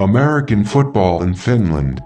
American 0.00 0.64
football 0.64 1.24
in 1.24 1.34
Finland. 1.34 2.00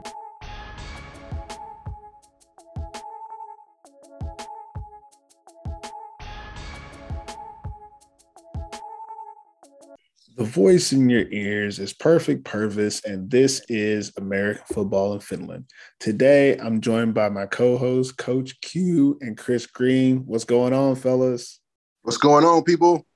The 10.36 10.45
voice 10.45 10.92
in 10.92 11.10
your 11.10 11.28
ears 11.30 11.78
is 11.78 11.92
Perfect 11.92 12.45
Purvis, 12.45 13.05
and 13.05 13.30
this 13.30 13.60
is 13.68 14.11
American 14.16 14.64
Football 14.72 15.12
in 15.12 15.20
Finland. 15.20 15.66
Today, 16.00 16.56
I'm 16.56 16.80
joined 16.80 17.12
by 17.12 17.29
my 17.29 17.45
co 17.45 17.77
host, 17.77 18.16
Coach 18.16 18.59
Q 18.62 19.18
and 19.20 19.36
Chris 19.36 19.66
Green. 19.66 20.20
What's 20.24 20.45
going 20.45 20.72
on, 20.72 20.96
fellas? 20.96 21.61
What's 22.00 22.16
going 22.16 22.46
on, 22.46 22.64
people? 22.64 23.06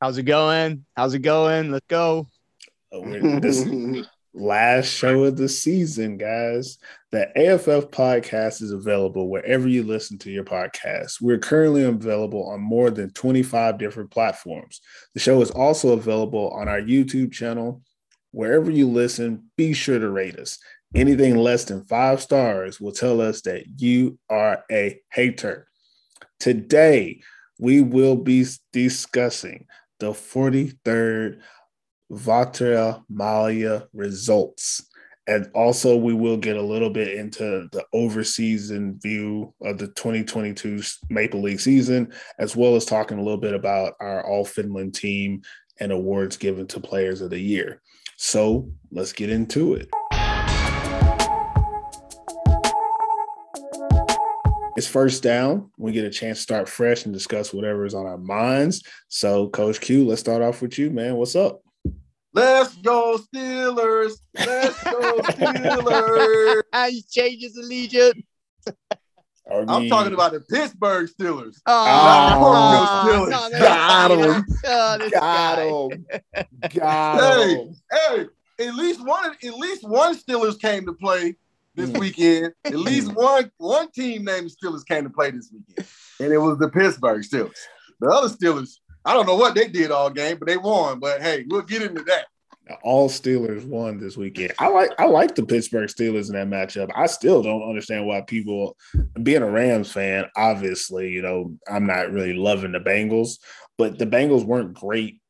How's 0.00 0.18
it 0.18 0.22
going? 0.22 0.86
How's 0.96 1.14
it 1.14 1.22
going? 1.22 1.72
Let's 1.72 1.86
go. 1.88 2.28
Oh, 2.92 3.00
we're- 3.00 3.40
this 3.40 3.64
last 4.32 4.86
show 4.86 5.24
of 5.24 5.36
the 5.36 5.48
season, 5.48 6.16
guys. 6.16 6.78
The 7.12 7.28
AFF 7.36 7.90
podcast 7.90 8.62
is 8.62 8.72
available 8.72 9.28
wherever 9.28 9.68
you 9.68 9.82
listen 9.82 10.18
to 10.18 10.30
your 10.30 10.44
podcast. 10.44 11.20
We're 11.20 11.38
currently 11.38 11.82
available 11.82 12.48
on 12.48 12.60
more 12.60 12.90
than 12.90 13.10
25 13.10 13.78
different 13.78 14.10
platforms. 14.10 14.80
The 15.14 15.20
show 15.20 15.40
is 15.42 15.50
also 15.50 15.92
available 15.92 16.50
on 16.50 16.68
our 16.68 16.80
YouTube 16.80 17.32
channel. 17.32 17.82
Wherever 18.30 18.70
you 18.70 18.88
listen, 18.88 19.50
be 19.56 19.72
sure 19.72 19.98
to 19.98 20.08
rate 20.08 20.38
us. 20.38 20.58
Anything 20.94 21.36
less 21.36 21.64
than 21.64 21.84
five 21.84 22.20
stars 22.20 22.80
will 22.80 22.92
tell 22.92 23.20
us 23.20 23.42
that 23.42 23.64
you 23.80 24.18
are 24.28 24.64
a 24.70 25.00
hater. 25.12 25.66
Today, 26.38 27.20
we 27.58 27.82
will 27.82 28.16
be 28.16 28.46
discussing 28.72 29.66
the 30.00 30.12
43rd 30.12 31.40
Vaahteramalja 32.10 33.86
results. 33.92 34.86
And 35.26 35.48
also, 35.54 35.96
we 35.96 36.12
will 36.12 36.36
get 36.36 36.56
a 36.56 36.62
little 36.62 36.90
bit 36.90 37.14
into 37.14 37.68
the 37.70 37.84
overseason 37.94 39.00
view 39.00 39.54
of 39.62 39.78
the 39.78 39.86
2022 39.88 40.82
Maple 41.08 41.40
League 41.40 41.60
season, 41.60 42.12
as 42.38 42.56
well 42.56 42.74
as 42.74 42.84
talking 42.84 43.18
a 43.18 43.22
little 43.22 43.40
bit 43.40 43.54
about 43.54 43.94
our 44.00 44.26
All 44.26 44.44
Finland 44.44 44.94
team 44.94 45.42
and 45.78 45.92
awards 45.92 46.36
given 46.36 46.66
to 46.68 46.80
players 46.80 47.20
of 47.20 47.30
the 47.30 47.38
year. 47.38 47.80
So 48.16 48.68
let's 48.90 49.12
get 49.12 49.30
into 49.30 49.74
it. 49.74 49.88
It's 54.76 54.86
first 54.86 55.22
down. 55.22 55.70
We 55.78 55.92
get 55.92 56.04
a 56.04 56.10
chance 56.10 56.38
to 56.38 56.42
start 56.42 56.68
fresh 56.68 57.04
and 57.04 57.12
discuss 57.12 57.52
whatever 57.52 57.84
is 57.84 57.94
on 57.94 58.06
our 58.06 58.18
minds. 58.18 58.82
So, 59.08 59.48
Coach 59.50 59.80
Q, 59.80 60.06
let's 60.06 60.20
start 60.20 60.42
off 60.42 60.62
with 60.62 60.78
you, 60.78 60.90
man. 60.90 61.16
What's 61.16 61.36
up? 61.36 61.60
Let's 62.32 62.74
go 62.76 63.18
Steelers! 63.34 64.12
Let's 64.34 64.82
go 64.84 65.20
Steelers! 65.22 66.62
He 66.90 67.02
changes 67.10 67.56
allegiance. 67.56 68.22
I 69.50 69.54
I'm 69.66 69.66
mean, 69.66 69.88
talking 69.88 70.12
about 70.14 70.32
the 70.32 70.40
Pittsburgh 70.40 71.10
Steelers. 71.10 71.56
Ah, 71.66 72.36
Steelers. 73.04 73.30
no, 73.30 73.48
no, 73.48 73.58
Got 73.58 74.10
him. 74.12 74.46
oh, 74.64 75.08
got 75.10 75.58
him. 75.58 76.06
Got 76.72 77.20
Hey. 77.20 77.54
him. 77.56 77.74
Hey, 77.90 78.26
at 78.68 78.74
least 78.76 79.04
one, 79.04 79.32
at 79.42 79.54
least 79.54 79.82
one 79.88 80.14
Steelers 80.16 80.60
came 80.60 80.86
to 80.86 80.92
play 80.92 81.34
this 81.74 81.90
Mm. 81.90 81.98
weekend. 81.98 82.52
At 82.64 82.76
least 82.78 83.12
one, 83.12 83.50
one 83.56 83.90
team 83.90 84.24
named 84.24 84.50
Steelers 84.52 84.86
came 84.86 85.02
to 85.04 85.10
play 85.10 85.32
this 85.32 85.50
weekend, 85.52 85.88
and 86.20 86.32
it 86.32 86.38
was 86.38 86.58
the 86.58 86.68
Pittsburgh 86.68 87.22
Steelers. 87.22 87.56
The 88.00 88.08
other 88.08 88.28
Steelers, 88.28 88.76
I 89.04 89.14
don't 89.14 89.26
know 89.26 89.36
what 89.36 89.54
they 89.54 89.68
did 89.68 89.90
all 89.90 90.10
game, 90.10 90.38
but 90.38 90.48
they 90.48 90.56
won. 90.56 91.00
But 91.00 91.22
hey, 91.22 91.44
we'll 91.48 91.62
get 91.62 91.82
into 91.82 92.02
that. 92.04 92.26
All 92.82 93.08
Steelers 93.08 93.64
won 93.64 93.98
this 93.98 94.16
weekend. 94.16 94.52
I 94.58 94.68
like 94.68 94.90
I 94.98 95.06
like 95.06 95.34
the 95.34 95.44
Pittsburgh 95.44 95.88
Steelers 95.88 96.28
in 96.28 96.34
that 96.34 96.48
matchup. 96.48 96.90
I 96.94 97.06
still 97.06 97.42
don't 97.42 97.68
understand 97.68 98.06
why 98.06 98.20
people 98.20 98.76
being 99.20 99.42
a 99.42 99.50
Rams 99.50 99.90
fan, 99.90 100.26
obviously, 100.36 101.10
you 101.10 101.22
know, 101.22 101.56
I'm 101.68 101.86
not 101.86 102.12
really 102.12 102.34
loving 102.34 102.72
the 102.72 102.78
Bengals, 102.78 103.38
but 103.76 103.98
the 103.98 104.06
Bengals 104.06 104.44
weren't 104.44 104.74
great 104.74 105.20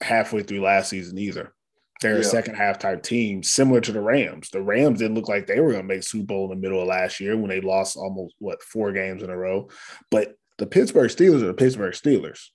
halfway 0.00 0.42
through 0.42 0.62
last 0.62 0.88
season 0.88 1.18
either. 1.18 1.52
They're 2.00 2.18
a 2.18 2.24
second 2.24 2.54
half 2.54 2.78
type 2.78 3.02
team, 3.02 3.42
similar 3.42 3.80
to 3.80 3.90
the 3.90 4.00
Rams. 4.00 4.50
The 4.50 4.62
Rams 4.62 5.00
didn't 5.00 5.16
look 5.16 5.28
like 5.28 5.46
they 5.46 5.58
were 5.58 5.72
going 5.72 5.82
to 5.82 5.94
make 5.94 6.04
Super 6.04 6.26
Bowl 6.26 6.44
in 6.44 6.50
the 6.50 6.56
middle 6.56 6.80
of 6.80 6.86
last 6.86 7.18
year 7.18 7.36
when 7.36 7.48
they 7.48 7.60
lost 7.60 7.96
almost 7.96 8.36
what 8.38 8.62
four 8.62 8.92
games 8.92 9.22
in 9.22 9.30
a 9.30 9.36
row. 9.36 9.68
But 10.10 10.34
the 10.58 10.66
Pittsburgh 10.66 11.10
Steelers 11.10 11.42
are 11.42 11.46
the 11.46 11.54
Pittsburgh 11.54 11.94
Steelers. 11.94 12.50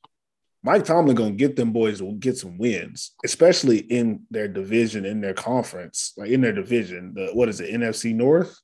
Mike 0.64 0.86
Tomlin 0.86 1.16
going 1.16 1.32
to 1.34 1.38
get 1.38 1.56
them 1.58 1.72
boys 1.74 2.00
to 2.00 2.14
get 2.14 2.38
some 2.38 2.58
wins, 2.58 3.12
especially 3.26 3.80
in 3.80 4.22
their 4.32 4.48
division, 4.48 5.06
in 5.06 5.20
their 5.22 5.34
conference, 5.34 6.14
like 6.18 6.30
in 6.30 6.40
their 6.42 6.54
division. 6.54 7.14
The 7.16 7.32
what 7.34 7.50
is 7.50 7.60
it, 7.60 7.70
NFC 7.74 8.14
North, 8.16 8.58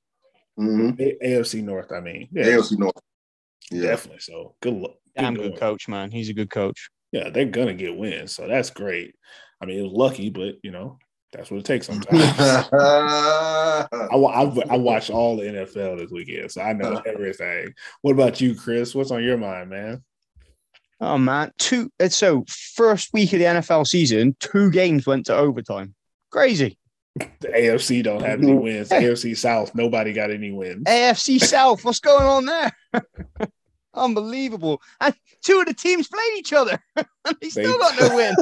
Mhm. 0.58 1.00
A- 1.00 1.18
AFC 1.26 1.62
North? 1.64 1.92
I 1.92 2.00
mean, 2.00 2.30
yeah, 2.32 2.46
AFC 2.46 2.78
North. 2.78 2.94
Yeah. 3.72 3.82
definitely. 3.84 4.22
So 4.22 4.56
good 4.62 4.74
luck. 4.74 4.96
Damn 5.18 5.34
going. 5.36 5.52
good 5.52 5.60
coach, 5.60 5.88
man. 5.88 6.10
He's 6.12 6.30
a 6.30 6.34
good 6.34 6.50
coach. 6.50 6.90
Yeah, 7.12 7.30
they're 7.30 7.46
gonna 7.46 7.74
get 7.74 7.98
wins, 7.98 8.34
so 8.34 8.48
that's 8.48 8.70
great. 8.70 9.16
I 9.62 9.66
mean, 9.66 9.80
it 9.80 9.84
was 9.84 9.92
lucky, 9.92 10.30
but 10.30 10.56
you 10.64 10.72
know 10.72 10.98
that's 11.34 11.52
what 11.52 11.60
it 11.60 11.66
takes 11.66 11.86
sometimes. 11.88 12.22
I, 12.74 13.86
wa- 14.16 14.30
I, 14.32 14.74
I 14.74 14.78
watched 14.78 15.10
all 15.10 15.36
the 15.38 15.44
NFL 15.44 15.98
this 16.00 16.12
weekend, 16.12 16.52
so 16.52 16.62
I 16.62 16.74
know 16.74 17.02
everything. 17.06 17.74
What 18.02 18.12
about 18.14 18.42
you, 18.42 18.56
Chris? 18.56 18.96
What's 18.96 19.12
on 19.12 19.24
your 19.24 19.38
mind, 19.38 19.70
man? 19.70 20.04
Oh 21.02 21.18
man, 21.18 21.52
two. 21.58 21.92
uh, 22.00 22.10
So 22.10 22.46
first 22.48 23.14
week 23.14 23.32
of 23.34 23.40
the 23.40 23.46
NFL 23.46 23.88
season, 23.88 24.36
two 24.40 24.70
games 24.72 25.06
went 25.08 25.26
to 25.28 25.36
overtime. 25.36 25.96
Crazy. 26.32 26.78
The 27.16 27.48
AFC 27.50 28.04
don't 28.04 28.22
have 28.22 28.42
any 28.42 28.54
wins. 28.54 28.90
AFC 28.90 29.36
South, 29.38 29.74
nobody 29.76 30.14
got 30.14 30.32
any 30.32 30.52
wins. 30.52 30.84
AFC 30.86 31.40
South, 31.44 31.84
what's 31.84 32.00
going 32.00 32.24
on 32.26 32.46
there? 32.46 32.72
Unbelievable. 33.94 34.82
And 35.02 35.14
two 35.44 35.60
of 35.60 35.66
the 35.66 35.74
teams 35.74 36.08
played 36.08 36.38
each 36.38 36.54
other. 36.54 36.80
and 36.96 37.08
they 37.42 37.50
still 37.50 37.78
got 37.78 38.00
no 38.00 38.16
wins. 38.16 38.38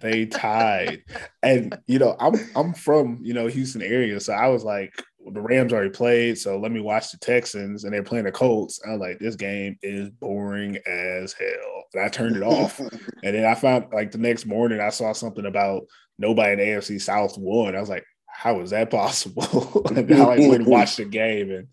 they 0.00 0.26
tied. 0.26 1.02
And 1.42 1.76
you 1.86 1.98
know, 1.98 2.16
I'm 2.20 2.34
I'm 2.54 2.72
from 2.74 3.18
you 3.22 3.34
know 3.34 3.48
Houston 3.48 3.82
area, 3.82 4.20
so 4.20 4.32
I 4.32 4.48
was 4.48 4.64
like, 4.64 4.94
the 5.32 5.40
Rams 5.40 5.72
already 5.72 5.90
played, 5.90 6.38
so 6.38 6.58
let 6.58 6.70
me 6.70 6.80
watch 6.80 7.10
the 7.10 7.18
Texans, 7.18 7.84
and 7.84 7.92
they're 7.92 8.02
playing 8.02 8.26
the 8.26 8.32
Colts. 8.32 8.80
I 8.86 8.92
was 8.92 9.00
like, 9.00 9.18
this 9.18 9.36
game 9.36 9.76
is 9.82 10.08
boring 10.08 10.78
as 10.86 11.32
hell, 11.32 11.84
and 11.94 12.04
I 12.04 12.08
turned 12.08 12.36
it 12.36 12.42
off. 12.42 12.80
And 13.24 13.34
then 13.34 13.44
I 13.44 13.54
found 13.54 13.86
like 13.92 14.12
the 14.12 14.18
next 14.18 14.46
morning, 14.46 14.78
I 14.78 14.90
saw 14.90 15.12
something 15.12 15.46
about 15.46 15.86
nobody 16.16 16.52
in 16.52 16.68
AFC 16.68 17.00
South 17.00 17.36
won. 17.36 17.74
I 17.74 17.80
was 17.80 17.88
like, 17.88 18.04
how 18.28 18.60
is 18.60 18.70
that 18.70 18.90
possible? 18.90 19.82
and 19.88 19.98
I 19.98 20.24
like 20.24 20.38
went 20.40 20.54
and 20.54 20.66
watched 20.66 20.98
the 20.98 21.06
game, 21.06 21.50
and 21.50 21.68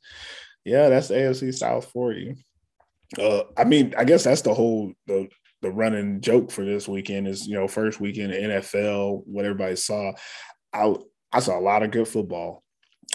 yeah, 0.66 0.90
that's 0.90 1.09
the 1.09 1.16
AFC 1.16 1.53
South 1.53 1.92
for 1.92 2.12
you. 2.13 2.36
Uh, 3.19 3.44
I 3.56 3.66
mean, 3.66 3.94
I 3.97 4.03
guess 4.03 4.24
that's 4.24 4.42
the 4.42 4.53
whole 4.53 4.94
the 5.06 5.28
the 5.62 5.72
running 5.72 6.22
joke 6.22 6.52
for 6.52 6.66
this 6.66 6.88
weekend 6.88 7.28
is 7.28 7.47
you 7.47 7.53
know 7.53 7.68
first 7.68 8.00
weekend 8.00 8.34
in 8.34 8.50
NFL, 8.50 9.24
what 9.25 9.46
everybody 9.46 9.75
saw. 9.75 10.13
I 10.74 10.96
I 11.31 11.40
saw 11.40 11.59
a 11.59 11.62
lot 11.62 11.84
of 11.84 11.92
good 11.92 12.08
football. 12.08 12.63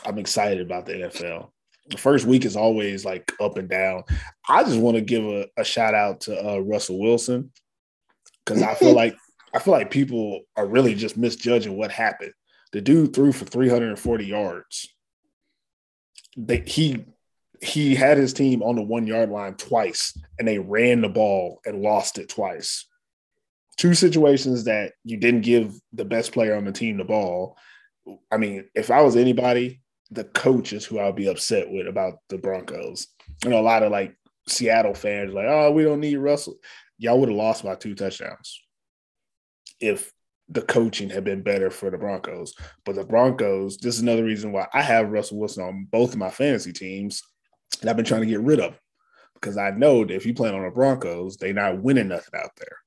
I'm 0.05 0.19
excited 0.19 0.61
about 0.61 0.87
the 0.87 0.95
NFL. 0.95 1.51
The 1.91 1.97
first 1.97 2.27
week 2.27 2.45
is 2.45 2.57
always 2.57 3.05
like 3.05 3.33
up 3.41 3.57
and 3.57 3.69
down. 3.69 4.05
I 4.49 4.63
just 4.65 4.79
want 4.79 4.97
to 4.97 5.01
give 5.01 5.25
a, 5.25 5.47
a 5.57 5.65
shout 5.65 5.95
out 5.95 6.23
to 6.23 6.55
uh, 6.55 6.59
Russell 6.59 6.99
Wilson 6.99 7.51
because 8.45 8.63
I 8.63 8.75
feel 8.75 8.93
like 8.95 9.17
I 9.55 9.59
feel 9.59 9.73
like 9.73 9.91
people 9.91 10.43
are 10.57 10.67
really 10.67 10.95
just 10.95 11.17
misjudging 11.17 11.77
what 11.77 11.91
happened. 11.91 12.33
The 12.73 12.81
dude 12.81 13.15
threw 13.15 13.33
for 13.33 13.47
340 13.47 14.27
yards. 14.27 14.93
They, 16.37 16.59
he 16.61 17.07
he 17.61 17.95
had 17.95 18.19
his 18.19 18.33
team 18.33 18.63
on 18.63 18.77
the 18.77 18.83
one 18.83 19.07
yard 19.07 19.31
line 19.31 19.55
twice 19.55 20.17
and 20.39 20.47
they 20.47 20.59
ran 20.59 21.01
the 21.01 21.09
ball 21.09 21.61
and 21.65 21.83
lost 21.83 22.19
it 22.19 22.29
twice. 22.29 22.87
Two 23.77 23.95
situations 23.95 24.65
that 24.65 24.93
you 25.05 25.17
didn't 25.17 25.41
give 25.41 25.75
the 25.93 26.05
best 26.05 26.33
player 26.33 26.55
on 26.55 26.65
the 26.65 26.73
team 26.73 26.99
the 26.99 27.05
ball. 27.05 27.57
I 28.31 28.37
mean, 28.37 28.69
if 28.75 28.91
I 28.91 29.03
was 29.03 29.17
anybody, 29.17 29.81
the 30.11 30.25
coaches 30.25 30.85
who 30.85 30.99
I'll 30.99 31.13
be 31.13 31.29
upset 31.29 31.71
with 31.71 31.87
about 31.87 32.15
the 32.29 32.39
Broncos. 32.39 33.09
You 33.45 33.51
know, 33.51 33.61
a 33.61 33.63
lot 33.63 33.83
of 33.83 33.93
like 33.93 34.17
Seattle 34.47 34.95
fans 34.95 35.33
like, 35.33 35.47
oh, 35.49 35.71
we 35.71 35.85
don't 35.85 36.01
need 36.01 36.17
Russell. 36.17 36.57
Y'all 36.99 37.19
would 37.21 37.29
have 37.29 37.37
lost 37.37 37.65
by 37.65 37.75
two 37.75 37.95
touchdowns 37.95 38.61
if 39.81 40.13
the 40.49 40.63
coaching 40.63 41.11
had 41.11 41.25
been 41.25 41.43
better 41.43 41.71
for 41.71 41.91
the 41.91 41.99
Broncos. 41.99 42.55
But 42.85 42.97
the 42.97 43.05
Broncos, 43.05 43.77
this 43.79 43.97
is 43.97 44.01
another 44.01 44.25
reason 44.25 44.51
why 44.51 44.67
I 44.73 44.83
have 44.83 45.11
Russell 45.11 45.39
Wilson 45.39 45.65
on 45.65 45.87
both 45.91 46.13
of 46.13 46.19
my 46.19 46.31
fantasy 46.31 46.73
teams, 46.73 47.23
and 47.81 47.91
I've 47.91 47.97
been 47.97 48.07
trying 48.07 48.23
to 48.23 48.27
get 48.27 48.41
rid 48.41 48.61
of 48.61 48.73
him 48.73 48.79
because 49.35 49.59
I 49.59 49.71
know 49.71 50.05
that 50.05 50.15
if 50.15 50.27
you 50.27 50.35
play 50.35 50.51
on 50.51 50.65
the 50.65 50.71
Broncos, 50.71 51.37
they're 51.37 51.53
not 51.53 51.83
winning 51.83 52.09
nothing 52.09 52.41
out 52.41 52.51
there. 52.57 52.79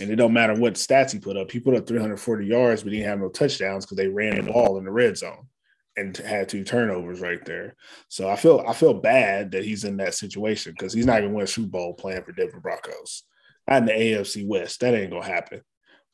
And 0.00 0.10
it 0.10 0.16
don't 0.16 0.32
matter 0.32 0.54
what 0.54 0.74
stats 0.74 1.12
he 1.12 1.18
put 1.18 1.36
up. 1.36 1.50
He 1.50 1.60
put 1.60 1.74
up 1.74 1.86
340 1.86 2.46
yards, 2.46 2.82
but 2.82 2.92
he 2.92 2.98
didn't 2.98 3.10
have 3.10 3.20
no 3.20 3.28
touchdowns 3.28 3.84
because 3.84 3.96
they 3.96 4.08
ran 4.08 4.36
the 4.36 4.52
ball 4.52 4.78
in 4.78 4.84
the 4.84 4.90
red 4.90 5.18
zone 5.18 5.48
and 5.96 6.16
had 6.16 6.48
two 6.48 6.64
turnovers 6.64 7.20
right 7.20 7.44
there. 7.44 7.76
So 8.08 8.28
I 8.28 8.36
feel 8.36 8.64
I 8.66 8.72
feel 8.72 8.94
bad 8.94 9.52
that 9.52 9.64
he's 9.64 9.84
in 9.84 9.96
that 9.98 10.14
situation 10.14 10.72
because 10.72 10.92
he's 10.92 11.06
not 11.06 11.20
gonna 11.20 11.32
win 11.32 11.44
a 11.44 11.46
Super 11.46 11.68
Bowl 11.68 11.94
playing 11.94 12.22
for 12.22 12.32
Denver 12.32 12.60
Broncos. 12.60 13.24
Not 13.68 13.78
in 13.78 13.86
the 13.86 13.92
AFC 13.92 14.46
West. 14.46 14.80
That 14.80 14.94
ain't 14.94 15.12
gonna 15.12 15.24
happen. 15.24 15.60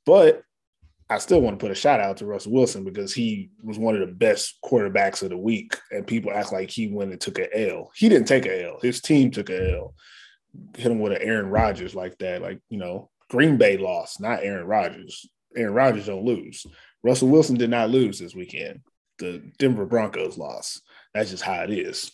But 0.04 0.42
I 1.10 1.18
still 1.18 1.40
want 1.40 1.58
to 1.58 1.64
put 1.64 1.70
a 1.70 1.74
shout 1.74 2.00
out 2.00 2.18
to 2.18 2.26
Russell 2.26 2.52
Wilson 2.52 2.84
because 2.84 3.14
he 3.14 3.50
was 3.62 3.78
one 3.78 3.94
of 3.94 4.00
the 4.00 4.14
best 4.14 4.58
quarterbacks 4.62 5.22
of 5.22 5.30
the 5.30 5.38
week, 5.38 5.74
and 5.90 6.06
people 6.06 6.32
act 6.32 6.52
like 6.52 6.70
he 6.70 6.88
went 6.88 7.12
and 7.12 7.20
took 7.20 7.38
an 7.38 7.48
L. 7.54 7.90
He 7.94 8.10
didn't 8.10 8.28
take 8.28 8.44
an 8.44 8.60
L. 8.60 8.78
His 8.82 9.00
team 9.00 9.30
took 9.30 9.48
an 9.48 9.74
L. 9.74 9.94
Hit 10.76 10.90
him 10.90 10.98
with 10.98 11.12
an 11.12 11.22
Aaron 11.22 11.48
Rodgers 11.48 11.94
like 11.94 12.18
that. 12.18 12.42
Like 12.42 12.60
you 12.68 12.78
know, 12.78 13.10
Green 13.30 13.56
Bay 13.56 13.78
lost, 13.78 14.20
not 14.20 14.42
Aaron 14.42 14.66
Rodgers. 14.66 15.28
Aaron 15.56 15.72
Rodgers 15.72 16.06
don't 16.06 16.24
lose. 16.24 16.66
Russell 17.02 17.28
Wilson 17.28 17.56
did 17.56 17.70
not 17.70 17.90
lose 17.90 18.18
this 18.18 18.34
weekend. 18.34 18.80
The 19.18 19.42
Denver 19.58 19.86
Broncos 19.86 20.38
loss. 20.38 20.80
That's 21.14 21.30
just 21.30 21.42
how 21.42 21.62
it 21.62 21.70
is. 21.70 22.12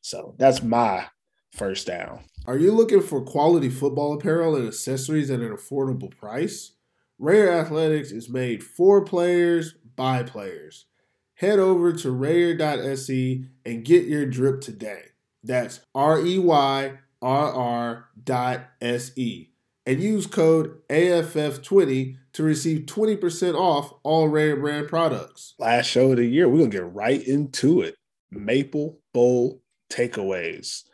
So 0.00 0.34
that's 0.38 0.62
my 0.62 1.06
first 1.52 1.86
down. 1.86 2.20
Are 2.46 2.56
you 2.56 2.72
looking 2.72 3.02
for 3.02 3.20
quality 3.20 3.68
football 3.68 4.14
apparel 4.14 4.56
and 4.56 4.66
accessories 4.66 5.30
at 5.30 5.40
an 5.40 5.54
affordable 5.54 6.16
price? 6.16 6.72
Rare 7.18 7.52
Athletics 7.52 8.10
is 8.12 8.30
made 8.30 8.62
for 8.62 9.04
players 9.04 9.74
by 9.94 10.22
players. 10.22 10.86
Head 11.34 11.58
over 11.58 11.92
to 11.92 12.08
reyrr.se 12.08 13.44
and 13.66 13.84
get 13.84 14.06
your 14.06 14.26
drip 14.26 14.62
today. 14.62 15.02
That's 15.42 15.80
R 15.94 16.20
E 16.20 16.38
Y 16.38 16.92
R 17.20 17.52
R 17.52 18.08
dot 18.22 18.64
S 18.80 19.16
E. 19.16 19.49
And 19.86 20.00
use 20.00 20.26
code 20.26 20.78
AFF20 20.88 22.16
to 22.34 22.42
receive 22.42 22.80
20% 22.82 23.54
off 23.54 23.92
all 24.02 24.28
Rare 24.28 24.56
brand 24.56 24.88
products. 24.88 25.54
Last 25.58 25.86
show 25.86 26.10
of 26.10 26.18
the 26.18 26.26
year, 26.26 26.48
we're 26.48 26.58
going 26.58 26.70
to 26.70 26.76
get 26.76 26.92
right 26.92 27.22
into 27.22 27.80
it. 27.80 27.96
Maple 28.30 29.00
Bowl 29.12 29.62
takeaways. 29.90 30.84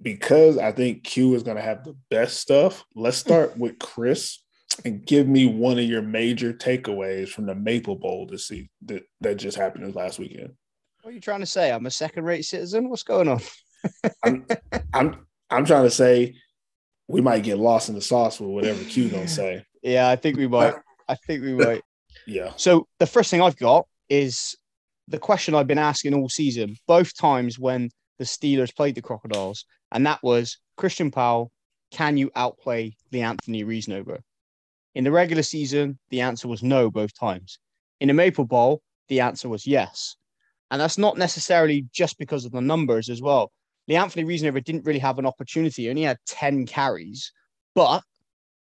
Because 0.00 0.58
I 0.58 0.72
think 0.72 1.04
Q 1.04 1.34
is 1.34 1.42
going 1.42 1.56
to 1.56 1.62
have 1.62 1.84
the 1.84 1.96
best 2.10 2.38
stuff, 2.40 2.84
let's 2.94 3.16
start 3.16 3.56
with 3.58 3.78
Chris 3.78 4.40
and 4.84 5.04
give 5.04 5.28
me 5.28 5.46
one 5.46 5.78
of 5.78 5.84
your 5.84 6.02
major 6.02 6.52
takeaways 6.52 7.28
from 7.28 7.46
the 7.46 7.54
Maple 7.54 7.96
Bowl 7.96 8.26
to 8.28 8.38
see 8.38 8.70
that, 8.86 9.04
that 9.20 9.36
just 9.36 9.56
happened 9.56 9.86
this 9.86 9.94
last 9.94 10.18
weekend. 10.18 10.52
What 11.02 11.10
are 11.10 11.14
you 11.14 11.20
trying 11.20 11.40
to 11.40 11.46
say? 11.46 11.70
I'm 11.70 11.86
a 11.86 11.90
second 11.90 12.24
rate 12.24 12.44
citizen? 12.44 12.88
What's 12.88 13.02
going 13.02 13.28
on? 13.28 13.40
I'm, 14.24 14.46
I'm 14.94 15.26
I'm 15.50 15.64
trying 15.64 15.84
to 15.84 15.90
say 15.90 16.34
we 17.08 17.20
might 17.20 17.42
get 17.42 17.58
lost 17.58 17.88
in 17.88 17.94
the 17.94 18.00
sauce 18.00 18.40
with 18.40 18.50
whatever 18.50 18.82
Q 18.84 19.08
gonna 19.08 19.28
say. 19.28 19.64
Yeah, 19.82 20.08
I 20.08 20.16
think 20.16 20.36
we 20.36 20.46
might. 20.46 20.74
Uh, 20.74 20.78
I 21.08 21.14
think 21.14 21.42
we 21.42 21.54
might. 21.54 21.82
Yeah. 22.26 22.52
So 22.56 22.86
the 22.98 23.06
first 23.06 23.30
thing 23.30 23.42
I've 23.42 23.56
got 23.56 23.86
is 24.08 24.56
the 25.08 25.18
question 25.18 25.54
I've 25.54 25.66
been 25.66 25.78
asking 25.78 26.14
all 26.14 26.28
season, 26.28 26.76
both 26.86 27.16
times 27.16 27.58
when 27.58 27.90
the 28.18 28.24
Steelers 28.24 28.74
played 28.74 28.94
the 28.94 29.02
Crocodiles, 29.02 29.64
and 29.92 30.06
that 30.06 30.22
was 30.22 30.58
Christian 30.76 31.10
Powell, 31.10 31.50
can 31.90 32.16
you 32.16 32.30
outplay 32.34 32.96
the 33.10 33.22
Anthony 33.22 33.64
Reasonover? 33.64 34.20
In 34.94 35.04
the 35.04 35.10
regular 35.10 35.42
season, 35.42 35.98
the 36.10 36.20
answer 36.20 36.48
was 36.48 36.62
no 36.62 36.90
both 36.90 37.18
times. 37.18 37.58
In 38.00 38.08
the 38.08 38.14
Maple 38.14 38.44
Bowl, 38.44 38.80
the 39.08 39.20
answer 39.20 39.48
was 39.48 39.66
yes. 39.66 40.16
And 40.70 40.80
that's 40.80 40.98
not 40.98 41.18
necessarily 41.18 41.86
just 41.92 42.18
because 42.18 42.44
of 42.44 42.52
the 42.52 42.60
numbers 42.60 43.08
as 43.08 43.20
well. 43.20 43.52
The 43.86 43.96
Anthony 43.96 44.24
Reasonover 44.24 44.64
didn't 44.64 44.84
really 44.84 44.98
have 45.00 45.18
an 45.18 45.26
opportunity, 45.26 45.82
he 45.82 45.90
only 45.90 46.02
had 46.02 46.18
10 46.26 46.66
carries, 46.66 47.32
but 47.74 48.02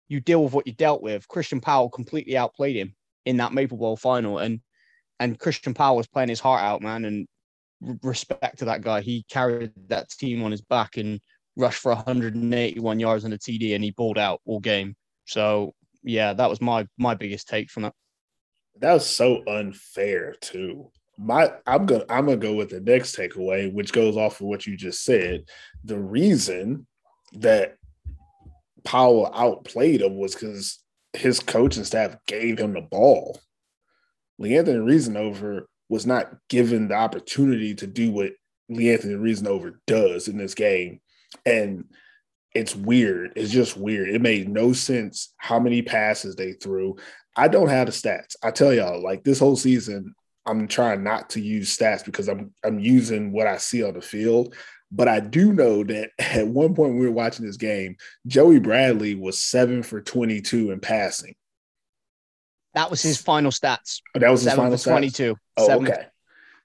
you 0.07 0.19
deal 0.19 0.43
with 0.43 0.53
what 0.53 0.67
you 0.67 0.73
dealt 0.73 1.01
with. 1.01 1.27
Christian 1.27 1.61
Powell 1.61 1.89
completely 1.89 2.37
outplayed 2.37 2.75
him 2.75 2.95
in 3.25 3.37
that 3.37 3.53
Maple 3.53 3.77
Bowl 3.77 3.95
final. 3.95 4.39
And 4.39 4.59
and 5.19 5.39
Christian 5.39 5.73
Powell 5.73 5.97
was 5.97 6.07
playing 6.07 6.29
his 6.29 6.39
heart 6.39 6.61
out, 6.61 6.81
man. 6.81 7.05
And 7.05 7.27
respect 8.03 8.59
to 8.59 8.65
that 8.65 8.81
guy. 8.81 9.01
He 9.01 9.25
carried 9.29 9.71
that 9.87 10.09
team 10.09 10.43
on 10.43 10.51
his 10.51 10.61
back 10.61 10.97
and 10.97 11.19
rushed 11.55 11.81
for 11.81 11.93
181 11.93 12.99
yards 12.99 13.25
on 13.25 13.33
a 13.33 13.37
TD 13.37 13.75
and 13.75 13.83
he 13.83 13.91
balled 13.91 14.17
out 14.17 14.41
all 14.45 14.59
game. 14.59 14.95
So 15.25 15.73
yeah, 16.03 16.33
that 16.33 16.49
was 16.49 16.61
my 16.61 16.87
my 16.97 17.15
biggest 17.15 17.47
take 17.47 17.69
from 17.69 17.83
that. 17.83 17.93
That 18.79 18.93
was 18.93 19.05
so 19.05 19.43
unfair 19.47 20.35
too. 20.41 20.91
My 21.21 21.51
I'm 21.67 21.85
gonna 21.85 22.05
I'm 22.09 22.25
gonna 22.25 22.37
go 22.37 22.53
with 22.53 22.69
the 22.69 22.79
next 22.79 23.15
takeaway, 23.15 23.71
which 23.71 23.93
goes 23.93 24.17
off 24.17 24.41
of 24.41 24.47
what 24.47 24.65
you 24.65 24.75
just 24.75 25.03
said. 25.03 25.43
The 25.83 25.99
reason 25.99 26.87
that 27.33 27.77
Powell 28.83 29.31
outplayed 29.33 30.01
him 30.01 30.17
was 30.17 30.33
because 30.33 30.79
his 31.13 31.39
coaching 31.39 31.83
staff 31.83 32.15
gave 32.25 32.57
him 32.57 32.73
the 32.73 32.81
ball. 32.81 33.39
Leanthony 34.41 34.83
Reasonover 34.83 35.65
was 35.89 36.05
not 36.05 36.33
given 36.49 36.87
the 36.87 36.95
opportunity 36.95 37.75
to 37.75 37.85
do 37.85 38.11
what 38.11 38.31
Leanthony 38.71 39.17
Reasonover 39.17 39.75
does 39.85 40.27
in 40.27 40.37
this 40.37 40.55
game. 40.55 41.01
And 41.45 41.85
it's 42.55 42.75
weird. 42.75 43.33
It's 43.35 43.51
just 43.51 43.77
weird. 43.77 44.09
It 44.09 44.21
made 44.21 44.49
no 44.49 44.73
sense 44.73 45.33
how 45.37 45.59
many 45.59 45.81
passes 45.81 46.35
they 46.35 46.53
threw. 46.53 46.97
I 47.35 47.47
don't 47.47 47.69
have 47.69 47.87
the 47.87 47.93
stats. 47.93 48.35
I 48.43 48.51
tell 48.51 48.73
y'all, 48.73 49.01
like 49.01 49.23
this 49.23 49.39
whole 49.39 49.55
season, 49.55 50.15
I'm 50.45 50.67
trying 50.67 51.03
not 51.03 51.29
to 51.31 51.41
use 51.41 51.75
stats 51.75 52.03
because 52.03 52.27
I'm 52.27 52.53
I'm 52.63 52.79
using 52.79 53.31
what 53.31 53.47
I 53.47 53.57
see 53.57 53.83
on 53.83 53.93
the 53.93 54.01
field. 54.01 54.55
But 54.91 55.07
I 55.07 55.19
do 55.19 55.53
know 55.53 55.83
that 55.85 56.09
at 56.19 56.47
one 56.47 56.75
point 56.75 56.95
we 56.95 57.05
were 57.05 57.11
watching 57.11 57.45
this 57.45 57.57
game, 57.57 57.95
Joey 58.27 58.59
Bradley 58.59 59.15
was 59.15 59.41
seven 59.41 59.83
for 59.83 60.01
22 60.01 60.71
in 60.71 60.79
passing. 60.79 61.35
That 62.73 62.89
was 62.89 63.01
his 63.01 63.21
final 63.21 63.51
stats. 63.51 64.01
Oh, 64.15 64.19
that 64.19 64.29
was 64.29 64.41
his 64.41 64.51
Seven 64.51 64.63
final 64.63 64.77
for 64.77 64.89
stats? 64.89 64.93
22. 64.93 65.35
Oh, 65.57 65.67
Seven- 65.67 65.87
okay. 65.87 66.05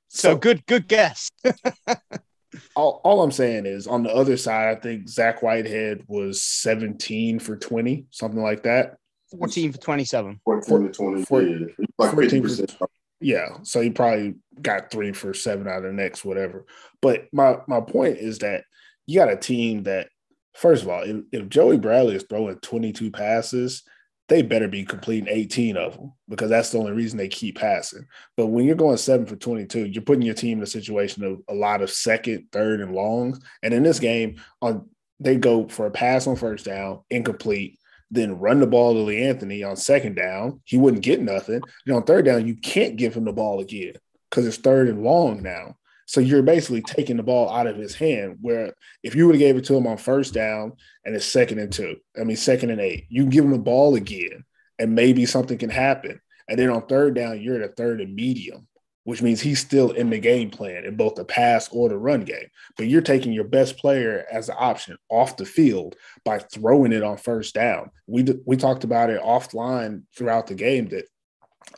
So, 0.08 0.36
good, 0.36 0.64
good 0.66 0.86
guess. 0.86 1.32
all, 2.76 3.00
all 3.02 3.22
I'm 3.22 3.32
saying 3.32 3.66
is 3.66 3.88
on 3.88 4.04
the 4.04 4.14
other 4.14 4.36
side, 4.36 4.76
I 4.76 4.80
think 4.80 5.08
Zach 5.08 5.42
Whitehead 5.42 6.04
was 6.06 6.44
17 6.44 7.40
for 7.40 7.56
20, 7.56 8.06
something 8.10 8.40
like 8.40 8.62
that. 8.62 8.98
14 9.36 9.72
for 9.72 9.78
27. 9.78 10.40
14 10.44 10.86
to 10.86 10.92
20. 10.92 11.24
For- 11.24 11.42
yeah. 11.42 11.66
Like 11.98 12.14
14 12.14 12.42
50%. 12.44 12.86
Yeah. 13.20 13.58
So 13.62 13.80
he 13.80 13.90
probably 13.90 14.34
got 14.60 14.90
three 14.90 15.12
for 15.12 15.32
seven 15.34 15.68
out 15.68 15.78
of 15.78 15.84
the 15.84 15.92
next, 15.92 16.24
whatever. 16.24 16.66
But 17.00 17.24
my 17.32 17.58
my 17.66 17.80
point 17.80 18.18
is 18.18 18.38
that 18.40 18.64
you 19.06 19.18
got 19.18 19.32
a 19.32 19.36
team 19.36 19.84
that, 19.84 20.08
first 20.54 20.82
of 20.82 20.88
all, 20.88 21.02
if, 21.02 21.22
if 21.32 21.48
Joey 21.48 21.78
Bradley 21.78 22.16
is 22.16 22.24
throwing 22.28 22.56
22 22.56 23.10
passes, 23.10 23.82
they 24.28 24.42
better 24.42 24.66
be 24.66 24.84
completing 24.84 25.28
18 25.28 25.76
of 25.76 25.94
them 25.94 26.12
because 26.28 26.50
that's 26.50 26.70
the 26.70 26.78
only 26.78 26.92
reason 26.92 27.16
they 27.16 27.28
keep 27.28 27.58
passing. 27.58 28.04
But 28.36 28.48
when 28.48 28.64
you're 28.66 28.74
going 28.74 28.96
seven 28.96 29.24
for 29.24 29.36
22, 29.36 29.86
you're 29.86 30.02
putting 30.02 30.22
your 30.22 30.34
team 30.34 30.58
in 30.58 30.64
a 30.64 30.66
situation 30.66 31.24
of 31.24 31.40
a 31.48 31.54
lot 31.54 31.80
of 31.80 31.90
second, 31.90 32.48
third, 32.50 32.80
and 32.80 32.92
longs. 32.92 33.38
And 33.62 33.72
in 33.72 33.82
this 33.84 34.00
game, 34.00 34.40
on 34.60 34.88
they 35.18 35.36
go 35.36 35.66
for 35.68 35.86
a 35.86 35.90
pass 35.90 36.26
on 36.26 36.36
first 36.36 36.66
down, 36.66 37.00
incomplete, 37.08 37.78
then 38.10 38.38
run 38.38 38.60
the 38.60 38.66
ball 38.66 38.94
to 38.94 39.00
Lee 39.00 39.24
Anthony 39.24 39.62
on 39.62 39.76
second 39.76 40.14
down. 40.14 40.60
He 40.64 40.76
wouldn't 40.76 41.02
get 41.02 41.20
nothing. 41.20 41.60
And 41.86 41.96
on 41.96 42.04
third 42.04 42.24
down, 42.24 42.46
you 42.46 42.54
can't 42.54 42.96
give 42.96 43.14
him 43.14 43.24
the 43.24 43.32
ball 43.32 43.60
again 43.60 43.94
because 44.30 44.46
it's 44.46 44.58
third 44.58 44.88
and 44.88 45.02
long 45.02 45.42
now. 45.42 45.76
So 46.06 46.20
you're 46.20 46.42
basically 46.42 46.82
taking 46.82 47.16
the 47.16 47.24
ball 47.24 47.50
out 47.50 47.66
of 47.66 47.76
his 47.76 47.94
hand. 47.94 48.38
Where 48.40 48.72
if 49.02 49.14
you 49.14 49.26
would 49.26 49.34
have 49.34 49.40
gave 49.40 49.56
it 49.56 49.64
to 49.66 49.76
him 49.76 49.88
on 49.88 49.96
first 49.96 50.34
down 50.34 50.74
and 51.04 51.16
it's 51.16 51.26
second 51.26 51.58
and 51.58 51.72
two, 51.72 51.96
I 52.18 52.24
mean 52.24 52.36
second 52.36 52.70
and 52.70 52.80
eight, 52.80 53.06
you 53.08 53.22
can 53.22 53.30
give 53.30 53.44
him 53.44 53.50
the 53.50 53.58
ball 53.58 53.96
again, 53.96 54.44
and 54.78 54.94
maybe 54.94 55.26
something 55.26 55.58
can 55.58 55.70
happen. 55.70 56.20
And 56.48 56.58
then 56.58 56.70
on 56.70 56.86
third 56.86 57.14
down, 57.16 57.40
you're 57.40 57.60
at 57.60 57.68
a 57.68 57.72
third 57.72 58.00
and 58.00 58.14
medium, 58.14 58.68
which 59.06 59.22
means 59.22 59.40
he's 59.40 59.60
still 59.60 59.92
in 59.92 60.10
the 60.10 60.18
game 60.18 60.50
plan 60.50 60.84
in 60.84 60.96
both 60.96 61.14
the 61.14 61.24
pass 61.24 61.68
or 61.70 61.88
the 61.88 61.96
run 61.96 62.22
game. 62.22 62.48
But 62.76 62.88
you're 62.88 63.00
taking 63.00 63.32
your 63.32 63.44
best 63.44 63.78
player 63.78 64.26
as 64.32 64.48
an 64.48 64.56
option 64.58 64.96
off 65.08 65.36
the 65.36 65.46
field 65.46 65.94
by 66.24 66.40
throwing 66.40 66.90
it 66.90 67.04
on 67.04 67.16
first 67.16 67.54
down. 67.54 67.92
We 68.08 68.24
we 68.44 68.56
talked 68.56 68.82
about 68.82 69.10
it 69.10 69.22
offline 69.22 70.02
throughout 70.16 70.48
the 70.48 70.56
game 70.56 70.88
that 70.88 71.04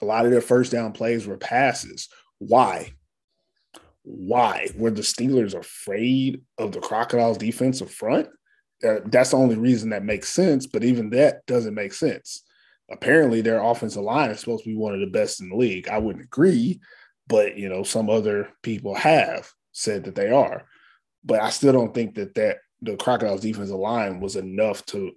a 0.01 0.07
lot 0.07 0.25
of 0.25 0.31
their 0.31 0.41
first 0.41 0.73
down 0.73 0.93
plays 0.93 1.27
were 1.27 1.37
passes. 1.37 2.09
Why? 2.39 2.95
Why? 4.05 4.69
Were 4.75 4.91
the 4.91 5.03
Steelers 5.03 5.53
afraid 5.53 6.41
of 6.57 6.73
the 6.73 6.81
Crocodiles' 6.81 7.37
defensive 7.37 7.91
front? 7.91 8.29
Uh, 8.83 9.01
that's 9.05 9.33
the 9.33 9.37
only 9.37 9.57
reason 9.57 9.91
that 9.91 10.03
makes 10.03 10.31
sense, 10.31 10.67
but 10.67 10.83
even 10.83 11.11
that 11.11 11.45
doesn't 11.45 11.75
make 11.75 11.93
sense. 11.93 12.43
Apparently, 12.91 13.43
their 13.43 13.63
offensive 13.63 14.03
line 14.03 14.31
is 14.31 14.41
supposed 14.41 14.65
to 14.65 14.71
be 14.71 14.77
one 14.77 14.95
of 14.95 15.01
the 15.01 15.07
best 15.07 15.43
in 15.43 15.51
the 15.51 15.57
league. 15.57 15.89
I 15.89 15.99
wouldn't 15.99 16.25
agree, 16.25 16.81
but 17.29 17.57
you 17.57 17.69
know, 17.69 17.83
some 17.83 18.11
other 18.11 18.49
people 18.63 18.95
have 18.95 19.51
said 19.73 20.05
that 20.05 20.15
they 20.15 20.31
are. 20.31 20.65
But 21.25 21.43
I 21.43 21.51
still 21.51 21.73
don't 21.73 21.95
think 21.95 22.15
that 22.15 22.35
that 22.35 22.59
the 22.81 22.97
Crocodiles' 22.97 23.43
defensive 23.43 23.77
line 23.77 24.21
was 24.21 24.37
enough 24.37 24.85
to 24.87 25.13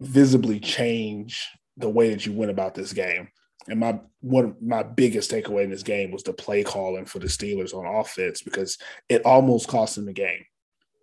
visibly 0.00 0.60
change 0.60 1.48
the 1.76 1.88
way 1.88 2.10
that 2.10 2.26
you 2.26 2.32
went 2.32 2.50
about 2.50 2.74
this 2.74 2.92
game. 2.92 3.28
And 3.68 3.80
my 3.80 4.00
one 4.20 4.44
of 4.44 4.62
my 4.62 4.82
biggest 4.82 5.30
takeaway 5.30 5.64
in 5.64 5.70
this 5.70 5.82
game 5.82 6.10
was 6.10 6.22
the 6.22 6.32
play 6.32 6.64
calling 6.64 7.06
for 7.06 7.18
the 7.18 7.26
Steelers 7.26 7.74
on 7.74 7.86
offense 7.86 8.42
because 8.42 8.78
it 9.08 9.24
almost 9.24 9.68
cost 9.68 9.96
them 9.96 10.06
the 10.06 10.12
game. 10.12 10.44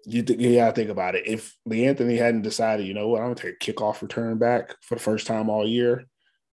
You, 0.05 0.23
th- 0.23 0.39
you 0.39 0.55
gotta 0.55 0.73
think 0.73 0.89
about 0.89 1.15
it. 1.15 1.27
If 1.27 1.55
Lee 1.65 1.85
Anthony 1.85 2.17
hadn't 2.17 2.41
decided, 2.43 2.87
you 2.87 2.93
know 2.93 3.09
what, 3.09 3.21
I'm 3.21 3.33
gonna 3.33 3.35
take 3.35 3.55
a 3.55 3.73
kickoff 3.73 4.01
return 4.01 4.37
back 4.37 4.75
for 4.81 4.95
the 4.95 5.01
first 5.01 5.27
time 5.27 5.49
all 5.49 5.67
year, 5.67 6.05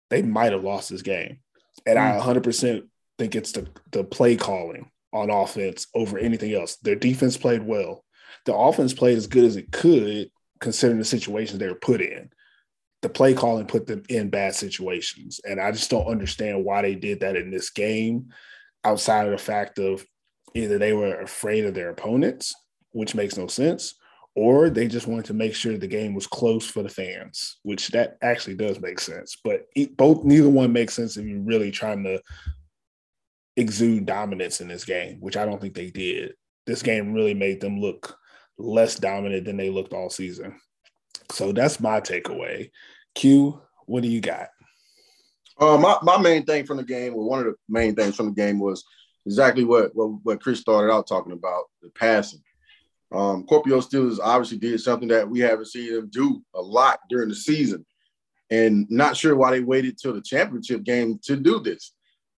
they 0.10 0.22
might 0.22 0.52
have 0.52 0.64
lost 0.64 0.90
this 0.90 1.02
game. 1.02 1.40
And 1.86 1.98
I 1.98 2.20
hmm. 2.20 2.30
100% 2.30 2.84
think 3.20 3.36
it's 3.36 3.52
the 3.52 3.68
the 3.92 4.04
play 4.04 4.36
calling 4.38 4.90
on 5.14 5.30
offense 5.30 5.88
over 5.94 6.18
anything 6.18 6.54
else. 6.54 6.78
Their 6.78 6.96
defense 6.96 7.38
played 7.38 7.64
well. 7.64 8.04
The 8.46 8.56
offense 8.56 8.94
played 8.94 9.18
as 9.18 9.28
good 9.28 9.46
as 9.46 9.58
it 9.58 9.72
could 9.72 10.32
considering 10.62 11.00
the 11.00 11.06
situations 11.06 11.60
they 11.60 11.68
were 11.68 11.76
put 11.76 12.02
in. 12.02 12.30
the 13.02 13.10
play 13.10 13.34
calling 13.34 13.66
put 13.66 13.88
them 13.88 14.04
in 14.10 14.30
bad 14.30 14.54
situations. 14.56 15.40
And 15.48 15.60
I 15.60 15.72
just 15.72 15.90
don't 15.90 16.08
understand 16.08 16.66
why 16.66 16.82
they 16.82 16.96
did 16.96 17.22
that 17.22 17.36
in 17.36 17.50
this 17.50 17.70
game 17.70 18.30
outside 18.84 19.26
of 19.26 19.32
the 19.32 19.38
fact 19.38 19.80
of 19.80 20.06
either 20.54 20.78
they 20.78 20.94
were 20.94 21.22
afraid 21.22 21.66
of 21.66 21.74
their 21.74 21.90
opponents, 21.90 22.54
which 22.92 23.16
makes 23.16 23.38
no 23.38 23.48
sense, 23.48 23.96
or 24.36 24.70
they 24.70 24.88
just 24.88 25.08
wanted 25.08 25.26
to 25.26 25.34
make 25.34 25.56
sure 25.56 25.78
the 25.78 25.88
game 25.88 26.14
was 26.14 26.28
close 26.28 26.66
for 26.66 26.84
the 26.84 26.90
fans, 26.90 27.58
which 27.64 27.90
that 27.90 28.18
actually 28.22 28.56
does 28.56 28.80
make 28.82 29.00
sense. 29.00 29.38
But 29.44 29.68
both 29.96 30.24
neither 30.24 30.50
one 30.50 30.74
makes 30.74 30.94
sense 30.96 31.18
if 31.18 31.26
you're 31.26 31.40
really 31.42 31.72
trying 31.72 32.04
to 32.04 32.22
exude 33.60 34.06
dominance 34.06 34.62
in 34.62 34.68
this 34.70 34.86
game, 34.86 35.18
which 35.20 35.38
I 35.38 35.46
don't 35.46 35.60
think 35.60 35.74
they 35.76 35.90
did. 35.90 36.34
This 36.66 36.82
game 36.82 37.14
really 37.14 37.34
made 37.34 37.60
them 37.60 37.80
look 37.80 38.18
less 38.58 38.96
dominant 38.96 39.46
than 39.46 39.58
they 39.58 39.70
looked 39.70 39.94
all 39.94 40.10
season. 40.10 40.60
So 41.32 41.52
that's 41.52 41.80
my 41.80 42.00
takeaway. 42.00 42.72
Q, 43.16 43.62
what 43.86 44.02
do 44.02 44.10
you 44.10 44.22
got? 44.22 44.48
Uh, 45.60 45.78
my, 45.78 45.98
my 46.04 46.18
main 46.18 46.46
thing 46.46 46.66
from 46.66 46.78
the 46.78 46.84
game, 46.84 47.14
or 47.14 47.28
one 47.28 47.40
of 47.40 47.46
the 47.46 47.56
main 47.68 47.96
things 47.96 48.16
from 48.16 48.28
the 48.28 48.32
game 48.32 48.60
was 48.60 48.86
exactly 49.26 49.66
what, 49.66 49.94
what, 49.94 50.08
what 50.24 50.42
Chris 50.42 50.60
started 50.60 50.92
out 50.92 51.08
talking 51.08 51.34
about, 51.34 51.66
the 51.82 51.90
passing. 51.90 52.42
Um, 53.12 53.46
Kuopio 53.46 53.84
Steelers 53.84 54.20
obviously 54.24 54.60
did 54.60 54.80
something 54.80 55.10
that 55.10 55.30
we 55.30 55.40
haven't 55.40 55.68
seen 55.68 55.94
them 55.94 56.10
do 56.12 56.42
a 56.54 56.62
lot 56.62 57.00
during 57.10 57.28
the 57.28 57.36
season. 57.36 57.86
And 58.52 58.88
not 58.90 59.18
sure 59.18 59.36
why 59.36 59.52
they 59.52 59.60
waited 59.60 59.98
till 59.98 60.14
the 60.14 60.22
championship 60.22 60.84
game 60.84 61.20
to 61.24 61.36
do 61.36 61.60
this. 61.60 61.94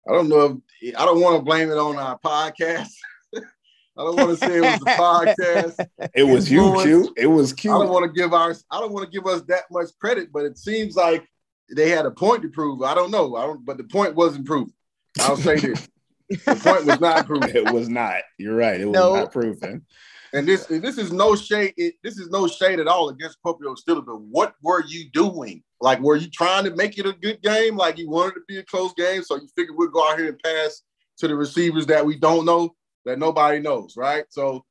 I 0.08 0.12
don't 0.12 0.28
know 0.28 0.40
if 0.40 0.56
I 0.82 1.04
don't 1.04 1.20
want 1.20 1.36
to 1.36 1.42
blame 1.42 1.70
it 1.70 1.78
on 1.78 1.96
our 1.96 2.18
podcast. 2.18 2.88
I 3.36 4.04
don't 4.04 4.16
want 4.16 4.30
to 4.30 4.36
say 4.36 4.58
it 4.58 4.60
was 4.62 4.78
the 4.80 4.86
podcast. 4.86 6.10
It 6.14 6.22
was 6.22 6.50
you, 6.50 6.72
Q. 6.82 7.12
It 7.16 7.26
was 7.26 7.52
Q. 7.52 7.72
I 7.74 7.78
don't 7.80 7.90
want 7.90 8.06
to 8.06 8.12
give 8.18 8.32
our 8.32 8.54
I 8.70 8.80
don't 8.80 8.92
want 8.92 9.04
to 9.04 9.10
give 9.10 9.26
us 9.26 9.42
that 9.42 9.64
much 9.70 9.88
credit, 10.00 10.32
but 10.32 10.44
it 10.44 10.56
seems 10.56 10.96
like 10.96 11.26
they 11.74 11.90
had 11.90 12.06
a 12.06 12.10
point 12.10 12.42
to 12.42 12.48
prove. 12.48 12.82
I 12.82 12.94
don't 12.94 13.10
know. 13.10 13.36
I 13.36 13.42
don't, 13.46 13.64
but 13.64 13.76
the 13.76 13.84
point 13.84 14.14
wasn't 14.14 14.46
proven. 14.46 14.72
I'll 15.20 15.36
say 15.36 15.56
this. 15.56 15.88
the 16.28 16.54
point 16.56 16.86
was 16.86 17.00
not 17.00 17.26
proven. 17.26 17.54
It 17.54 17.70
was 17.72 17.88
not. 17.88 18.22
You're 18.38 18.56
right. 18.56 18.80
It 18.80 18.86
was 18.86 18.94
No. 18.94 19.16
not 19.16 19.32
proven. 19.32 19.84
And 20.32 20.46
this 20.46 20.66
this 20.66 20.96
is 20.96 21.12
no 21.12 21.34
shade. 21.34 21.74
It, 21.76 21.94
this 22.02 22.16
is 22.18 22.30
no 22.30 22.46
shade 22.46 22.78
at 22.80 22.86
all 22.86 23.08
against 23.08 23.38
Kuopio 23.44 23.76
Steelers. 23.76 24.06
But 24.06 24.20
what 24.20 24.54
were 24.62 24.84
you 24.86 25.10
doing? 25.10 25.62
Like, 25.80 26.00
were 26.00 26.16
you 26.16 26.28
trying 26.30 26.64
to 26.64 26.74
make 26.76 26.98
it 26.98 27.06
a 27.06 27.12
good 27.12 27.40
game? 27.42 27.76
Like 27.76 27.98
you 27.98 28.10
wanted 28.10 28.34
to 28.34 28.40
be 28.46 28.58
a 28.58 28.62
close 28.64 28.92
game, 28.94 29.22
so 29.22 29.36
you 29.36 29.48
figured 29.56 29.76
we'd 29.78 29.92
go 29.92 30.08
out 30.10 30.18
here 30.18 30.28
and 30.28 30.38
pass 30.38 30.82
to 31.18 31.28
the 31.28 31.34
receivers 31.34 31.86
that 31.86 32.04
we 32.04 32.18
don't 32.18 32.44
know, 32.44 32.74
that 33.04 33.18
nobody 33.18 33.60
knows, 33.60 33.96
right? 33.96 34.24
So 34.28 34.64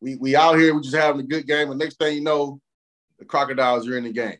we 0.00 0.16
we 0.16 0.34
out 0.36 0.58
here, 0.58 0.74
we 0.74 0.80
just 0.82 0.96
having 0.96 1.20
a 1.20 1.24
good 1.24 1.46
game, 1.46 1.70
and 1.70 1.78
next 1.78 1.98
thing 1.98 2.14
you 2.16 2.22
know, 2.22 2.60
the 3.18 3.24
Crocodiles 3.24 3.88
are 3.88 3.96
in 3.96 4.04
the 4.04 4.12
game. 4.12 4.38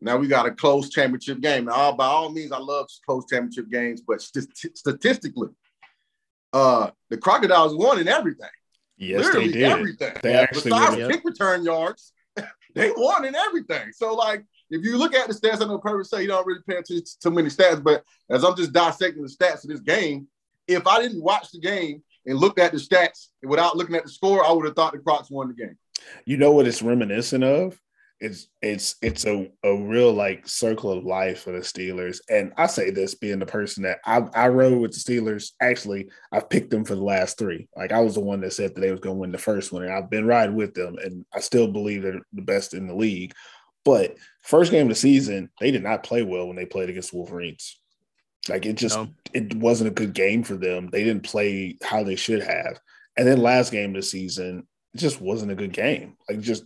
Now 0.00 0.16
we 0.16 0.28
got 0.28 0.46
a 0.46 0.52
close 0.52 0.90
championship 0.90 1.40
game. 1.40 1.64
Now, 1.64 1.72
all, 1.72 1.92
by 1.94 2.06
all 2.06 2.30
means, 2.30 2.52
I 2.52 2.58
love 2.58 2.86
close 3.06 3.24
championship 3.28 3.68
games, 3.70 4.00
but 4.06 4.22
st- 4.22 4.76
statistically, 4.76 5.48
uh, 6.52 6.90
the 7.10 7.16
Crocodiles 7.16 7.74
won 7.74 7.98
in 7.98 8.08
everything. 8.08 8.48
Yes, 8.96 9.24
Literally 9.24 9.46
they 9.48 9.52
did. 9.60 9.62
everything. 9.70 10.12
They 10.22 10.34
actually 10.34 10.70
Besides 10.70 10.96
won. 10.98 11.10
kick 11.10 11.24
return 11.24 11.64
yards, 11.64 12.12
they 12.74 12.92
won 12.96 13.24
in 13.24 13.34
everything. 13.34 13.92
So, 13.92 14.14
like, 14.14 14.44
if 14.70 14.84
you 14.84 14.98
look 14.98 15.14
at 15.14 15.28
the 15.28 15.34
stats, 15.34 15.62
I 15.62 15.66
know 15.66 15.78
Purvis 15.78 16.10
say 16.10 16.22
you 16.22 16.28
don't 16.28 16.46
really 16.46 16.60
pay 16.66 16.74
attention 16.74 17.04
to 17.04 17.18
too 17.20 17.30
many 17.30 17.48
stats, 17.48 17.82
but 17.82 18.02
as 18.30 18.44
I'm 18.44 18.56
just 18.56 18.72
dissecting 18.72 19.22
the 19.22 19.28
stats 19.28 19.64
of 19.64 19.70
this 19.70 19.80
game, 19.80 20.28
if 20.66 20.86
I 20.86 21.00
didn't 21.00 21.22
watch 21.22 21.50
the 21.50 21.60
game 21.60 22.02
and 22.26 22.38
looked 22.38 22.58
at 22.58 22.72
the 22.72 22.78
stats 22.78 23.28
without 23.42 23.76
looking 23.76 23.96
at 23.96 24.04
the 24.04 24.10
score, 24.10 24.44
I 24.44 24.52
would 24.52 24.66
have 24.66 24.76
thought 24.76 24.92
the 24.92 24.98
Crocs 24.98 25.30
won 25.30 25.48
the 25.48 25.54
game. 25.54 25.78
You 26.26 26.36
know 26.36 26.52
what 26.52 26.66
it's 26.66 26.82
reminiscent 26.82 27.42
of? 27.42 27.80
It's 28.20 28.48
it's 28.62 28.96
it's 29.00 29.26
a, 29.26 29.48
a 29.62 29.76
real 29.76 30.12
like 30.12 30.48
circle 30.48 30.90
of 30.90 31.04
life 31.04 31.42
for 31.42 31.52
the 31.52 31.60
Steelers. 31.60 32.18
And 32.28 32.52
I 32.56 32.66
say 32.66 32.90
this 32.90 33.14
being 33.14 33.38
the 33.38 33.46
person 33.46 33.84
that 33.84 33.98
I, 34.04 34.22
I 34.34 34.48
rode 34.48 34.80
with 34.80 34.92
the 34.92 34.98
Steelers. 34.98 35.52
Actually, 35.60 36.08
I've 36.32 36.50
picked 36.50 36.70
them 36.70 36.84
for 36.84 36.96
the 36.96 37.02
last 37.02 37.38
three. 37.38 37.68
Like 37.76 37.92
I 37.92 38.00
was 38.00 38.14
the 38.14 38.20
one 38.20 38.40
that 38.40 38.52
said 38.52 38.74
that 38.74 38.80
they 38.80 38.90
was 38.90 38.98
gonna 38.98 39.14
win 39.14 39.30
the 39.30 39.38
first 39.38 39.72
one, 39.72 39.84
and 39.84 39.92
I've 39.92 40.10
been 40.10 40.26
riding 40.26 40.56
with 40.56 40.74
them, 40.74 40.96
and 40.98 41.24
I 41.32 41.38
still 41.38 41.68
believe 41.68 42.02
they're 42.02 42.20
the 42.32 42.42
best 42.42 42.74
in 42.74 42.88
the 42.88 42.94
league. 42.94 43.34
But 43.88 44.18
first 44.42 44.70
game 44.70 44.82
of 44.82 44.90
the 44.90 44.94
season, 44.94 45.48
they 45.60 45.70
did 45.70 45.82
not 45.82 46.02
play 46.02 46.22
well 46.22 46.46
when 46.46 46.56
they 46.56 46.66
played 46.66 46.90
against 46.90 47.14
Wolverines. 47.14 47.80
Like 48.46 48.66
it 48.66 48.74
just 48.74 48.98
No. 48.98 49.08
it 49.32 49.54
wasn't 49.54 49.88
a 49.88 49.94
good 49.94 50.12
game 50.12 50.42
for 50.42 50.56
them. 50.56 50.90
They 50.92 51.04
didn't 51.04 51.22
play 51.22 51.78
how 51.82 52.04
they 52.04 52.16
should 52.16 52.42
have. 52.42 52.78
And 53.16 53.26
then 53.26 53.40
last 53.40 53.72
game 53.72 53.90
of 53.90 53.96
the 53.96 54.02
season, 54.02 54.66
it 54.92 54.98
just 54.98 55.22
wasn't 55.22 55.52
a 55.52 55.54
good 55.54 55.72
game. 55.72 56.18
Like 56.28 56.40
just 56.40 56.64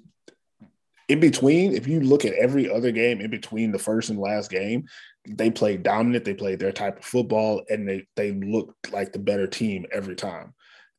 in 1.08 1.20
between, 1.20 1.74
if 1.74 1.86
you 1.86 2.00
look 2.00 2.24
at 2.24 2.34
every 2.34 2.68
other 2.68 2.90
game 2.90 3.20
in 3.20 3.30
between 3.30 3.70
the 3.70 3.78
first 3.78 4.10
and 4.10 4.18
last 4.18 4.50
game, 4.50 4.86
they 5.28 5.52
played 5.52 5.84
dominant. 5.84 6.24
They 6.24 6.34
played 6.34 6.58
their 6.58 6.72
type 6.72 6.98
of 6.98 7.04
football, 7.04 7.62
and 7.70 7.88
they 7.88 8.08
they 8.16 8.32
looked 8.32 8.92
like 8.92 9.12
the 9.12 9.20
better 9.20 9.46
team 9.46 9.86
every 9.92 10.16
time. 10.16 10.54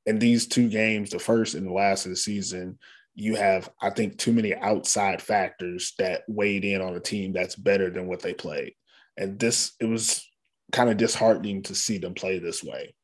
And 0.05 0.21
these 0.21 0.47
two 0.47 0.69
games, 0.69 1.09
the 1.09 1.19
first 1.19 1.53
and 1.53 1.67
the 1.67 1.73
last 1.73 2.05
of 2.05 2.11
the 2.11 2.15
season, 2.15 2.79
you 3.15 3.35
have 3.35 3.69
I 3.81 3.89
think 3.91 4.17
too 4.17 4.33
many 4.33 4.55
outside 4.55 5.21
factors 5.21 5.93
that 5.99 6.23
weighed 6.27 6.65
in 6.65 6.81
on 6.81 6.95
a 6.95 6.99
team 6.99 7.33
that's 7.33 7.55
better 7.55 7.89
than 7.89 8.07
what 8.07 8.21
they 8.21 8.33
played. 8.33 8.73
And 9.17 9.37
this 9.39 9.73
it 9.79 9.85
was 9.85 10.27
kind 10.71 10.89
of 10.89 10.97
disheartening 10.97 11.61
to 11.63 11.75
see 11.75 11.99
them 11.99 12.13
play 12.15 12.39
this 12.39 12.63
way 12.63 12.95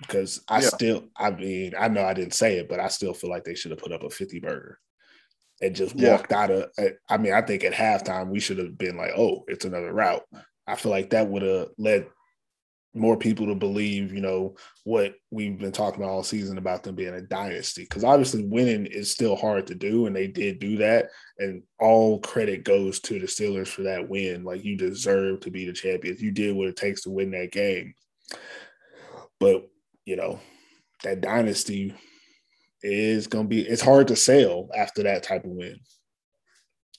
because 0.00 0.42
I 0.48 0.60
Yeah. 0.60 0.68
still, 0.68 1.08
I 1.16 1.30
mean, 1.30 1.72
I 1.78 1.88
know 1.88 2.04
I 2.04 2.14
didn't 2.14 2.34
say 2.34 2.58
it, 2.58 2.68
but 2.68 2.80
I 2.80 2.88
still 2.88 3.14
feel 3.14 3.30
like 3.30 3.44
they 3.44 3.54
should 3.54 3.70
have 3.70 3.80
put 3.80 3.92
up 3.92 4.02
a 4.02 4.10
50 4.10 4.40
burger 4.40 4.78
and 5.62 5.74
just 5.76 5.94
Yeah. 5.96 6.16
walked 6.16 6.32
out 6.32 6.50
of. 6.50 6.70
I 7.08 7.16
mean, 7.16 7.32
I 7.32 7.42
think 7.42 7.64
at 7.64 7.72
halftime 7.72 8.28
we 8.28 8.40
should 8.40 8.58
have 8.58 8.76
been 8.76 8.96
like, 8.96 9.12
oh, 9.16 9.44
it's 9.48 9.64
another 9.64 9.92
route. 9.92 10.24
I 10.66 10.76
feel 10.76 10.90
like 10.90 11.10
that 11.10 11.28
would 11.28 11.42
have 11.42 11.68
led 11.78 12.06
more 12.94 13.16
people 13.16 13.46
to 13.46 13.54
believe, 13.54 14.12
you 14.12 14.20
know, 14.20 14.56
what 14.84 15.14
we've 15.30 15.58
been 15.58 15.72
talking 15.72 16.02
about 16.02 16.12
all 16.12 16.22
season 16.24 16.58
about 16.58 16.82
them 16.82 16.96
being 16.96 17.14
a 17.14 17.20
dynasty. 17.20 17.82
Because 17.82 18.02
obviously, 18.02 18.44
winning 18.44 18.86
is 18.86 19.10
still 19.10 19.36
hard 19.36 19.66
to 19.68 19.74
do, 19.74 20.06
and 20.06 20.16
they 20.16 20.26
did 20.26 20.58
do 20.58 20.76
that. 20.78 21.10
And 21.38 21.62
all 21.78 22.20
credit 22.20 22.64
goes 22.64 22.98
to 23.00 23.20
the 23.20 23.26
Steelers 23.26 23.68
for 23.68 23.82
that 23.82 24.08
win. 24.08 24.44
Like 24.44 24.64
you 24.64 24.76
deserve 24.76 25.40
to 25.40 25.50
be 25.50 25.66
the 25.66 25.72
champions. 25.72 26.20
You 26.20 26.32
did 26.32 26.56
what 26.56 26.68
it 26.68 26.76
takes 26.76 27.02
to 27.02 27.10
win 27.10 27.30
that 27.30 27.52
game. 27.52 27.94
But 29.38 29.68
you 30.04 30.16
know, 30.16 30.40
that 31.04 31.20
dynasty 31.20 31.94
is 32.82 33.28
gonna 33.28 33.48
be. 33.48 33.60
It's 33.60 33.82
hard 33.82 34.08
to 34.08 34.16
sell 34.16 34.68
after 34.76 35.04
that 35.04 35.22
type 35.22 35.44
of 35.44 35.50
win. 35.50 35.78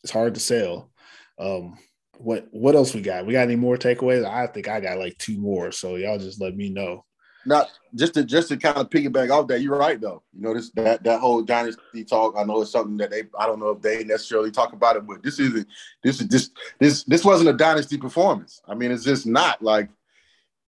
It's 0.03 0.13
hard 0.13 0.35
to 0.35 0.39
sell. 0.39 0.91
Um, 1.37 1.77
what 2.23 2.47
what 2.51 2.75
else 2.75 2.93
we 2.93 3.01
got? 3.01 3.25
We 3.25 3.33
got 3.33 3.41
any 3.41 3.55
more 3.55 3.77
takeaways? 3.77 4.25
I 4.25 4.47
think 4.47 4.67
I 4.67 4.79
got 4.79 4.97
like 4.97 5.17
two 5.17 5.37
more. 5.37 5.71
So 5.71 5.95
y'all 5.95 6.19
just 6.19 6.41
let 6.41 6.55
me 6.55 6.69
know. 6.69 7.05
Not 7.45 7.69
just 7.95 8.13
to 8.13 8.23
just 8.23 8.49
to 8.49 8.57
kind 8.57 8.77
of 8.77 8.89
piggyback 8.89 9.31
off 9.31 9.47
that, 9.47 9.61
you're 9.61 9.77
right 9.77 9.99
though. 9.99 10.21
You 10.33 10.41
know, 10.41 10.53
this 10.53 10.69
that 10.71 11.03
that 11.03 11.19
whole 11.19 11.41
dynasty 11.41 12.03
talk. 12.03 12.35
I 12.37 12.43
know 12.43 12.61
it's 12.61 12.71
something 12.71 12.97
that 12.97 13.09
they 13.09 13.23
I 13.37 13.47
don't 13.47 13.59
know 13.59 13.69
if 13.69 13.81
they 13.81 14.03
necessarily 14.03 14.51
talk 14.51 14.73
about 14.73 14.95
it, 14.95 15.07
but 15.07 15.23
this 15.23 15.39
isn't 15.39 15.67
this 16.03 16.21
is 16.21 16.27
just 16.27 16.51
this 16.79 17.03
this 17.05 17.25
wasn't 17.25 17.49
a 17.49 17.53
dynasty 17.53 17.97
performance. 17.97 18.61
I 18.67 18.75
mean, 18.75 18.91
it's 18.91 19.03
just 19.03 19.25
not 19.25 19.61
like 19.61 19.89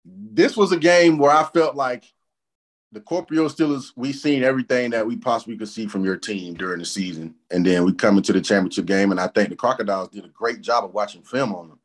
this 0.04 0.56
was 0.56 0.72
a 0.72 0.76
game 0.76 1.18
where 1.18 1.30
I 1.30 1.44
felt 1.44 1.76
like 1.76 2.04
the 2.96 3.02
Kuopio 3.02 3.50
Steelers, 3.50 3.92
we 3.94 4.10
seen 4.10 4.42
everything 4.42 4.88
that 4.92 5.06
we 5.06 5.16
possibly 5.16 5.54
could 5.58 5.68
see 5.68 5.86
from 5.86 6.02
your 6.02 6.16
team 6.16 6.54
during 6.54 6.78
the 6.78 6.86
season. 6.86 7.34
And 7.50 7.64
then 7.64 7.84
we 7.84 7.92
come 7.92 8.16
into 8.16 8.32
the 8.32 8.40
championship 8.40 8.86
game, 8.86 9.10
and 9.10 9.20
I 9.20 9.26
think 9.26 9.50
the 9.50 9.54
Crocodiles 9.54 10.08
did 10.08 10.24
a 10.24 10.28
great 10.28 10.62
job 10.62 10.82
of 10.82 10.94
watching 10.94 11.20
film 11.20 11.54
on 11.54 11.68
them. 11.68 11.78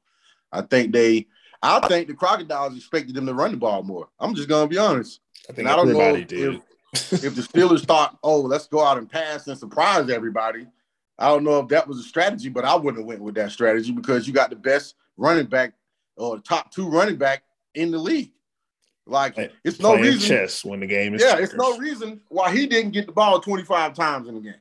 I 0.54 0.62
think 0.62 0.94
they 0.94 1.28
I 1.62 1.86
think 1.86 2.08
the 2.08 2.14
Crocodiles 2.14 2.78
expected 2.78 3.14
them 3.14 3.26
to 3.26 3.34
run 3.34 3.52
the 3.52 3.58
ball 3.58 3.84
more. 3.84 4.08
I'm 4.22 4.34
just 4.34 4.48
gonna 4.48 4.70
be 4.70 4.78
honest. 4.78 5.20
I 5.50 5.54
think 5.54 5.68
And 5.68 5.68
I 5.68 5.76
don't 5.76 5.92
know 5.92 6.16
if, 6.16 6.28
did. 6.28 6.62
if, 6.94 7.26
if 7.26 7.36
the 7.36 7.42
Steelers 7.42 7.86
thought, 7.86 8.18
oh, 8.24 8.40
let's 8.40 8.68
go 8.68 8.82
out 8.82 8.98
and 8.98 9.12
pass 9.12 9.48
and 9.48 9.58
surprise 9.58 10.10
everybody. 10.10 10.66
I 11.20 11.28
don't 11.28 11.44
know 11.44 11.60
if 11.60 11.68
that 11.68 11.90
was 11.90 12.00
a 12.00 12.04
strategy, 12.04 12.48
but 12.48 12.64
I 12.64 12.74
wouldn't 12.74 13.00
have 13.00 13.06
went 13.06 13.22
with 13.22 13.36
that 13.36 13.52
strategy 13.52 13.92
because 13.92 14.28
you 14.28 14.34
got 14.34 14.50
the 14.50 14.56
best 14.56 14.96
running 15.18 15.48
back 15.48 15.74
or 16.16 16.40
top 16.40 16.72
two 16.72 16.88
running 16.88 17.18
back 17.18 17.44
in 17.76 17.92
the 17.92 18.00
league. 18.00 18.32
Like 19.06 19.36
Play- 19.36 19.52
it's 19.64 19.80
no 19.80 19.96
reason. 19.96 20.20
chess 20.20 20.64
when 20.64 20.80
the 20.80 20.88
game 20.88 21.16
is 21.16 21.22
Yeah, 21.22 21.38
it's 21.38 21.54
no 21.54 21.78
reason 21.78 22.22
why 22.30 22.54
he 22.54 22.68
didn't 22.68 22.92
get 22.92 23.08
the 23.08 23.12
ball 23.12 23.40
25 23.40 23.94
times 23.94 24.28
in 24.28 24.36
the 24.36 24.42
game. 24.42 24.56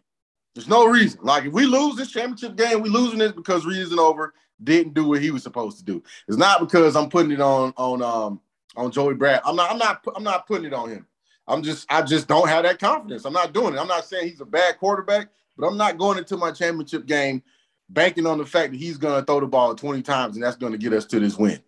There's 0.54 0.68
no 0.68 0.86
reason. 0.86 1.20
Like 1.22 1.44
if 1.44 1.52
we 1.52 1.66
lose 1.66 1.96
this 1.96 2.10
championship 2.10 2.56
game, 2.56 2.82
we 2.82 2.88
losing 2.88 3.20
it 3.20 3.36
because 3.36 3.64
Reasonover 3.64 4.30
didn't 4.62 4.94
do 4.94 5.06
what 5.06 5.22
he 5.22 5.30
was 5.30 5.42
supposed 5.42 5.78
to 5.78 5.84
do. 5.84 6.02
It's 6.28 6.36
not 6.36 6.60
because 6.60 6.96
I'm 6.96 7.08
putting 7.08 7.32
it 7.32 7.40
on 7.40 7.72
on 7.76 8.02
um 8.02 8.40
on 8.76 8.90
Joey 8.90 9.14
Brad. 9.14 9.40
I'm 9.44 9.56
not 9.56 9.70
I'm 9.70 9.78
not 9.78 10.04
I'm 10.16 10.24
not 10.24 10.46
putting 10.46 10.66
it 10.66 10.74
on 10.74 10.90
him. 10.90 11.06
I'm 11.46 11.62
just 11.62 11.90
I 11.90 12.02
just 12.02 12.26
don't 12.28 12.48
have 12.48 12.64
that 12.64 12.78
confidence. 12.78 13.24
I'm 13.24 13.32
not 13.32 13.52
doing 13.52 13.74
it. 13.74 13.78
I'm 13.78 13.88
not 13.88 14.04
saying 14.04 14.28
he's 14.28 14.40
a 14.40 14.46
bad 14.46 14.78
quarterback, 14.78 15.28
but 15.56 15.66
I'm 15.66 15.76
not 15.76 15.98
going 15.98 16.18
into 16.18 16.36
my 16.36 16.50
championship 16.50 17.06
game 17.06 17.42
banking 17.88 18.26
on 18.26 18.38
the 18.38 18.46
fact 18.46 18.72
that 18.72 18.78
he's 18.78 18.98
going 18.98 19.20
to 19.20 19.26
throw 19.26 19.40
the 19.40 19.46
ball 19.46 19.74
20 19.74 20.02
times 20.02 20.36
and 20.36 20.44
that's 20.44 20.56
going 20.56 20.72
to 20.72 20.78
get 20.78 20.92
us 20.92 21.04
to 21.06 21.18
this 21.20 21.36
win. 21.36 21.60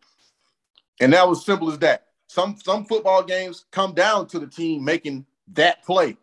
And 1.00 1.12
that 1.12 1.28
was 1.28 1.44
simple 1.44 1.70
as 1.70 1.78
that. 1.80 2.06
Some 2.32 2.56
some 2.64 2.86
football 2.86 3.22
games 3.22 3.66
come 3.70 3.92
down 3.92 4.26
to 4.28 4.38
the 4.38 4.46
team 4.46 4.82
making 4.82 5.26
that 5.52 5.84
play. 5.84 6.16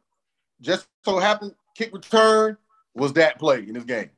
Just 0.60 0.88
so 1.06 1.20
happened, 1.20 1.54
kick 1.75 1.94
return 1.94 2.58
was 2.96 3.13
that 3.13 3.38
play 3.38 3.60
in 3.60 3.74
this 3.74 3.84
game. 3.84 4.10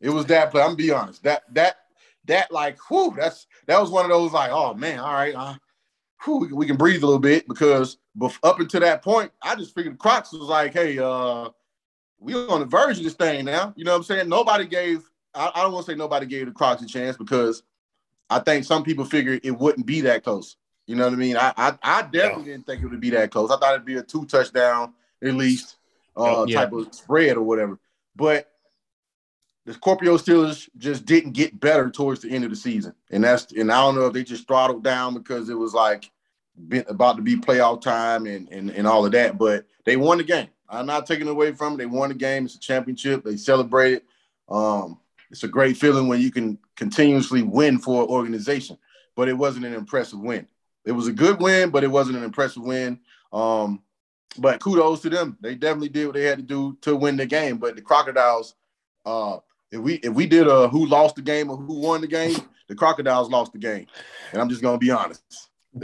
It 0.00 0.10
was 0.10 0.26
that 0.26 0.52
play. 0.52 0.62
I'm 0.62 0.68
gonna 0.68 0.76
be 0.76 0.92
honest. 0.92 1.24
That 1.24 1.42
that 1.54 1.78
that 2.26 2.52
like, 2.52 2.78
whew, 2.88 3.14
that's 3.16 3.48
that 3.66 3.80
was 3.80 3.90
one 3.90 4.04
of 4.04 4.12
those 4.12 4.30
like, 4.32 4.52
oh 4.52 4.74
man, 4.74 5.00
all 5.00 5.12
right, 5.12 5.34
uh, 5.34 5.54
whew, 6.24 6.48
we, 6.54 6.66
can- 6.66 6.76
breathe 6.76 7.02
a 7.02 7.06
little 7.06 7.18
bit 7.18 7.48
because 7.48 7.96
up 8.44 8.60
until 8.60 8.80
that 8.82 9.02
point, 9.02 9.32
I 9.42 9.56
just 9.56 9.74
figured 9.74 9.98
Crocs 9.98 10.32
was 10.32 10.42
like, 10.42 10.72
hey, 10.72 11.00
uh, 11.00 11.48
we 12.20 12.34
on 12.34 12.60
the 12.60 12.66
verge 12.66 12.98
of 12.98 13.02
this 13.02 13.14
thing 13.14 13.44
now. 13.44 13.74
You 13.74 13.84
know 13.84 13.90
what 13.90 13.98
I'm 13.98 14.04
saying? 14.04 14.28
Nobody 14.28 14.66
gave. 14.66 15.02
I, 15.34 15.50
I 15.52 15.62
don't 15.62 15.72
want 15.72 15.84
to 15.84 15.90
say 15.90 15.96
nobody 15.96 16.26
gave 16.26 16.46
the 16.46 16.52
Crocs 16.52 16.80
a 16.82 16.86
chance 16.86 17.16
because 17.16 17.64
I 18.30 18.38
think 18.38 18.64
some 18.64 18.84
people 18.84 19.04
figured 19.04 19.40
it 19.42 19.50
wouldn't 19.50 19.84
be 19.84 20.00
that 20.02 20.22
close. 20.22 20.54
You 20.86 20.96
know 20.96 21.04
what 21.04 21.12
I 21.14 21.16
mean? 21.16 21.36
I 21.36 21.52
I, 21.56 21.78
I 21.82 22.02
definitely 22.02 22.44
didn't 22.52 22.66
think 22.66 22.82
it 22.82 22.86
would 22.86 23.00
be 23.00 23.10
that 23.10 23.30
close. 23.30 23.50
I 23.50 23.56
thought 23.58 23.74
it'd 23.74 23.86
be 23.86 23.96
a 23.96 24.02
two 24.02 24.26
touchdown 24.26 24.94
at 25.22 25.34
least 25.34 25.76
uh, 26.16 26.44
Yeah. 26.46 26.60
type 26.60 26.72
of 26.72 26.94
spread 26.94 27.36
or 27.36 27.42
whatever. 27.42 27.78
But 28.14 28.50
the 29.66 29.72
Scorpio 29.72 30.18
Steelers 30.18 30.68
just 30.76 31.06
didn't 31.06 31.32
get 31.32 31.58
better 31.58 31.90
towards 31.90 32.20
the 32.20 32.30
end 32.30 32.44
of 32.44 32.50
the 32.50 32.56
season, 32.56 32.94
and 33.10 33.24
that's 33.24 33.50
and 33.52 33.72
I 33.72 33.80
don't 33.80 33.94
know 33.94 34.06
if 34.06 34.12
they 34.12 34.22
just 34.24 34.46
throttled 34.46 34.84
down 34.84 35.14
because 35.14 35.48
it 35.48 35.54
was 35.58 35.72
like 35.72 36.10
about 36.86 37.16
to 37.16 37.22
be 37.22 37.36
playoff 37.36 37.80
time 37.80 38.26
and 38.26 38.48
and 38.50 38.70
and 38.70 38.86
all 38.86 39.06
of 39.06 39.12
that. 39.12 39.38
But 39.38 39.66
they 39.86 39.96
won 39.96 40.18
the 40.18 40.24
game. 40.24 40.48
I'm 40.68 40.86
not 40.86 41.06
taking 41.06 41.28
it 41.28 41.30
away 41.30 41.52
from 41.52 41.72
them. 41.72 41.78
They 41.78 41.86
won 41.86 42.10
the 42.10 42.14
game. 42.14 42.44
It's 42.44 42.56
a 42.56 42.60
championship. 42.60 43.24
They 43.24 43.36
celebrated. 43.36 44.02
Um, 44.48 44.98
it's 45.30 45.44
a 45.44 45.48
great 45.48 45.76
feeling 45.78 46.08
when 46.08 46.20
you 46.20 46.30
can 46.30 46.58
continuously 46.76 47.42
win 47.42 47.78
for 47.78 48.02
an 48.02 48.08
organization. 48.08 48.76
But 49.16 49.28
it 49.28 49.34
wasn't 49.34 49.64
an 49.66 49.74
impressive 49.74 50.20
win. 50.20 50.46
It 50.84 50.92
was 50.92 51.08
a 51.08 51.12
good 51.12 51.40
win, 51.40 51.70
but 51.70 51.84
it 51.84 51.90
wasn't 51.90 52.18
an 52.18 52.24
impressive 52.24 52.62
win. 52.62 53.00
Um, 53.32 53.82
but 54.38 54.60
kudos 54.60 55.00
to 55.02 55.10
them. 55.10 55.38
They 55.40 55.54
definitely 55.54 55.88
did 55.88 56.06
what 56.06 56.14
they 56.14 56.24
had 56.24 56.38
to 56.38 56.44
do 56.44 56.76
to 56.82 56.96
win 56.96 57.16
the 57.16 57.26
game. 57.26 57.58
But 57.58 57.76
the 57.76 57.82
Crocodiles, 57.82 58.54
uh, 59.06 59.38
if 59.70 59.80
we 59.80 59.94
if 59.94 60.12
we 60.12 60.26
did 60.26 60.46
a 60.46 60.68
who 60.68 60.86
lost 60.86 61.16
the 61.16 61.22
game 61.22 61.50
or 61.50 61.56
who 61.56 61.80
won 61.80 62.00
the 62.00 62.06
game, 62.06 62.36
the 62.68 62.74
Crocodiles 62.74 63.30
lost 63.30 63.52
the 63.52 63.58
game. 63.58 63.86
And 64.32 64.40
I'm 64.40 64.48
just 64.48 64.62
gonna 64.62 64.78
be 64.78 64.90
honest. 64.90 65.22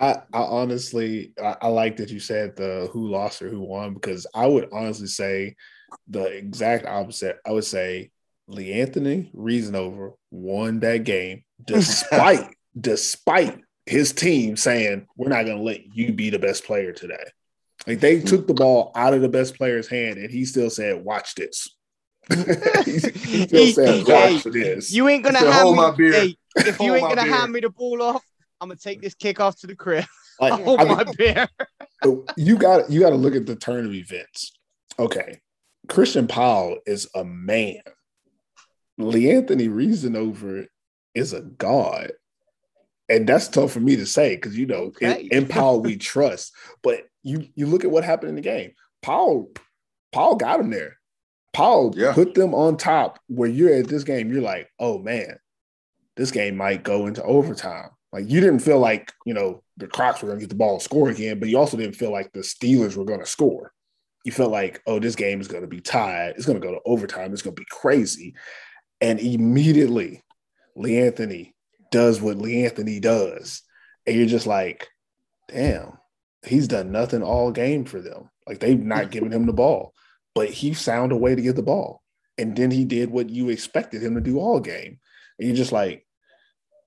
I, 0.00 0.16
I 0.32 0.40
honestly, 0.40 1.32
I, 1.40 1.56
I 1.62 1.68
like 1.68 1.96
that 1.98 2.10
you 2.10 2.18
said 2.18 2.56
the 2.56 2.88
who 2.92 3.08
lost 3.08 3.42
or 3.42 3.48
who 3.48 3.60
won 3.60 3.94
because 3.94 4.26
I 4.34 4.46
would 4.46 4.68
honestly 4.72 5.06
say 5.06 5.56
the 6.08 6.24
exact 6.24 6.86
opposite. 6.86 7.38
I 7.46 7.52
would 7.52 7.64
say 7.64 8.10
Lee 8.48 8.72
Anthony 8.72 9.30
Reasonover 9.34 10.14
won 10.30 10.80
that 10.80 11.04
game 11.04 11.44
despite 11.64 12.54
despite 12.78 13.60
his 13.86 14.12
team 14.12 14.56
saying 14.56 15.06
we're 15.16 15.28
not 15.28 15.44
going 15.44 15.58
to 15.58 15.62
let 15.62 15.94
you 15.94 16.12
be 16.12 16.30
the 16.30 16.38
best 16.38 16.64
player 16.64 16.92
today. 16.92 17.24
Like 17.86 18.00
they 18.00 18.20
took 18.20 18.46
the 18.46 18.54
ball 18.54 18.92
out 18.94 19.12
of 19.14 19.20
the 19.20 19.28
best 19.28 19.56
player's 19.56 19.88
hand, 19.88 20.16
and 20.18 20.30
he 20.30 20.44
still 20.46 20.70
said, 20.70 21.04
"Watch 21.04 21.34
this." 21.34 21.68
he 22.34 22.98
still 22.98 23.64
He- 23.66 23.72
said, 23.72 24.06
hey, 24.06 24.38
this." 24.38 24.90
You 24.92 25.08
ain't 25.08 25.22
gonna 25.22 25.38
He 25.38 25.44
said, 25.44 25.52
hand 25.52 25.64
"Hold 25.64 25.76
me. 25.76 25.82
my 25.82 25.90
beer. 25.90 26.12
Hey, 26.14 26.36
if 26.56 26.80
you 26.80 26.94
ain't 26.94 27.08
gonna 27.08 27.24
hand 27.24 27.52
me 27.52 27.60
the 27.60 27.68
ball 27.68 28.00
off, 28.00 28.24
I'm 28.60 28.68
gonna 28.68 28.78
take 28.78 29.02
this 29.02 29.14
kick 29.14 29.38
off 29.40 29.58
to 29.60 29.66
the 29.66 29.76
crib. 29.76 30.04
Like, 30.40 30.54
Hold 30.64 30.80
I 30.80 30.84
mean, 30.84 30.96
my 30.96 31.04
beer. 31.16 31.48
you 32.36 32.56
got 32.56 32.90
you 32.90 32.98
got 33.00 33.10
to 33.10 33.16
look 33.16 33.36
at 33.36 33.46
the 33.46 33.54
turn 33.54 33.86
of 33.86 33.94
events. 33.94 34.52
Okay, 34.98 35.40
Christian 35.88 36.26
Powell 36.26 36.78
is 36.86 37.08
a 37.14 37.24
man. 37.24 37.82
Lee 38.98 39.30
Anthony 39.30 39.68
Reasonover 39.68 40.66
is 41.14 41.32
a 41.34 41.42
god, 41.42 42.10
and 43.08 43.26
that's 43.28 43.48
tough 43.48 43.72
for 43.72 43.80
me 43.80 43.96
to 43.96 44.06
say 44.06 44.34
because 44.36 44.56
you 44.56 44.66
know 44.66 44.92
in, 45.00 45.10
Okay. 45.12 45.28
in 45.30 45.46
Powell 45.46 45.80
we 45.82 45.96
trust. 46.12 46.52
But 46.82 47.02
you 47.22 47.48
you 47.54 47.66
look 47.66 47.84
at 47.84 47.90
what 47.90 48.04
happened 48.04 48.30
in 48.30 48.36
the 48.36 48.40
game. 48.40 48.72
Powell 49.02 49.50
Powell 50.12 50.36
got 50.36 50.60
him 50.60 50.70
there. 50.70 50.98
Powell 51.52 51.92
Yeah. 51.96 52.12
put 52.12 52.34
them 52.34 52.54
on 52.54 52.76
top. 52.76 53.18
Where 53.28 53.48
you're 53.48 53.74
at 53.74 53.88
this 53.88 54.04
game, 54.04 54.32
you're 54.32 54.42
like, 54.42 54.68
oh 54.78 54.98
man, 54.98 55.38
this 56.16 56.30
game 56.30 56.56
might 56.56 56.82
go 56.82 57.06
into 57.06 57.22
overtime. 57.22 57.90
Like 58.12 58.28
you 58.30 58.40
didn't 58.40 58.60
feel 58.60 58.78
like 58.78 59.12
you 59.26 59.34
know 59.34 59.62
the 59.76 59.86
Crocs 59.88 60.22
were 60.22 60.28
going 60.28 60.38
to 60.38 60.44
get 60.44 60.50
the 60.50 60.56
ball 60.56 60.74
and 60.74 60.82
score 60.82 61.08
again, 61.10 61.40
but 61.40 61.48
you 61.48 61.58
also 61.58 61.76
didn't 61.76 61.96
feel 61.96 62.12
like 62.12 62.32
the 62.32 62.40
Steelers 62.40 62.96
were 62.96 63.04
going 63.04 63.20
to 63.20 63.26
score. 63.26 63.72
You 64.24 64.32
felt 64.32 64.52
like, 64.52 64.80
oh, 64.86 64.98
this 65.00 65.16
game 65.16 65.40
is 65.40 65.48
going 65.48 65.62
to 65.62 65.68
be 65.68 65.80
tied. 65.80 66.34
It's 66.36 66.46
going 66.46 66.58
to 66.60 66.66
go 66.66 66.72
to 66.72 66.80
overtime. 66.86 67.32
It's 67.32 67.42
going 67.42 67.54
to 67.56 67.60
be 67.60 67.66
crazy. 67.70 68.34
And 69.00 69.18
immediately, 69.20 70.22
Lee 70.76 70.98
Anthony 70.98 71.53
does 71.94 72.20
what 72.20 72.38
Lee 72.38 72.64
Anthony 72.64 72.98
does, 72.98 73.62
and 74.04 74.16
you're 74.16 74.26
just 74.26 74.48
like, 74.48 74.88
damn, 75.46 75.96
he's 76.44 76.66
done 76.66 76.90
nothing 76.90 77.22
all 77.22 77.52
game 77.52 77.84
for 77.84 78.00
them. 78.00 78.30
Like 78.48 78.58
they've 78.58 78.76
not 78.76 79.12
given 79.12 79.30
him 79.30 79.46
the 79.46 79.52
ball, 79.52 79.94
but 80.34 80.50
he 80.50 80.74
found 80.74 81.12
a 81.12 81.16
way 81.16 81.36
to 81.36 81.40
get 81.40 81.54
the 81.54 81.62
ball, 81.62 82.02
and 82.36 82.56
then 82.56 82.72
he 82.72 82.84
did 82.84 83.10
what 83.10 83.30
you 83.30 83.48
expected 83.48 84.02
him 84.02 84.16
to 84.16 84.20
do 84.20 84.40
all 84.40 84.58
game. 84.58 84.98
And 85.38 85.46
you're 85.46 85.56
just 85.56 85.70
like, 85.70 86.04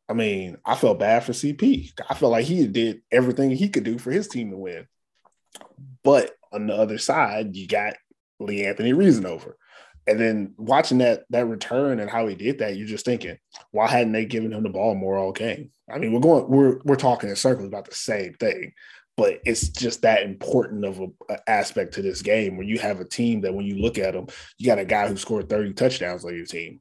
I 0.10 0.14
mean, 0.14 0.58
I 0.66 0.76
felt 0.76 1.00
bad 1.00 1.24
for 1.24 1.32
CP. 1.32 1.94
I 2.10 2.14
felt 2.14 2.34
like 2.34 2.46
he 2.46 2.68
did 2.68 3.02
everything 3.10 3.52
he 3.52 3.70
could 3.70 3.86
do 3.86 3.98
for 3.98 4.12
his 4.12 4.28
team 4.28 4.52
to 4.52 4.58
win. 4.58 4.88
But 6.04 6.36
on 6.52 6.68
the 6.68 6.76
other 6.76 6.98
side, 6.98 7.56
you 7.56 7.66
got 7.66 7.96
Lee 8.42 8.66
Anthony 8.66 8.92
Reasonover. 8.92 9.54
And 10.08 10.20
then 10.20 10.54
watching 10.58 11.00
that 11.00 11.26
that 11.32 11.48
return 11.48 12.00
and 12.00 12.10
how 12.10 12.28
he 12.28 12.36
did 12.36 12.60
that, 12.60 12.78
you're 12.78 12.88
just 12.88 13.06
thinking, 13.06 13.38
why 13.72 13.88
hadn't 13.88 14.14
they 14.14 14.26
given 14.26 14.54
him 14.54 14.64
the 14.64 14.70
ball 14.70 14.96
more 14.96 15.18
all 15.18 15.34
game? 15.34 15.72
I 15.92 15.98
mean, 16.00 16.14
we're 16.14 16.22
going, 16.22 16.48
we're 16.48 16.80
we're 16.86 16.96
talking 16.96 17.30
in 17.30 17.36
circles 17.36 17.68
about 17.68 17.86
the 17.86 17.96
same 17.96 18.34
thing, 18.36 18.72
but 19.18 19.40
it's 19.46 19.70
just 19.70 20.04
that 20.04 20.24
important 20.24 20.86
of 20.86 21.00
a, 21.00 21.08
a 21.34 21.50
aspect 21.50 21.94
to 21.96 22.02
this 22.02 22.22
game 22.22 22.56
where 22.56 22.66
you 22.66 22.80
have 22.80 23.02
a 23.02 23.06
team 23.06 23.42
that 23.42 23.54
when 23.54 23.66
you 23.66 23.82
look 23.82 23.98
at 23.98 24.14
them, 24.14 24.28
you 24.58 24.66
got 24.66 24.80
a 24.80 24.86
guy 24.86 25.08
who 25.08 25.18
scored 25.18 25.50
30 25.50 25.74
touchdowns 25.74 26.24
on 26.24 26.36
your 26.36 26.46
team 26.46 26.80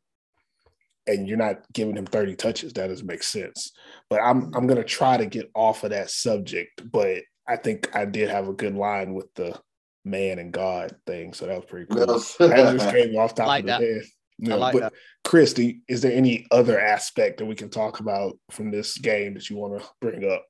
and 1.07 1.29
you're 1.29 1.37
not 1.37 1.61
giving 1.73 1.97
him 1.97 2.07
30 2.07 2.37
touches. 2.37 2.73
That 2.73 2.89
doesn't 2.89 3.07
make 3.07 3.23
sense. 3.23 3.73
But 4.11 4.21
I'm 4.23 4.55
I'm 4.55 4.67
gonna 4.67 4.85
try 4.85 5.17
to 5.17 5.27
get 5.27 5.51
off 5.55 5.85
of 5.85 5.91
that 5.91 6.11
subject. 6.11 6.91
But 6.91 7.23
I 7.49 7.57
think 7.57 7.95
I 7.95 8.05
did 8.05 8.29
have 8.29 8.49
a 8.49 8.53
good 8.53 8.75
line 8.75 9.15
with 9.15 9.33
the 9.35 9.59
man 10.07 10.39
and 10.39 10.53
God 10.53 10.95
thing. 11.07 11.33
So 11.35 11.47
that 11.47 11.57
was 11.57 11.65
pretty 11.67 11.87
cool. 11.87 12.07
that 12.07 12.77
just 12.79 12.91
came 12.91 13.17
off 13.17 13.35
top 13.35 13.49
Like 13.49 13.65
of 13.65 13.67
the 13.67 13.73
that. 13.73 13.81
head. 13.83 14.03
You 14.39 14.49
know, 14.51 14.59
like 14.59 14.75
but 14.75 14.81
that. 14.81 14.93
Christy, 15.25 15.81
is 15.89 16.03
there 16.03 16.13
any 16.13 16.47
other 16.51 16.79
aspect 16.79 17.39
that 17.39 17.47
we 17.47 17.55
can 17.55 17.71
talk 17.71 18.01
about 18.01 18.39
from 18.51 18.71
this 18.71 18.99
game 18.99 19.35
that 19.35 19.49
you 19.51 19.57
want 19.57 19.81
to 19.81 19.89
bring 20.01 20.31
up? 20.31 20.45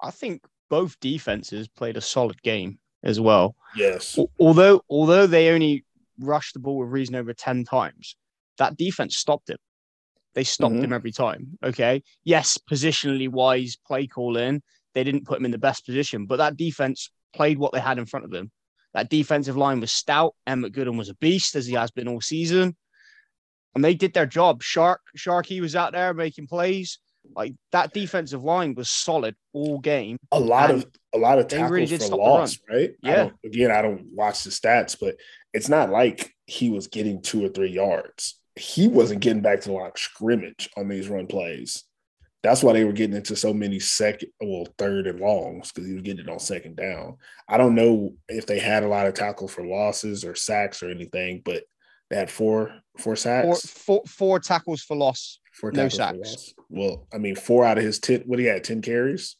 I 0.00 0.10
think 0.10 0.44
both 0.68 0.98
defenses 1.00 1.68
played 1.68 1.96
a 1.96 2.02
solid 2.02 2.40
game 2.42 2.78
as 3.02 3.18
well. 3.18 3.56
Yes. 3.76 4.18
Although 4.38 4.82
although 4.90 5.26
they 5.26 5.48
only 5.50 5.84
rushed 6.18 6.52
the 6.54 6.60
ball 6.60 6.78
with 6.78 6.90
Reasonover 6.90 7.34
10 7.36 7.64
times, 7.64 8.14
that 8.58 8.76
defense 8.76 9.16
stopped 9.16 9.48
him. 9.50 9.58
They 10.34 10.44
stopped 10.44 10.74
Mhm. 10.74 10.84
him 10.84 10.92
every 10.92 11.12
time. 11.12 11.58
Okay. 11.64 12.02
Yes, 12.24 12.58
positionally 12.70 13.28
wise 13.28 13.76
play 13.86 14.06
call 14.06 14.36
in, 14.36 14.62
they 14.92 15.02
didn't 15.02 15.24
put 15.24 15.38
him 15.38 15.46
in 15.46 15.50
the 15.50 15.58
best 15.58 15.86
position, 15.86 16.26
but 16.26 16.36
that 16.36 16.56
defense 16.58 17.10
played 17.36 17.58
what 17.58 17.72
they 17.72 17.80
had 17.80 17.98
in 17.98 18.06
front 18.06 18.24
of 18.24 18.30
them. 18.30 18.50
That 18.94 19.10
defensive 19.10 19.56
line 19.56 19.80
was 19.80 19.92
stout. 19.92 20.34
Emmett 20.46 20.72
Gooden 20.72 20.96
was 20.96 21.08
a 21.10 21.14
beast 21.16 21.54
as 21.54 21.66
he 21.66 21.74
has 21.74 21.90
been 21.90 22.08
all 22.08 22.20
season. 22.20 22.76
And 23.74 23.84
they 23.84 23.94
did 23.94 24.14
their 24.14 24.26
job. 24.26 24.62
Shark 24.62 25.00
Sharky 25.18 25.60
was 25.60 25.76
out 25.76 25.92
there 25.92 26.14
making 26.14 26.46
plays. 26.46 26.98
Like 27.34 27.54
that 27.72 27.92
defensive 27.92 28.42
line 28.42 28.74
was 28.74 28.88
solid 28.88 29.34
all 29.52 29.78
game. 29.80 30.16
a 30.32 30.40
lot 30.40 30.70
of 30.70 30.86
a 31.14 31.18
lot 31.18 31.38
of 31.38 31.48
tackles 31.48 31.70
really 31.72 31.98
for 31.98 32.16
loss, 32.16 32.58
right? 32.70 32.90
Yeah. 33.02 33.16
don't- 33.16 33.34
again, 33.44 33.70
I 33.70 33.82
don't 33.82 34.06
watch 34.14 34.44
the 34.44 34.50
stats, 34.50 34.96
but 34.98 35.16
it's 35.52 35.68
not 35.68 35.90
like 35.90 36.32
he 36.46 36.70
was 36.70 36.86
getting 36.86 37.20
two 37.20 37.44
or 37.44 37.48
three 37.48 37.70
yards. 37.70 38.38
He 38.54 38.86
wasn't 38.88 39.20
getting 39.20 39.42
back 39.42 39.60
to 39.62 39.68
the 39.68 39.74
line 39.74 39.90
scrimmage 39.96 40.70
on 40.76 40.88
these 40.88 41.08
run 41.08 41.26
plays. 41.26 41.84
That's 42.46 42.62
why 42.62 42.74
they 42.74 42.84
were 42.84 42.92
getting 42.92 43.16
into 43.16 43.34
so 43.34 43.52
many 43.52 43.80
second, 43.80 44.30
well, 44.40 44.68
third 44.78 45.08
and 45.08 45.18
longs 45.18 45.72
because 45.72 45.88
he 45.88 45.94
was 45.94 46.02
getting 46.04 46.24
it 46.24 46.30
on 46.30 46.38
second 46.38 46.76
down. 46.76 47.16
I 47.48 47.56
don't 47.56 47.74
know 47.74 48.14
if 48.28 48.46
they 48.46 48.60
had 48.60 48.84
a 48.84 48.88
lot 48.88 49.08
of 49.08 49.14
tackle 49.14 49.48
for 49.48 49.66
losses 49.66 50.24
or 50.24 50.36
sacks 50.36 50.80
or 50.80 50.88
anything, 50.88 51.42
but 51.44 51.64
they 52.08 52.14
had 52.14 52.30
four 52.30 52.72
four 52.98 53.16
sacks. 53.16 53.66
four, 53.66 54.02
four 54.06 54.38
tackles 54.38 54.82
for 54.82 54.96
loss. 54.96 55.40
Four 55.54 55.72
no 55.72 55.88
sacks. 55.88 56.18
loss. 56.18 56.54
Well, 56.68 57.08
I 57.12 57.18
mean, 57.18 57.34
four 57.34 57.64
out 57.64 57.78
of 57.78 57.84
his 57.84 57.98
ten. 57.98 58.22
What 58.26 58.38
he 58.38 58.44
had, 58.44 58.62
ten 58.62 58.80
carries. 58.80 59.34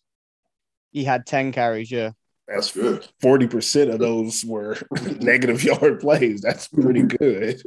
He 0.90 1.04
had 1.04 1.26
10 1.26 1.52
carries, 1.52 1.90
yeah. 1.90 2.12
That's 2.48 2.72
good. 2.72 3.06
Forty 3.20 3.46
percent 3.46 3.90
of 3.90 4.00
those 4.00 4.44
were 4.44 4.78
negative 5.20 5.62
yard 5.62 6.00
plays. 6.00 6.40
That's 6.40 6.66
pretty 6.66 7.02
good. 7.20 7.62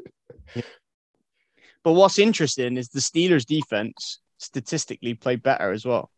But 1.86 1.94
what's 1.94 2.20
interesting 2.20 2.76
is 2.76 2.90
the 2.90 3.00
Steelers 3.00 3.46
defense 3.46 4.20
statistically 4.40 5.14
played 5.14 5.44
better 5.44 5.72
as 5.72 5.86
well. 5.86 6.10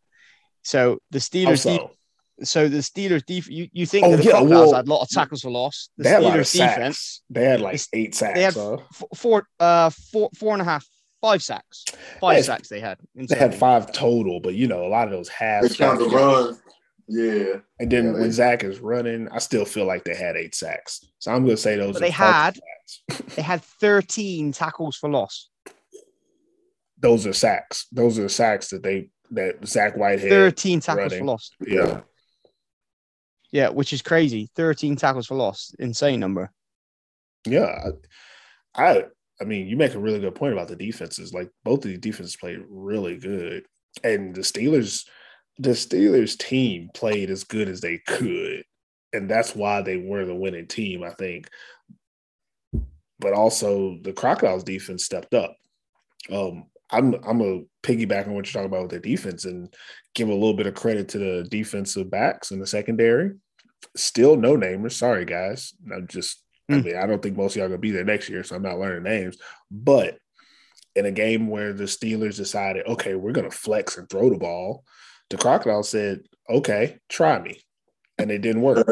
So 0.62 0.98
the 1.10 1.18
Steelers, 1.18 1.66
Also, 1.66 1.90
de- 2.38 2.46
so 2.46 2.68
the 2.68 2.78
Steelers 2.78 3.24
def- 3.26 3.50
you, 3.50 3.68
you 3.72 3.84
think 3.84 4.06
Oh, 4.06 4.10
that 4.12 4.16
the 4.18 4.24
yeah, 4.24 4.40
well, 4.40 4.72
had 4.74 4.86
a 4.86 4.90
lot 4.90 5.02
of 5.02 5.08
tackles 5.10 5.42
for 5.42 5.50
loss. 5.50 5.90
The 5.98 6.04
they 6.04 6.10
had 6.10 6.22
a 6.22 6.26
lot 6.26 6.38
of 6.38 6.44
Steelers 6.46 6.56
sacks. 6.56 6.74
defense, 6.76 7.22
They 7.30 7.44
had 7.44 7.60
like 7.60 7.80
eight 7.92 8.14
sacks. 8.14 8.34
they 8.34 8.42
had 8.44 8.54
huh? 8.54 8.74
f- 8.74 9.02
four, 9.16 9.46
uh, 9.60 9.90
four, 9.90 10.30
four 10.38 10.52
and 10.54 10.62
a 10.62 10.64
half, 10.64 10.86
five 11.20 11.42
sacks, 11.42 11.84
five 12.20 12.36
Yes. 12.38 12.46
sacks 12.46 12.68
they 12.68 12.80
had. 12.80 12.98
in 13.16 13.26
They 13.26 13.36
had 13.36 13.54
five 13.54 13.92
total, 13.92 14.40
but 14.40 14.54
you 14.54 14.66
know, 14.68 14.86
a 14.86 14.88
lot 14.88 15.06
of 15.08 15.12
those 15.12 15.28
half 15.28 15.62
They 15.62 15.68
count 15.74 15.98
the 15.98 16.04
sacks. 16.04 16.14
runs. 16.14 16.58
Yeah. 17.08 17.54
And 17.80 17.90
then 17.90 18.04
Yeah, 18.06 18.12
when 18.12 18.22
they- 18.22 18.30
Zach 18.30 18.62
is 18.64 18.78
running, 18.78 19.28
I 19.32 19.38
still 19.38 19.64
feel 19.64 19.84
like 19.84 20.04
they 20.04 20.14
had 20.14 20.36
eight 20.36 20.54
sacks. 20.54 21.04
So 21.18 21.32
I'm 21.32 21.44
gonna 21.44 21.56
say 21.56 21.76
those. 21.76 21.94
But 21.94 22.02
are 22.02 22.06
they 22.06 22.10
had- 22.10 22.54
sacks. 22.54 22.62
They 23.36 23.42
had 23.42 23.62
13 23.62 24.52
tackles 24.52 24.96
for 24.96 25.10
loss. 25.10 25.48
Those 27.02 27.26
are 27.26 27.32
sacks. 27.32 27.86
Those 27.92 28.18
are 28.18 28.28
sacks 28.28 28.68
that 28.68 28.82
they 28.82 29.10
that 29.32 29.66
Zach 29.66 29.96
Whitehead. 29.96 30.30
13 30.30 30.80
tackles 30.80 31.14
for 31.14 31.24
loss. 31.24 31.50
Yeah. 31.66 32.00
Yeah, 33.50 33.68
which 33.68 33.92
is 33.92 34.00
crazy. 34.00 34.50
13 34.56 34.96
tackles 34.96 35.26
for 35.26 35.34
loss. 35.34 35.74
Insane 35.78 36.20
number. 36.20 36.50
Yeah. 37.46 37.90
I, 38.74 38.82
I 38.84 39.04
I 39.40 39.44
mean, 39.44 39.66
you 39.66 39.76
make 39.76 39.94
a 39.94 39.98
really 39.98 40.20
good 40.20 40.36
point 40.36 40.52
about 40.52 40.68
the 40.68 40.76
defenses. 40.76 41.34
Like 41.34 41.50
both 41.64 41.84
of 41.84 41.90
these 41.90 41.98
defenses 41.98 42.36
played 42.36 42.60
really 42.68 43.16
good. 43.16 43.64
And 44.04 44.34
the 44.34 44.42
Steelers, 44.42 45.04
the 45.58 45.70
Steelers 45.70 46.38
team 46.38 46.88
played 46.94 47.28
as 47.28 47.42
good 47.42 47.68
as 47.68 47.80
they 47.80 47.98
could. 47.98 48.62
And 49.12 49.28
that's 49.28 49.54
why 49.54 49.82
they 49.82 49.96
were 49.96 50.24
the 50.24 50.34
winning 50.34 50.68
team, 50.68 51.02
I 51.02 51.10
think. 51.10 51.48
But 53.18 53.32
also 53.32 53.98
the 54.00 54.12
Crocodiles 54.12 54.64
defense 54.64 55.04
stepped 55.04 55.34
up. 55.34 55.56
Um, 56.30 56.66
I'm 56.92 57.14
I'm 57.26 57.40
a 57.40 57.62
piggyback 57.82 58.26
on 58.26 58.34
what 58.34 58.46
you're 58.46 58.62
talking 58.62 58.66
about 58.66 58.82
with 58.82 59.02
the 59.02 59.08
defense 59.08 59.44
and 59.44 59.72
give 60.14 60.28
a 60.28 60.34
little 60.34 60.54
bit 60.54 60.66
of 60.66 60.74
credit 60.74 61.08
to 61.10 61.18
the 61.18 61.46
defensive 61.50 62.10
backs 62.10 62.50
in 62.50 62.58
the 62.60 62.66
secondary. 62.66 63.32
Still 63.96 64.36
no 64.36 64.56
namers. 64.56 64.92
Sorry, 64.92 65.24
guys. 65.24 65.74
I'm 65.92 66.06
just 66.06 66.42
I 66.70 66.76
Hmm. 66.76 66.82
mean, 66.82 66.96
I 66.96 67.06
don't 67.06 67.20
think 67.20 67.36
most 67.36 67.56
of 67.56 67.60
y'all 67.60 67.68
gonna 67.68 67.78
be 67.78 67.90
there 67.90 68.04
next 68.04 68.28
year, 68.28 68.44
so 68.44 68.54
I'm 68.54 68.62
not 68.62 68.78
learning 68.78 69.02
names. 69.02 69.36
But 69.70 70.18
in 70.94 71.06
a 71.06 71.10
game 71.10 71.48
where 71.48 71.72
the 71.72 71.84
Steelers 71.84 72.36
decided, 72.36 72.86
okay, 72.86 73.14
we're 73.14 73.32
gonna 73.32 73.50
flex 73.50 73.98
and 73.98 74.08
throw 74.08 74.30
the 74.30 74.38
ball, 74.38 74.84
the 75.30 75.38
crocodile 75.38 75.82
said, 75.82 76.20
okay, 76.48 76.98
try 77.08 77.40
me. 77.40 77.60
And 78.18 78.30
it 78.30 78.42
didn't 78.42 78.62
work. 78.62 78.86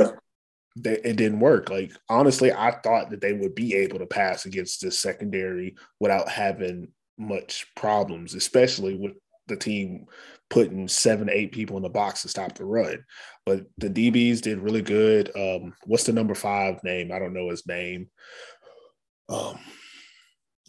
It 0.84 1.16
didn't 1.16 1.40
work. 1.40 1.68
Like 1.68 1.92
honestly, 2.08 2.52
I 2.52 2.70
thought 2.82 3.10
that 3.10 3.20
they 3.20 3.32
would 3.34 3.54
be 3.54 3.74
able 3.74 3.98
to 3.98 4.06
pass 4.06 4.46
against 4.46 4.80
this 4.80 4.98
secondary 4.98 5.76
without 5.98 6.28
having 6.28 6.88
much 7.20 7.66
problems, 7.76 8.35
especially 8.35 8.96
with 8.96 9.12
the 9.46 9.56
team 9.56 10.06
putting 10.48 10.88
seven, 10.88 11.28
eight 11.30 11.52
people 11.52 11.76
in 11.76 11.83
the 11.83 11.88
box 11.88 12.22
to 12.22 12.28
stop 12.28 12.54
the 12.54 12.64
run. 12.64 13.04
But 13.46 13.66
the 13.78 13.90
DBs 13.90 14.40
did 14.40 14.59
really 14.59 14.83
good. 14.83 15.30
Um, 15.37 15.74
what's 15.85 16.04
the 16.04 16.12
number 16.12 16.35
five 16.35 16.83
name? 16.83 17.12
I 17.12 17.18
don't 17.18 17.35
know 17.35 17.50
his 17.50 17.66
name. 17.66 18.09
Um, 19.28 19.59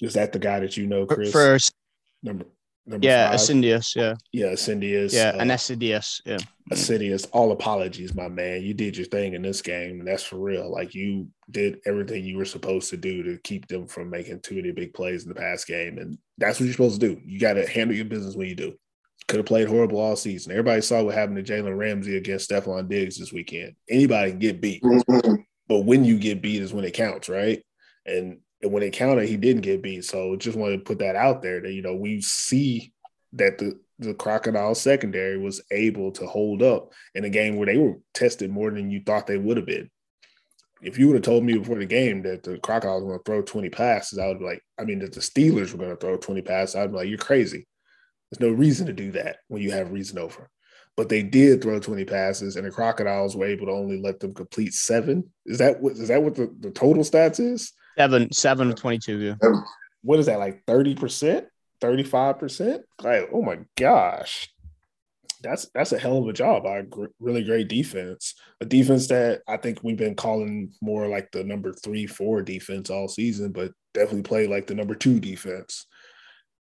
is 0.02 0.14
that 0.14 0.34
the 0.34 0.40
guy 0.40 0.60
that 0.60 0.78
you 0.78 0.88
know, 0.88 1.06
Chris? 1.06 1.32
First 1.32 1.74
number, 2.22 2.46
number 2.86 3.06
yeah, 3.06 3.30
five? 3.32 3.40
Ascendius. 3.40 3.96
Yeah. 3.96 4.14
yeah, 4.32 4.48
Ascendius. 4.48 5.14
Yeah. 5.14 5.30
uh, 5.36 5.40
And 5.40 5.52
Ascendius. 5.52 6.22
Yeah. 6.26 6.38
Ascendius, 6.72 7.28
all 7.34 7.52
apologies, 7.52 8.14
my 8.16 8.28
man. 8.30 8.62
You 8.62 8.74
did 8.74 8.96
your 8.96 9.08
thing 9.08 9.34
in 9.34 9.42
this 9.42 9.62
game, 9.62 10.00
and 10.00 10.08
that's 10.08 10.24
for 10.24 10.38
real. 10.38 10.72
Like 10.72 10.94
you 10.96 11.28
did 11.50 11.80
everything 11.86 12.24
you 12.24 12.38
were 12.38 12.46
supposed 12.46 12.90
to 12.92 12.98
do 12.98 13.24
to 13.24 13.38
keep 13.44 13.68
them 13.68 13.88
from 13.88 14.10
making 14.10 14.40
too 14.42 14.56
many 14.56 14.72
big 14.72 14.94
plays 14.94 15.24
in 15.24 15.30
the 15.30 15.36
past 15.36 15.68
game, 15.68 15.98
and 15.98 16.18
that's 16.38 16.60
what 16.60 16.66
you're 16.66 16.74
supposed 16.74 17.02
to 17.02 17.08
do. 17.16 17.22
You 17.26 17.40
got 17.40 17.54
to 17.54 17.68
handle 17.68 17.96
your 17.96 18.06
business 18.06 18.36
when 18.36 18.48
you 18.48 18.56
do. 18.56 18.74
Could 19.28 19.38
have 19.38 19.46
played 19.46 19.68
horrible 19.68 20.00
all 20.00 20.16
season. 20.16 20.52
Everybody 20.52 20.82
saw 20.82 21.04
what 21.04 21.14
happened 21.16 21.46
to 21.46 21.54
Jalen 21.54 21.78
Ramsey 21.78 22.18
against 22.18 22.50
Stefon 22.50 22.88
Diggs 22.90 23.18
this 23.18 23.32
weekend. 23.34 23.76
Anybody 23.90 24.32
can 24.32 24.40
get 24.40 24.62
beat, 24.62 24.82
Mhm. 24.84 25.44
but 25.68 25.82
when 25.82 26.04
you 26.06 26.18
get 26.18 26.42
beat 26.42 26.62
is 26.62 26.74
when 26.74 26.86
it 26.86 26.94
counts, 26.94 27.30
right? 27.30 27.62
And, 28.06 28.40
and 28.62 28.72
when 28.72 28.84
it 28.84 28.94
counted, 28.94 29.28
he 29.28 29.38
didn't 29.38 29.62
get 29.62 29.82
beat. 29.82 30.06
So 30.06 30.36
just 30.36 30.58
wanted 30.58 30.78
to 30.78 30.84
put 30.84 31.00
that 31.00 31.16
out 31.16 31.42
there 31.42 31.62
that 31.62 31.74
you 31.74 31.82
know 31.82 31.96
we 31.96 32.22
see 32.22 32.94
that 33.34 33.58
the 33.58 33.80
the 34.00 34.14
crocodile 34.16 34.74
secondary 34.74 35.38
was 35.38 35.62
able 35.72 36.12
to 36.12 36.26
hold 36.26 36.64
up 36.64 36.92
in 37.14 37.24
a 37.24 37.30
game 37.30 37.56
where 37.56 37.68
they 37.68 37.78
were 37.78 37.98
tested 38.14 38.50
more 38.52 38.72
than 38.72 38.90
you 38.90 39.02
thought 39.06 39.28
they 39.28 39.38
would 39.38 39.58
have 39.58 39.66
been. 39.66 39.90
If 40.82 40.98
you 40.98 41.08
would 41.08 41.14
have 41.14 41.24
told 41.24 41.44
me 41.44 41.56
before 41.56 41.78
the 41.78 41.86
game 41.86 42.24
that 42.24 42.42
the 42.42 42.58
crocodiles 42.58 43.04
were 43.04 43.10
going 43.10 43.20
to 43.20 43.24
throw 43.24 43.42
20 43.44 43.70
passes, 43.70 44.18
I 44.18 44.28
would 44.28 44.40
be 44.40 44.46
like, 44.46 44.64
I 44.80 44.86
mean, 44.86 44.98
that 45.00 45.14
the 45.14 45.20
Steelers 45.20 45.72
were 45.72 45.78
going 45.78 45.92
to 45.92 45.96
throw 45.96 46.18
20 46.18 46.42
passes, 46.42 46.76
I'd 46.76 46.90
be 46.90 46.98
like, 46.98 47.10
you're 47.10 47.20
crazy. 47.20 47.68
There's 48.32 48.50
no 48.50 48.58
reason 48.58 48.88
to 48.88 48.94
do 48.94 49.12
that 49.12 49.38
when 49.48 49.62
you 49.62 49.70
have 49.70 49.90
Reasonover. 49.90 50.48
But 50.98 51.08
they 51.08 51.22
did 51.22 51.62
throw 51.62 51.80
20 51.80 52.04
passes, 52.06 52.56
and 52.56 52.66
the 52.66 52.72
crocodiles 52.72 53.36
were 53.36 53.46
able 53.46 53.68
to 53.68 53.72
only 53.72 54.02
let 54.02 54.20
them 54.20 54.34
complete 54.34 54.74
seven. 54.74 55.30
Is 55.46 55.60
that 55.60 55.80
what 55.80 55.94
is 55.94 56.08
that 56.08 56.22
what 56.22 56.36
the, 56.36 56.54
the 56.60 56.72
total 56.72 57.04
stats 57.04 57.40
is? 57.40 57.72
Seven, 57.98 58.32
seven 58.32 58.70
of 58.70 58.76
22. 58.76 59.18
Yeah. 59.20 59.36
What 60.04 60.20
is 60.20 60.26
that, 60.28 60.40
like 60.40 60.66
30%? 60.66 61.46
35%? 61.82 62.80
Like, 63.02 63.30
oh 63.34 63.42
my 63.42 63.60
gosh. 63.78 64.50
That's 65.44 65.68
that's 65.74 65.92
a 65.92 65.98
hell 65.98 66.20
of 66.20 66.28
a 66.28 66.34
job 66.34 66.64
by 66.64 66.78
a 66.78 66.84
gr- 66.84 67.06
really 67.20 67.44
great 67.44 67.68
defense. 67.68 68.36
A 68.62 68.66
defense 68.66 69.08
that 69.08 69.42
I 69.48 69.58
think 69.58 69.84
we've 69.84 69.98
been 69.98 70.14
calling 70.14 70.72
more 70.82 71.08
like 71.08 71.32
the 71.32 71.44
number 71.44 71.74
three, 71.74 72.06
four 72.06 72.44
defense 72.44 72.92
all 72.92 73.08
season, 73.08 73.52
but 73.52 73.72
definitely 73.96 74.22
play 74.22 74.46
like 74.46 74.68
the 74.68 74.76
number 74.76 74.94
two 74.94 75.20
defense. 75.20 75.88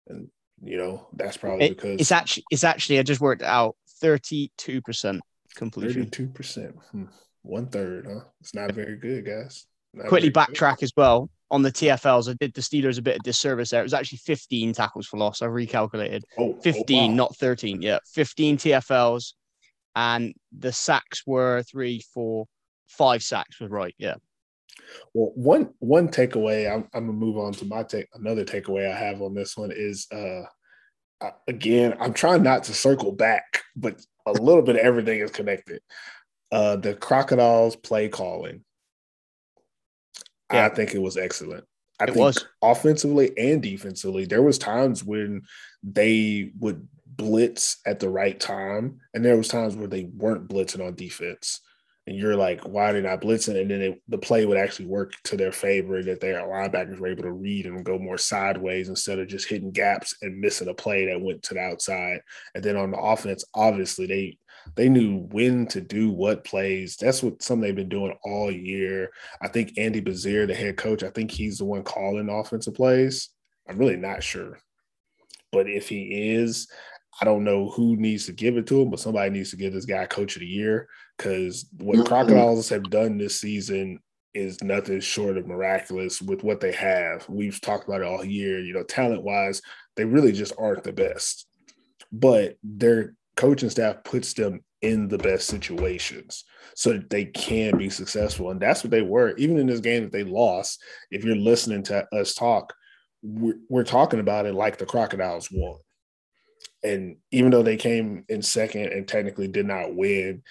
And 0.07 0.29
you 0.63 0.77
know, 0.77 1.09
that's 1.15 1.37
probably 1.37 1.67
It- 1.67 1.77
because 1.77 2.01
It's 2.01 2.13
actually, 2.13 2.45
it's 2.53 2.63
actually, 2.63 3.01
I 3.01 3.03
just 3.03 3.21
worked 3.21 3.43
out 3.43 3.75
32% 4.05 5.19
completion. 5.57 5.93
Thirty-two 6.05 6.29
percent, 6.29 6.77
Hmm. 6.93 7.05
one 7.43 7.67
third, 7.67 8.07
huh? 8.07 8.21
It's 8.41 8.55
not 8.55 8.71
very 8.73 8.97
good, 8.99 9.25
guys. 9.27 9.67
Quickly 10.09 10.31
backtrack 10.31 10.83
as 10.83 10.93
well 10.97 11.31
on 11.51 11.63
the 11.63 11.73
TFLs. 11.73 12.31
I 12.31 12.35
did 12.35 12.55
the 12.55 12.61
Steelers 12.61 12.99
a 12.99 13.03
bit 13.03 13.17
of 13.17 13.23
disservice 13.23 13.71
there. 13.71 13.81
It 13.81 13.85
was 13.85 13.95
actually 13.95 14.19
15 14.19 14.73
tackles 14.73 15.07
for 15.07 15.17
loss. 15.19 15.43
I 15.43 15.47
recalculated. 15.47 16.23
Oh, 16.39 16.55
oh, 16.57 16.61
15, 16.61 17.11
wow. 17.11 17.17
not 17.17 17.37
13. 17.37 17.83
Yeah, 17.83 17.99
15 18.15 18.59
TFLs, 18.59 19.33
and 19.97 20.35
the 20.57 20.73
sacks 20.73 21.27
were 21.27 21.63
three, 21.63 22.03
four, 22.15 22.47
five 22.87 23.23
sacks 23.23 23.61
was 23.61 23.71
right. 23.71 23.95
Yeah, 23.99 24.15
Well, 25.13 25.33
one 25.35 25.71
one 25.81 26.09
takeaway. 26.09 26.73
I'm, 26.73 26.89
I'm 26.95 27.07
gonna 27.07 27.13
move 27.13 27.39
on 27.39 27.53
to 27.55 27.65
my 27.65 27.83
take. 27.83 28.07
Another 28.15 28.45
takeaway 28.45 28.91
I 28.91 28.97
have 28.97 29.21
on 29.21 29.35
this 29.35 29.57
one 29.57 29.73
is, 29.75 30.07
uh, 30.13 30.43
uh, 31.21 31.31
again, 31.49 31.97
I'm 32.01 32.15
trying 32.15 32.43
not 32.43 32.65
to 32.65 32.75
circle 32.75 33.13
back, 33.13 33.63
but 33.75 34.01
a 34.27 34.33
little 34.33 34.63
bit 34.63 34.77
of 34.77 34.83
everything 34.83 35.21
is 35.21 35.31
connected. 35.31 35.81
Uh, 36.53 36.77
the 36.77 36.95
crocodiles 36.95 37.77
play 37.77 38.09
calling. 38.09 38.65
I 40.51 40.69
think 40.69 40.95
it 40.95 41.03
was 41.03 41.17
excellent. 41.17 41.65
I 41.99 42.05
It 42.05 42.07
think 42.09 42.19
was. 42.19 42.47
offensively 42.63 43.37
and 43.37 43.63
defensively. 43.63 44.25
There 44.25 44.43
was 44.43 44.59
times 44.59 45.05
when 45.05 45.43
they 45.83 46.53
would 46.59 46.89
blitz 47.07 47.79
at 47.87 48.01
the 48.01 48.09
right 48.09 48.39
time, 48.39 49.01
and 49.15 49.25
there 49.25 49.37
was 49.37 49.49
times 49.49 49.77
where 49.77 49.89
they 49.89 50.05
weren't 50.05 50.49
blitzing 50.49 50.87
on 50.87 50.95
defense. 50.95 51.61
And 52.07 52.17
you're 52.19 52.37
like, 52.37 52.63
why 52.63 52.91
are 52.91 52.93
they 52.95 53.03
not 53.03 53.21
blitzing? 53.21 53.61
And 53.61 53.71
then 53.71 53.83
it, 53.83 54.03
the 54.09 54.19
play 54.19 54.45
would 54.47 54.57
actually 54.57 54.87
work 54.87 55.13
to 55.25 55.37
their 55.37 55.53
favor 55.53 56.03
that 56.03 56.21
their 56.21 56.41
linebackers 56.41 56.99
were 56.99 57.09
able 57.09 57.23
to 57.23 57.33
read 57.33 57.67
and 57.67 57.85
go 57.85 57.99
more 57.99 58.19
sideways 58.19 58.89
instead 58.89 59.19
of 59.19 59.29
just 59.29 59.49
hitting 59.49 59.71
gaps 59.71 60.17
and 60.23 60.41
missing 60.41 60.69
a 60.69 60.75
play 60.75 61.07
that 61.07 61.21
went 61.21 61.43
to 61.45 61.55
the 61.55 61.61
outside. 61.61 62.21
And 62.55 62.65
then 62.65 62.77
on 62.77 62.91
the 62.91 62.99
offense, 62.99 63.45
obviously 63.55 64.07
they 64.07 64.39
they 64.77 64.89
knew 64.89 65.19
when 65.31 65.67
to 65.69 65.81
do 65.81 66.11
what 66.11 66.45
plays. 66.45 66.97
That's 66.97 67.23
what 67.23 67.43
something 67.43 67.63
they've 67.63 67.75
been 67.75 67.89
doing 67.89 68.17
all 68.25 68.51
year. 68.51 69.11
I 69.41 69.49
think 69.49 69.79
Andy 69.79 70.01
Bazir, 70.01 70.47
the 70.47 70.55
head 70.55 70.77
coach, 70.77 71.03
I 71.03 71.11
think 71.11 71.31
he's 71.31 71.59
the 71.59 71.65
one 71.65 71.83
calling 71.83 72.29
offensive 72.29 72.75
plays. 72.75 73.31
I'm 73.69 73.79
really 73.79 73.97
not 73.97 74.23
sure. 74.23 74.59
But 75.53 75.69
if 75.69 75.89
he 75.89 76.33
is, 76.35 76.69
I 77.21 77.25
don't 77.25 77.45
know 77.45 77.69
who 77.71 77.97
needs 77.97 78.27
to 78.27 78.33
give 78.33 78.57
it 78.57 78.67
to 78.69 78.81
him, 78.81 78.91
but 78.91 79.01
somebody 79.01 79.31
needs 79.31 79.51
to 79.51 79.57
give 79.57 79.73
this 79.73 79.85
guy 79.85 80.07
coach 80.07 80.37
of 80.37 80.41
the 80.41 80.47
year 80.47 80.89
because 81.17 81.67
what 81.79 81.99
Mhm. 81.99 82.07
Crocodiles 82.07 82.69
have 82.69 82.85
done 82.85 83.19
this 83.19 83.41
season 83.41 84.01
is 84.33 84.63
nothing 84.63 85.01
short 85.01 85.37
of 85.37 85.47
miraculous 85.47 86.23
with 86.23 86.45
what 86.45 86.61
they 86.61 86.71
have. 86.71 87.29
We've 87.29 87.61
talked 87.61 87.89
about 87.89 88.01
it 88.01 88.07
all 88.07 88.25
year. 88.25 88.61
You 88.61 88.75
know, 88.75 88.85
talent 88.85 89.25
wise, 89.25 89.61
they 89.97 90.05
really 90.05 90.31
just 90.31 90.53
aren't 90.57 90.85
the 90.85 90.93
best, 90.93 91.47
but 92.13 92.57
their 92.63 93.15
coaching 93.37 93.71
staff 93.71 94.05
puts 94.05 94.33
them 94.35 94.61
in 94.83 95.09
the 95.09 95.19
best 95.19 95.47
situations 95.47 96.45
so 96.75 96.93
that 96.93 97.11
they 97.11 97.27
can 97.27 97.77
be 97.77 97.91
successful. 97.91 98.51
And 98.51 98.61
that's 98.61 98.83
what 98.83 98.91
they 98.91 99.03
were. 99.03 99.37
Even 99.37 99.59
in 99.59 99.67
this 99.67 99.81
game 99.81 100.05
that 100.05 100.13
they 100.13 100.25
lost, 100.25 100.83
if 101.11 101.25
you're 101.25 101.37
listening 101.37 101.83
to 101.85 102.07
us 102.15 102.35
talk, 102.35 102.73
we're, 103.23 103.59
we're 103.69 103.85
talking 103.85 104.21
about 104.21 104.47
it 104.47 104.55
like 104.55 104.79
the 104.79 104.87
Crocodiles 104.87 105.51
won. 105.53 105.79
And 106.83 107.17
even 107.31 107.51
though 107.51 107.63
they 107.63 107.77
came 107.77 108.25
in 108.29 108.41
second 108.41 108.87
and 108.87 109.07
technically 109.07 109.49
did 109.49 109.67
not 109.67 109.95
win, 109.95 110.43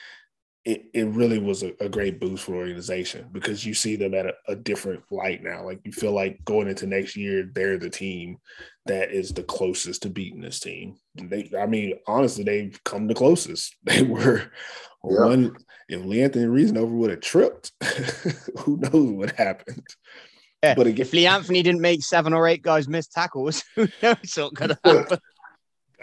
it, 0.70 0.86
it 0.94 1.08
really 1.08 1.40
was 1.40 1.64
a, 1.64 1.74
a 1.80 1.90
great 1.90 2.20
boost 2.20 2.44
for 2.44 2.52
the 2.52 2.58
organization 2.58 3.28
because 3.32 3.66
you 3.66 3.74
see 3.74 3.96
them 3.96 4.14
at 4.14 4.28
a, 4.28 4.34
a 4.50 4.56
different 4.56 5.02
light 5.10 5.42
now. 5.42 5.66
Like 5.66 5.80
you 5.84 5.92
feel 5.92 6.12
like 6.12 6.46
going 6.46 6.68
into 6.68 6.86
next 6.86 7.16
year, 7.16 7.50
they're 7.56 7.80
the 7.80 7.90
team 7.90 8.38
that 8.86 9.12
is 9.12 9.34
the 9.34 9.42
closest 9.42 10.04
to 10.04 10.10
beating 10.10 10.42
this 10.42 10.60
team. 10.60 10.98
They, 11.16 11.50
I 11.60 11.66
mean, 11.66 11.96
honestly, 12.06 12.44
they've 12.44 12.80
come 12.84 13.08
the 13.08 13.16
closest. 13.16 13.76
They 13.84 14.04
were 14.04 14.52
Yeah. 15.04 15.26
one. 15.26 15.58
If 15.88 16.06
Lee 16.06 16.22
Anthony 16.22 16.46
Reasonover 16.46 16.92
would 16.92 17.10
have 17.10 17.22
tripped, 17.22 17.72
who 18.60 18.78
knows 18.78 19.10
what 19.12 19.32
happened? 19.32 19.88
Yeah, 20.62 20.76
But 20.76 20.86
again, 20.86 21.02
if 21.02 21.14
Lee 21.14 21.26
Anthony 21.26 21.64
didn't 21.64 21.82
make 21.82 22.04
seven 22.04 22.32
or 22.32 22.48
eight 22.48 22.62
guys 22.62 22.88
miss 22.88 23.08
tackles, 23.08 23.64
who 23.76 23.88
knows 24.04 24.18
what 24.36 24.56
could 24.56 24.70
have 24.70 24.80
happened? 24.84 25.20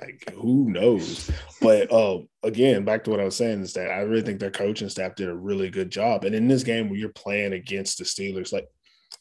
Like 0.01 0.31
who 0.35 0.69
knows 0.71 1.31
but 1.63 1.91
um 1.93 2.29
again 2.43 2.85
back 2.85 3.03
to 3.03 3.11
what 3.11 3.21
i 3.21 3.25
was 3.25 3.37
saying 3.37 3.61
is 3.63 3.73
that 3.73 3.91
i 3.91 4.01
really 4.01 4.23
think 4.23 4.39
their 4.39 4.51
coaching 4.51 4.89
staff 4.89 5.15
did 5.15 5.29
a 5.29 5.35
really 5.35 5.71
good 5.71 5.91
job 5.91 6.25
and 6.25 6.35
in 6.35 6.49
this 6.49 6.63
game 6.63 6.89
where 6.91 6.99
you're 6.99 7.09
playing 7.11 7.55
against 7.55 7.97
the 7.97 8.05
steelers 8.05 8.53
like 8.53 8.69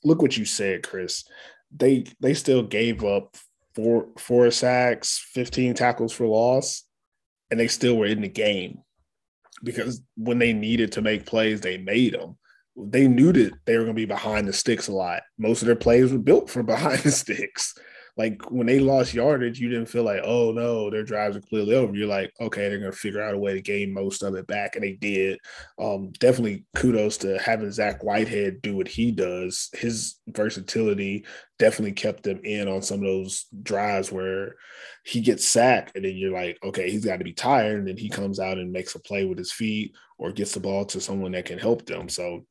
look 0.06 0.22
what 0.22 0.38
you 0.38 0.46
said, 0.46 0.84
Chris. 0.84 1.26
They 1.76 2.06
they 2.22 2.34
still 2.34 2.64
gave 2.64 3.04
up 3.04 3.36
four 3.74 4.08
four 4.18 4.50
sacks, 4.52 5.18
15 5.34 5.74
tackles 5.74 6.14
for 6.14 6.28
loss, 6.28 6.84
and 7.52 7.60
they 7.60 7.68
still 7.68 7.98
were 7.98 8.06
in 8.06 8.22
the 8.22 8.30
game 8.30 8.80
because 9.64 10.02
when 10.16 10.40
they 10.40 10.54
needed 10.54 10.94
to 10.94 11.02
make 11.02 11.26
plays, 11.26 11.60
they 11.60 11.78
made 11.78 12.14
them. 12.14 12.38
They 12.78 13.08
knew 13.08 13.32
that 13.32 13.54
they 13.66 13.78
were 13.78 13.84
going 13.84 13.96
to 13.96 14.02
be 14.02 14.06
behind 14.06 14.48
the 14.48 14.54
sticks 14.54 14.88
a 14.88 14.94
lot. 14.94 15.24
Most 15.38 15.62
of 15.62 15.66
their 15.66 15.76
plays 15.76 16.12
were 16.12 16.20
built 16.20 16.50
from 16.50 16.66
behind 16.68 17.00
the 17.00 17.12
sticks 17.12 17.74
like 18.17 18.49
when 18.49 18.65
they 18.65 18.80
lost 18.80 19.13
yardage, 19.13 19.60
you 19.60 19.67
didn't 19.67 19.89
feel 19.89 20.04
like, 20.04 20.21
oh 20.23 20.51
no, 20.51 20.89
their 20.89 21.04
drives 21.04 21.36
are 21.36 21.41
clearly 21.41 21.75
over. 21.75 21.93
You're 21.93 22.08
like, 22.08 22.34
okay, 22.39 22.69
they're 22.69 22.80
gonna 22.80 22.93
figure 22.93 23.21
out 23.21 23.34
a 23.34 23.38
way 23.38 23.54
to 23.54 23.62
gain 23.62 23.93
most 23.93 24.23
of 24.23 24.36
it 24.36 24.47
back, 24.47 24.75
and 24.75 24.84
they 24.84 24.93
did. 24.93 25.38
Um, 25.78 26.12
definitely 26.13 26.65
kudos 26.75 27.17
to 27.19 27.38
having 27.39 27.71
Zach 27.71 28.04
Whitehead 28.04 28.62
do 28.62 28.78
what 28.78 28.88
he 28.88 29.12
does. 29.12 29.69
His 29.73 30.15
versatility 30.28 31.25
definitely 31.60 31.91
kept 31.91 32.23
them 32.23 32.39
in 32.43 32.69
on 32.69 32.82
some 32.82 32.99
of 32.99 33.06
those 33.06 33.47
drives 33.63 34.12
where 34.12 34.56
he 35.04 35.19
gets 35.19 35.45
sacked, 35.45 35.95
and 35.95 36.06
then 36.06 36.15
you're 36.15 36.32
like, 36.32 36.58
okay, 36.63 36.89
he's 36.89 37.06
got 37.06 37.17
to 37.17 37.25
be 37.25 37.34
tired, 37.34 37.80
and 37.80 37.88
then 37.88 37.97
he 37.97 38.08
comes 38.08 38.39
out 38.39 38.58
and 38.58 38.71
makes 38.71 38.95
a 38.95 38.99
play 38.99 39.25
with 39.25 39.38
his 39.38 39.51
feet 39.51 39.93
or 40.17 40.32
gets 40.32 40.54
the 40.54 40.62
ball 40.62 40.86
to 40.86 41.01
someone 41.01 41.34
that 41.34 41.45
can 41.45 41.60
help 41.60 41.86
them. 41.86 42.08
So 42.08 42.45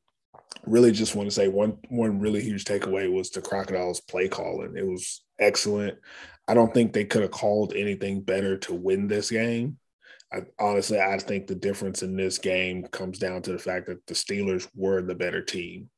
really 0.66 0.92
just 0.92 1.14
want 1.14 1.26
to 1.26 1.34
say 1.34 1.48
one 1.48 1.78
one 1.88 2.18
really 2.20 2.42
huge 2.42 2.64
takeaway 2.64 3.10
was 3.10 3.30
the 3.30 3.40
crocodiles 3.40 4.00
play 4.00 4.28
calling 4.28 4.76
it 4.76 4.86
was 4.86 5.23
excellent. 5.38 5.98
I 6.46 6.54
don't 6.54 6.72
think 6.74 6.92
they 6.92 7.04
could 7.04 7.22
have 7.22 7.30
called 7.30 7.74
anything 7.74 8.22
better 8.22 8.56
to 8.58 8.74
win 8.74 9.08
this 9.08 9.30
game. 9.30 9.78
I, 10.34 10.40
honestly 10.58 11.00
i 11.00 11.16
think 11.18 11.46
the 11.46 11.54
difference 11.54 12.02
in 12.02 12.16
this 12.16 12.38
game 12.38 12.84
comes 12.84 13.18
down 13.18 13.42
to 13.42 13.52
the 13.52 13.58
fact 13.58 13.86
that 13.86 14.04
the 14.06 14.14
steelers 14.14 14.68
were 14.74 15.02
the 15.02 15.14
better 15.14 15.42
team. 15.42 15.90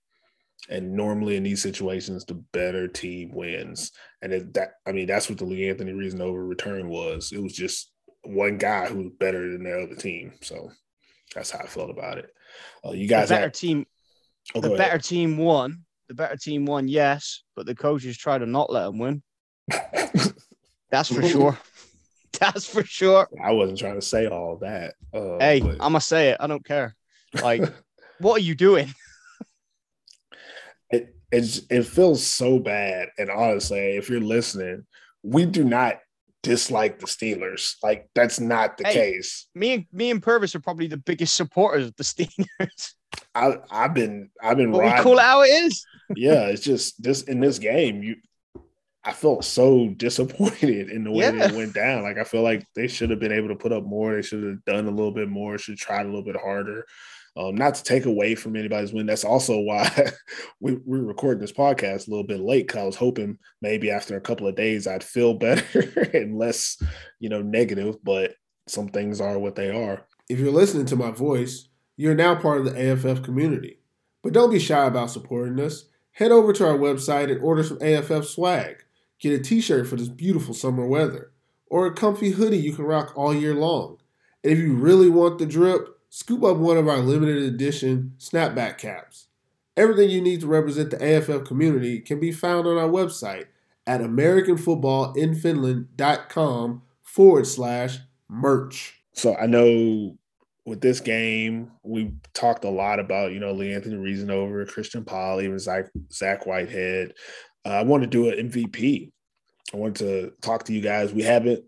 And 0.68 0.94
normally 0.94 1.36
in 1.36 1.42
these 1.42 1.62
situations 1.62 2.24
the 2.24 2.42
better 2.52 2.88
team 2.88 3.30
wins. 3.32 3.92
And 4.22 4.32
it, 4.32 4.54
that 4.54 4.72
i 4.86 4.92
mean 4.92 5.06
that's 5.06 5.28
what 5.28 5.38
the 5.38 5.44
lee 5.44 5.68
anthony 5.68 5.92
Reasonover 5.92 6.46
return 6.46 6.88
was. 6.88 7.32
It 7.32 7.42
was 7.42 7.54
just 7.54 7.92
one 8.24 8.58
guy 8.58 8.86
who 8.86 9.04
was 9.04 9.12
better 9.18 9.50
than 9.52 9.64
the 9.64 9.82
other 9.82 9.94
team. 9.94 10.32
So 10.42 10.70
that's 11.34 11.50
how 11.50 11.60
i 11.60 11.66
felt 11.66 11.90
about 11.90 12.18
it. 12.18 12.30
Uh, 12.84 12.92
you 12.92 13.08
guys 13.08 13.28
the 13.28 13.36
better 13.36 13.46
had, 13.46 13.54
team 13.54 13.86
oh, 14.54 14.60
the 14.60 14.70
better 14.70 14.82
ahead. 14.82 15.04
team 15.04 15.38
won. 15.38 15.84
The 16.08 16.14
better 16.14 16.36
team 16.36 16.66
won, 16.66 16.86
yes, 16.86 17.42
but 17.56 17.66
the 17.66 17.74
coaches 17.74 18.16
tried 18.16 18.38
to 18.38 18.46
not 18.46 18.72
let 18.72 18.84
them 18.84 18.98
win. 18.98 19.22
That's 20.90 21.12
for 21.12 21.22
sure. 21.22 21.58
That's 22.40 22.66
for 22.66 22.84
sure. 22.84 23.28
I 23.42 23.52
wasn't 23.52 23.78
trying 23.78 23.94
to 23.94 24.02
say 24.06 24.26
all 24.26 24.58
that. 24.58 24.94
Uh, 25.12 25.38
Hey, 25.38 25.60
but- 25.60 25.72
I'm 25.72 25.92
gonna 25.92 26.00
say 26.00 26.30
it. 26.30 26.36
I 26.40 26.46
don't 26.46 26.64
care. 26.64 26.94
Like, 27.42 27.62
what 28.18 28.36
are 28.36 28.44
you 28.44 28.54
doing? 28.54 28.92
it 30.90 31.14
it's, 31.32 31.62
it 31.70 31.84
feels 31.86 32.24
so 32.26 32.58
bad. 32.58 33.08
And 33.18 33.30
honestly, 33.30 33.96
if 33.96 34.08
you're 34.08 34.20
listening, 34.20 34.86
we 35.22 35.44
do 35.46 35.64
not 35.64 35.96
dislike 36.42 37.00
the 37.00 37.06
Steelers. 37.06 37.74
Like 37.82 38.08
that's 38.14 38.38
not 38.38 38.76
the 38.78 38.86
Hey. 38.86 38.94
case. 38.94 39.46
Me 39.54 39.72
and 39.72 39.86
me 39.92 40.10
and 40.10 40.22
Purvis 40.22 40.54
are 40.54 40.60
probably 40.60 40.86
the 40.86 40.96
biggest 40.98 41.34
supporters 41.34 41.86
of 41.88 41.96
the 41.96 42.04
Steelers. 42.04 42.92
I 43.34 43.56
I've 43.70 43.94
been 43.94 44.30
I've 44.42 44.56
been 44.56 44.70
But 44.70 44.78
we 44.82 44.84
riding. 44.86 45.02
call 45.02 45.18
it 45.18 45.22
how 45.22 45.42
it 45.42 45.48
is. 45.48 45.84
yeah, 46.14 46.46
it's 46.46 46.62
just 46.62 47.02
this 47.02 47.22
in 47.22 47.40
this 47.40 47.58
game, 47.58 48.02
you 48.02 48.16
I 49.06 49.12
felt 49.12 49.44
so 49.44 49.88
disappointed 49.96 50.90
in 50.90 51.04
the 51.04 51.12
way 51.12 51.26
that 51.30 51.34
Yeah. 51.36 51.48
it 51.48 51.54
went 51.56 51.74
down. 51.74 52.02
Like 52.02 52.18
I 52.18 52.24
feel 52.24 52.42
like 52.42 52.66
they 52.74 52.88
should 52.88 53.10
have 53.10 53.20
been 53.20 53.32
able 53.32 53.48
to 53.48 53.54
put 53.54 53.72
up 53.72 53.84
more. 53.84 54.14
They 54.14 54.22
should 54.22 54.42
have 54.42 54.64
done 54.64 54.86
a 54.86 54.90
little 54.90 55.12
bit 55.12 55.28
more. 55.28 55.56
Should 55.58 55.72
have 55.72 55.78
tried 55.78 56.02
a 56.06 56.08
little 56.08 56.24
bit 56.24 56.36
harder. 56.36 56.84
Um, 57.36 57.54
not 57.54 57.74
to 57.74 57.82
take 57.84 58.06
away 58.06 58.34
from 58.34 58.56
anybody's 58.56 58.92
win. 58.94 59.06
That's 59.06 59.24
also 59.24 59.60
why 59.60 60.10
we, 60.60 60.78
we're 60.84 61.02
recording 61.04 61.40
this 61.40 61.52
podcast 61.52 62.08
a 62.08 62.10
little 62.10 62.26
bit 62.26 62.40
late. 62.40 62.66
Cause 62.68 62.80
I 62.80 62.84
was 62.84 62.96
hoping 62.96 63.38
maybe 63.62 63.90
after 63.90 64.16
a 64.16 64.20
couple 64.20 64.48
of 64.48 64.56
days 64.56 64.86
I'd 64.86 65.04
feel 65.04 65.34
better 65.38 65.80
and 66.14 66.36
less, 66.38 66.76
you 67.20 67.28
know, 67.28 67.42
negative. 67.42 67.96
But 68.02 68.34
some 68.66 68.88
things 68.88 69.20
are 69.20 69.38
what 69.38 69.54
they 69.54 69.70
are. 69.70 70.06
If 70.28 70.38
you're 70.40 70.50
listening 70.50 70.86
to 70.86 70.96
my 70.96 71.12
voice, 71.12 71.68
you're 71.96 72.14
now 72.14 72.34
part 72.34 72.58
of 72.58 72.64
the 72.74 72.92
AFF 72.92 73.22
community. 73.22 73.78
But 74.22 74.32
don't 74.32 74.50
be 74.50 74.58
shy 74.58 74.84
about 74.86 75.10
supporting 75.12 75.60
us. 75.64 75.84
Head 76.10 76.32
over 76.32 76.52
to 76.54 76.66
our 76.66 76.76
website 76.78 77.30
and 77.30 77.40
order 77.42 77.62
some 77.62 77.78
AFF 77.80 78.24
swag. 78.26 78.82
Get 79.26 79.40
a 79.40 79.42
t 79.42 79.60
shirt 79.60 79.88
for 79.88 79.96
this 79.96 80.08
beautiful 80.08 80.54
summer 80.54 80.86
weather, 80.86 81.32
or 81.68 81.84
a 81.84 81.92
comfy 81.92 82.30
hoodie 82.30 82.58
you 82.58 82.72
can 82.72 82.84
rock 82.84 83.12
all 83.16 83.34
year 83.34 83.56
long. 83.56 83.98
And 84.44 84.52
if 84.52 84.60
you 84.60 84.76
really 84.76 85.10
want 85.10 85.40
the 85.40 85.46
drip, 85.46 85.98
scoop 86.10 86.44
up 86.44 86.58
one 86.58 86.76
of 86.76 86.86
our 86.86 86.98
limited 86.98 87.42
edition 87.42 88.14
snapback 88.20 88.78
caps. 88.78 89.26
Everything 89.76 90.10
you 90.10 90.20
need 90.20 90.42
to 90.42 90.46
represent 90.46 90.92
the 90.92 91.02
AFF 91.02 91.44
community 91.44 91.98
can 91.98 92.20
be 92.20 92.30
found 92.30 92.68
on 92.68 92.78
our 92.78 92.88
website 92.88 93.46
at 93.84 94.00
AmericanFootballinFinland.com 94.00 96.82
forward 97.02 97.46
slash 97.48 97.98
merch. 98.28 99.02
So 99.12 99.34
I 99.34 99.46
know 99.46 100.16
with 100.66 100.82
this 100.82 101.00
game, 101.00 101.72
we 101.82 102.12
talked 102.32 102.64
a 102.64 102.70
lot 102.70 103.00
about, 103.00 103.32
you 103.32 103.40
know, 103.40 103.50
Lee 103.50 103.74
Anthony 103.74 103.96
Reasonover 103.96 104.68
Christian 104.68 105.04
Powell, 105.04 105.40
even 105.40 105.58
Zach, 105.58 105.86
Zach 106.12 106.46
Whitehead. 106.46 107.14
Uh, 107.64 107.70
I 107.70 107.82
want 107.82 108.04
to 108.04 108.08
do 108.08 108.28
an 108.28 108.50
MVP. 108.50 109.10
I 109.72 109.76
want 109.76 109.96
to 109.96 110.32
talk 110.40 110.64
to 110.64 110.72
you 110.72 110.80
guys. 110.80 111.12
We 111.12 111.22
haven't 111.22 111.64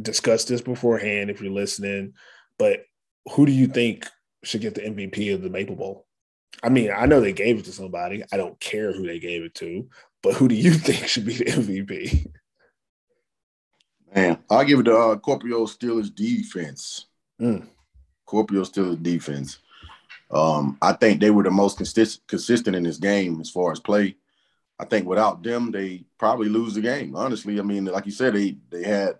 discussed 0.00 0.48
this 0.48 0.60
beforehand 0.60 1.30
if 1.30 1.40
you're 1.40 1.52
listening, 1.52 2.14
but 2.58 2.84
who 3.32 3.46
do 3.46 3.52
you 3.52 3.66
think 3.66 4.06
should 4.44 4.60
get 4.60 4.74
the 4.74 4.82
MVP 4.82 5.34
of 5.34 5.42
the 5.42 5.50
Maple 5.50 5.76
Bowl? 5.76 6.06
I 6.62 6.68
mean, 6.68 6.90
I 6.94 7.06
know 7.06 7.20
they 7.20 7.32
gave 7.32 7.58
it 7.58 7.64
to 7.64 7.72
somebody. 7.72 8.22
I 8.32 8.36
don't 8.36 8.58
care 8.60 8.92
who 8.92 9.06
they 9.06 9.18
gave 9.18 9.42
it 9.42 9.54
to, 9.56 9.88
but 10.22 10.34
who 10.34 10.48
do 10.48 10.54
you 10.54 10.70
think 10.72 11.06
should 11.06 11.26
be 11.26 11.34
the 11.34 11.44
MVP? 11.46 12.26
Man, 14.14 14.38
I'll 14.50 14.64
give 14.64 14.80
it 14.80 14.84
to 14.84 14.96
uh, 14.96 15.16
Kuopio 15.16 15.66
Steelers 15.66 16.14
defense. 16.14 17.06
Mm. 17.40 17.66
Kuopio 18.28 18.68
Steelers 18.68 19.02
defense. 19.02 19.58
Um, 20.30 20.78
I 20.80 20.92
think 20.92 21.20
they 21.20 21.30
were 21.30 21.42
the 21.42 21.50
most 21.50 21.78
consist- 21.78 22.26
consistent 22.26 22.76
in 22.76 22.82
this 22.82 22.98
game 22.98 23.40
as 23.40 23.50
far 23.50 23.72
as 23.72 23.80
play. 23.80 24.16
I 24.78 24.84
think 24.84 25.06
without 25.06 25.42
them, 25.42 25.70
they 25.70 26.04
probably 26.18 26.48
lose 26.48 26.74
the 26.74 26.80
game. 26.80 27.14
Honestly, 27.14 27.58
I 27.58 27.62
mean, 27.62 27.84
like 27.84 28.06
you 28.06 28.12
said, 28.12 28.34
they 28.34 28.56
they 28.70 28.82
had 28.82 29.16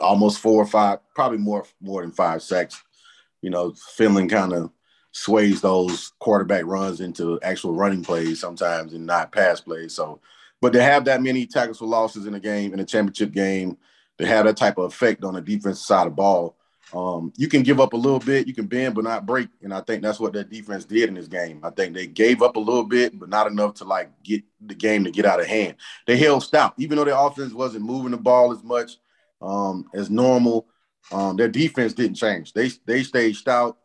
almost 0.00 0.40
four 0.40 0.62
or 0.62 0.66
five, 0.66 0.98
probably 1.14 1.38
more 1.38 1.64
more 1.80 2.02
than 2.02 2.12
five 2.12 2.42
sacks. 2.42 2.82
You 3.42 3.50
know, 3.50 3.72
Finland 3.96 4.30
kind 4.30 4.52
of 4.52 4.70
sways 5.12 5.60
those 5.60 6.12
quarterback 6.18 6.64
runs 6.66 7.00
into 7.00 7.40
actual 7.42 7.74
running 7.74 8.02
plays 8.02 8.40
sometimes 8.40 8.92
and 8.92 9.06
not 9.06 9.32
pass 9.32 9.60
plays. 9.60 9.94
So, 9.94 10.20
but 10.60 10.72
to 10.72 10.82
have 10.82 11.04
that 11.06 11.22
many 11.22 11.46
tackles 11.46 11.78
for 11.78 11.86
losses 11.86 12.26
in 12.26 12.34
a 12.34 12.40
game 12.40 12.72
in 12.72 12.80
a 12.80 12.84
championship 12.84 13.32
game, 13.32 13.76
to 14.18 14.26
have 14.26 14.44
that 14.46 14.56
type 14.56 14.78
of 14.78 14.84
effect 14.84 15.24
on 15.24 15.34
the 15.34 15.40
defensive 15.40 15.84
side 15.84 16.06
of 16.06 16.12
the 16.12 16.16
ball, 16.16 16.56
um, 16.92 17.32
you 17.36 17.48
can 17.48 17.62
give 17.62 17.80
up 17.80 17.92
a 17.92 17.96
little 17.96 18.18
bit, 18.18 18.46
you 18.46 18.54
can 18.54 18.66
bend 18.66 18.94
but 18.94 19.04
not 19.04 19.26
break, 19.26 19.48
and 19.62 19.72
I 19.72 19.80
think 19.80 20.02
that's 20.02 20.18
what 20.18 20.32
that 20.32 20.50
defense 20.50 20.84
did 20.84 21.08
in 21.08 21.14
this 21.14 21.28
game. 21.28 21.60
I 21.62 21.70
think 21.70 21.94
they 21.94 22.06
gave 22.06 22.42
up 22.42 22.56
a 22.56 22.60
little 22.60 22.84
bit, 22.84 23.18
but 23.18 23.28
not 23.28 23.46
enough 23.46 23.74
to 23.74 23.84
like 23.84 24.10
get 24.22 24.42
the 24.60 24.74
game 24.74 25.04
to 25.04 25.10
get 25.10 25.24
out 25.24 25.40
of 25.40 25.46
hand. 25.46 25.76
They 26.06 26.16
held 26.16 26.42
stout, 26.42 26.74
even 26.78 26.96
though 26.96 27.04
their 27.04 27.16
offense 27.16 27.52
wasn't 27.52 27.84
moving 27.84 28.10
the 28.10 28.16
ball 28.16 28.52
as 28.52 28.62
much 28.62 28.96
um, 29.40 29.88
as 29.94 30.10
normal. 30.10 30.66
Um, 31.12 31.36
their 31.36 31.48
defense 31.48 31.92
didn't 31.92 32.16
change. 32.16 32.52
They 32.52 32.70
they 32.86 33.02
stayed 33.02 33.36
stout. 33.36 33.78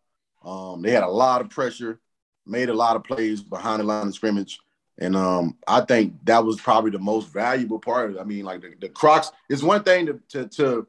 Um, 0.44 0.82
they 0.82 0.92
had 0.92 1.04
a 1.04 1.08
lot 1.08 1.42
of 1.42 1.50
pressure, 1.50 2.00
made 2.46 2.70
a 2.70 2.74
lot 2.74 2.96
of 2.96 3.04
plays 3.04 3.42
behind 3.42 3.80
the 3.80 3.84
line 3.84 4.08
of 4.08 4.14
scrimmage. 4.14 4.60
And 4.98 5.16
um, 5.16 5.58
I 5.68 5.82
think 5.82 6.14
that 6.26 6.46
was 6.46 6.62
probably 6.62 6.92
the 6.92 7.00
most 7.00 7.34
valuable 7.34 7.80
part. 7.80 8.18
I 8.20 8.24
mean, 8.24 8.46
like 8.46 8.62
the, 8.62 8.74
the 8.80 8.90
Crocs, 8.90 9.32
it's 9.50 9.64
one 9.64 9.84
thing 9.84 10.06
to, 10.06 10.20
to 10.30 10.48
to 10.48 10.88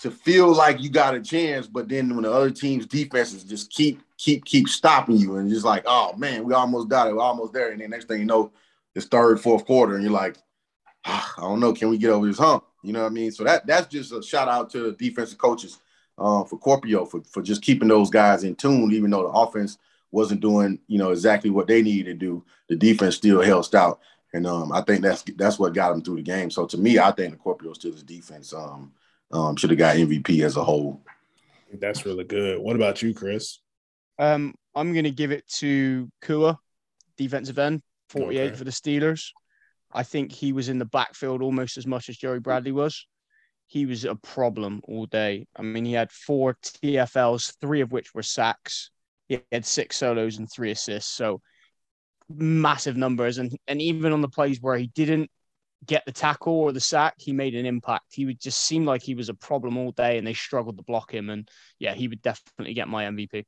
to 0.00 0.10
feel 0.10 0.52
like 0.52 0.80
you 0.80 0.90
got 0.90 1.14
a 1.14 1.20
chance, 1.20 1.66
but 1.66 1.88
then 1.88 2.14
when 2.14 2.24
the 2.24 2.32
other 2.32 2.50
team's 2.50 2.86
defenses 2.86 3.44
just 3.44 3.70
keep 3.70 4.02
keep 4.16 4.44
keep 4.44 4.68
stopping 4.68 5.16
you, 5.16 5.36
and 5.36 5.50
just 5.50 5.64
like, 5.64 5.84
oh 5.86 6.14
man, 6.16 6.44
we 6.44 6.54
almost 6.54 6.88
got 6.88 7.08
it, 7.08 7.14
we're 7.14 7.22
almost 7.22 7.52
there, 7.52 7.70
and 7.70 7.80
then 7.80 7.90
next 7.90 8.08
thing 8.08 8.20
you 8.20 8.26
know, 8.26 8.52
it's 8.94 9.06
third, 9.06 9.40
fourth 9.40 9.64
quarter, 9.64 9.94
and 9.94 10.02
you're 10.02 10.12
like, 10.12 10.36
ah, 11.04 11.34
I 11.38 11.40
don't 11.42 11.60
know, 11.60 11.72
can 11.72 11.90
we 11.90 11.98
get 11.98 12.10
over 12.10 12.26
this 12.26 12.38
hump? 12.38 12.64
You 12.82 12.92
know 12.92 13.02
what 13.02 13.12
I 13.12 13.14
mean? 13.14 13.32
So 13.32 13.44
that 13.44 13.66
that's 13.66 13.86
just 13.86 14.12
a 14.12 14.22
shout 14.22 14.48
out 14.48 14.70
to 14.70 14.90
the 14.90 14.92
defensive 14.92 15.38
coaches 15.38 15.78
uh, 16.18 16.44
for 16.44 16.58
Kuopio 16.58 17.08
for 17.08 17.22
for 17.24 17.42
just 17.42 17.62
keeping 17.62 17.88
those 17.88 18.10
guys 18.10 18.44
in 18.44 18.56
tune, 18.56 18.92
even 18.92 19.10
though 19.10 19.22
the 19.22 19.28
offense 19.28 19.78
wasn't 20.10 20.40
doing 20.40 20.78
you 20.86 20.98
know 20.98 21.10
exactly 21.10 21.50
what 21.50 21.66
they 21.66 21.82
needed 21.82 22.04
to 22.04 22.14
do. 22.14 22.44
The 22.68 22.76
defense 22.76 23.16
still 23.16 23.40
held 23.40 23.64
stout, 23.64 24.00
and 24.32 24.46
um, 24.46 24.72
I 24.72 24.82
think 24.82 25.02
that's 25.02 25.22
that's 25.36 25.58
what 25.58 25.74
got 25.74 25.90
them 25.90 26.02
through 26.02 26.16
the 26.16 26.22
game. 26.22 26.50
So 26.50 26.66
to 26.66 26.76
me, 26.76 26.98
I 26.98 27.10
think 27.12 27.32
the 27.32 27.38
Kuopio 27.38 27.74
Steelers 27.74 28.04
defense 28.04 28.52
um, 28.52 28.92
um, 29.32 29.56
should 29.56 29.70
have 29.70 29.78
got 29.78 29.96
MVP 29.96 30.44
as 30.44 30.56
a 30.56 30.64
whole. 30.64 31.02
That's 31.80 32.06
really 32.06 32.24
good. 32.24 32.60
What 32.60 32.76
about 32.76 33.02
you, 33.02 33.14
Chris? 33.14 33.58
Um, 34.18 34.54
I'm 34.74 34.92
going 34.92 35.04
to 35.04 35.10
give 35.10 35.32
it 35.32 35.46
to 35.58 36.08
Kua, 36.22 36.58
defensive 37.16 37.58
end, 37.58 37.82
48 38.10 38.46
Okay. 38.46 38.56
for 38.56 38.64
the 38.64 38.70
Steelers. 38.70 39.30
I 39.92 40.02
think 40.02 40.32
he 40.32 40.52
was 40.52 40.68
in 40.68 40.78
the 40.78 40.84
backfield 40.84 41.42
almost 41.42 41.76
as 41.76 41.86
much 41.86 42.08
as 42.08 42.16
Jerry 42.16 42.40
Bradley 42.40 42.72
was. 42.72 43.06
He 43.66 43.86
was 43.86 44.04
a 44.04 44.14
problem 44.14 44.82
all 44.84 45.06
day. 45.06 45.46
I 45.56 45.62
mean, 45.62 45.84
he 45.84 45.92
had 45.94 46.12
four 46.12 46.56
TFLs, 46.62 47.56
three 47.60 47.80
of 47.80 47.92
which 47.92 48.14
were 48.14 48.22
sacks. 48.22 48.90
He 49.28 49.40
had 49.50 49.64
six 49.64 49.96
solos 49.96 50.38
and 50.38 50.48
three 50.52 50.70
assists. 50.70 51.10
So 51.12 51.40
massive 52.28 52.96
numbers, 52.96 53.38
and 53.38 53.56
and 53.66 53.80
even 53.80 54.12
on 54.12 54.20
the 54.20 54.28
plays 54.28 54.60
where 54.60 54.76
he 54.76 54.88
didn't 54.88 55.30
get 55.86 56.04
the 56.06 56.12
tackle 56.12 56.54
or 56.54 56.72
the 56.72 56.80
sack, 56.80 57.14
he 57.18 57.32
made 57.32 57.54
an 57.54 57.66
impact. 57.66 58.06
He 58.12 58.26
would 58.26 58.40
just 58.40 58.60
seem 58.60 58.84
like 58.84 59.02
he 59.02 59.14
was 59.14 59.28
a 59.28 59.34
problem 59.34 59.76
all 59.76 59.92
day, 59.92 60.18
and 60.18 60.26
they 60.26 60.34
struggled 60.34 60.76
to 60.78 60.84
block 60.84 61.12
him. 61.12 61.30
And 61.30 61.48
yeah, 61.78 61.94
he 61.94 62.08
would 62.08 62.22
definitely 62.22 62.74
get 62.74 62.88
my 62.88 63.04
MVP. 63.04 63.44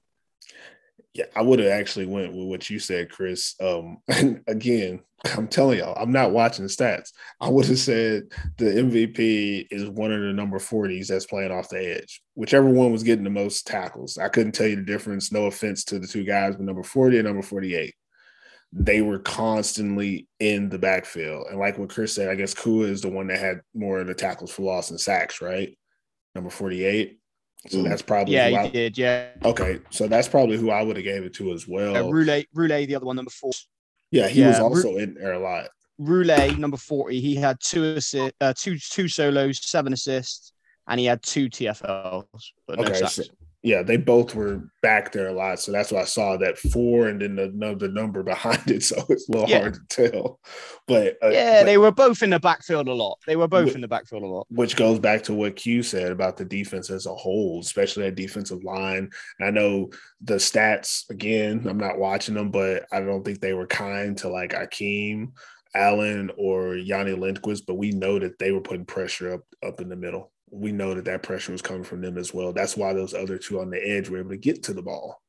Yeah, 1.14 1.24
I 1.34 1.40
would 1.40 1.60
have 1.60 1.68
actually 1.68 2.06
went 2.06 2.34
with 2.34 2.46
what 2.46 2.68
you 2.68 2.78
said, 2.78 3.10
Chris. 3.10 3.54
Um, 3.60 3.98
and 4.08 4.42
again, 4.46 5.00
I'm 5.24 5.48
telling 5.48 5.78
y'all, 5.78 5.96
I'm 5.98 6.12
not 6.12 6.32
watching 6.32 6.64
the 6.64 6.70
stats. 6.70 7.12
I 7.40 7.48
would 7.48 7.66
have 7.66 7.78
said 7.78 8.24
the 8.58 8.66
MVP 8.66 9.68
is 9.70 9.88
one 9.88 10.12
of 10.12 10.20
the 10.20 10.32
number 10.32 10.58
40s 10.58 11.06
that's 11.06 11.26
playing 11.26 11.52
off 11.52 11.70
the 11.70 11.96
edge. 11.96 12.20
Whichever 12.34 12.68
one 12.68 12.92
was 12.92 13.02
getting 13.02 13.24
the 13.24 13.30
most 13.30 13.66
tackles. 13.66 14.18
I 14.18 14.28
couldn't 14.28 14.52
tell 14.52 14.66
you 14.66 14.76
the 14.76 14.82
difference. 14.82 15.32
No 15.32 15.46
offense 15.46 15.84
to 15.84 15.98
the 15.98 16.06
two 16.06 16.24
guys, 16.24 16.54
but 16.56 16.64
number 16.64 16.82
40 16.82 17.18
and 17.18 17.26
number 17.26 17.42
48. 17.42 17.94
They 18.72 19.00
were 19.00 19.18
constantly 19.18 20.26
in 20.40 20.68
the 20.68 20.78
backfield. 20.78 21.46
And 21.50 21.58
like 21.58 21.78
what 21.78 21.88
Chris 21.88 22.14
said, 22.14 22.28
I 22.28 22.34
guess 22.34 22.52
Kua 22.54 22.84
is 22.86 23.00
the 23.00 23.08
one 23.08 23.28
that 23.28 23.38
had 23.38 23.60
more 23.74 23.98
of 24.00 24.06
the 24.06 24.14
tackles 24.14 24.50
for 24.52 24.62
loss 24.62 24.90
and 24.90 25.00
sacks, 25.00 25.40
right? 25.40 25.76
Number 26.34 26.50
48. 26.50 27.18
So 27.68 27.82
that's 27.82 28.02
probably 28.02 28.34
Yeah, 28.34 28.44
who 28.50 28.50
he 28.50 28.56
I- 28.58 28.68
did. 28.68 28.98
Yeah. 28.98 29.30
okay. 29.44 29.80
So 29.90 30.06
that's 30.08 30.28
probably 30.28 30.56
who 30.56 30.70
I 30.70 30.82
would 30.82 30.96
have 30.96 31.04
gave 31.04 31.22
it 31.24 31.34
to 31.34 31.52
as 31.52 31.66
well. 31.66 31.96
Uh, 31.96 32.10
Roulette, 32.10 32.46
Roulette, 32.54 32.86
the 32.88 32.94
other 32.96 33.06
one, 33.06 33.16
number 33.16 33.30
four. 33.30 33.52
yeah, 34.10 34.28
he 34.28 34.42
was 34.42 34.56
yeah, 34.56 34.62
Ru- 34.62 34.68
also 34.68 34.96
in 34.96 35.14
there 35.14 35.32
a 35.32 35.38
lot. 35.38 35.68
Roulette, 35.98 36.58
number 36.58 36.76
40, 36.76 37.18
he 37.20 37.34
had 37.34 37.56
two 37.60 37.94
assi- 37.96 38.30
uh, 38.40 38.52
two 38.56 38.78
two 38.78 39.08
solos, 39.08 39.58
seven 39.66 39.94
assists, 39.94 40.52
and 40.86 41.00
he 41.00 41.06
had 41.06 41.22
two 41.22 41.48
TFLs, 41.48 42.24
but 42.68 42.78
no 42.78 42.84
Okay, 42.84 42.94
sacks. 42.98 43.14
so 43.14 43.22
yeah, 43.66 43.82
they 43.82 43.96
both 43.96 44.34
were 44.36 44.62
back 44.80 45.10
there 45.10 45.26
a 45.26 45.32
lot, 45.32 45.58
so 45.58 45.72
that's 45.72 45.90
why 45.90 46.02
I 46.02 46.04
saw 46.04 46.36
that 46.36 46.56
four 46.56 47.08
and 47.08 47.20
then 47.20 47.34
the, 47.34 47.74
the 47.76 47.88
number 47.88 48.22
behind 48.32 48.70
it, 48.70 48.84
so 48.84 48.96
it's 49.08 49.28
a 49.28 49.32
little 49.32 49.48
Yeah. 49.48 49.60
hard 49.60 49.74
to 49.74 50.10
tell. 50.10 50.38
But 50.86 51.16
uh, 51.22 51.30
yeah, 51.30 51.60
but- 51.60 51.66
they 51.66 51.76
were 51.76 51.90
both 51.90 52.22
in 52.22 52.30
the 52.30 52.38
backfield 52.38 52.86
a 52.86 52.92
lot. 52.94 53.18
They 53.26 53.34
were 53.34 53.48
both 53.48 53.72
Wh- 53.72 53.74
in 53.74 53.80
the 53.80 53.88
backfield 53.88 54.22
a 54.22 54.26
lot. 54.26 54.46
which 54.50 54.76
goes 54.76 55.00
back 55.00 55.24
to 55.24 55.34
what 55.34 55.56
Q 55.56 55.82
said 55.82 56.12
about 56.12 56.36
the 56.36 56.44
defense 56.44 56.90
as 56.90 57.06
a 57.06 57.14
whole, 57.14 57.58
especially 57.60 58.04
that 58.04 58.14
defensive 58.14 58.62
line. 58.62 59.10
And 59.40 59.48
I 59.48 59.50
know 59.50 59.90
the 60.20 60.34
stats 60.36 61.10
again. 61.10 61.66
I'm 61.68 61.78
not 61.78 61.98
watching 61.98 62.36
them, 62.36 62.50
but 62.52 62.86
I 62.92 63.00
don't 63.00 63.24
think 63.24 63.40
they 63.40 63.52
were 63.52 63.66
kind 63.66 64.16
to 64.18 64.28
like 64.28 64.52
Akeem 64.52 65.32
Allen 65.74 66.30
or 66.38 66.76
Yanni 66.76 67.12
Lindquist. 67.12 67.66
But 67.66 67.74
we 67.74 67.90
know 67.90 68.18
that 68.20 68.38
they 68.38 68.52
were 68.52 68.60
putting 68.60 68.84
pressure 68.86 69.34
up 69.34 69.40
up 69.66 69.80
in 69.80 69.88
the 69.88 69.96
middle. 69.96 70.30
We 70.56 70.72
know 70.72 70.94
that 70.94 71.04
that 71.04 71.22
pressure 71.22 71.52
was 71.52 71.62
coming 71.62 71.84
from 71.84 72.00
them 72.00 72.18
as 72.18 72.32
well. 72.32 72.52
That's 72.52 72.76
why 72.76 72.92
those 72.92 73.14
other 73.14 73.38
two 73.38 73.60
on 73.60 73.70
the 73.70 73.78
edge 73.78 74.08
were 74.08 74.18
able 74.18 74.30
to 74.30 74.36
get 74.36 74.62
to 74.64 74.74
the 74.74 74.82
ball, 74.82 75.20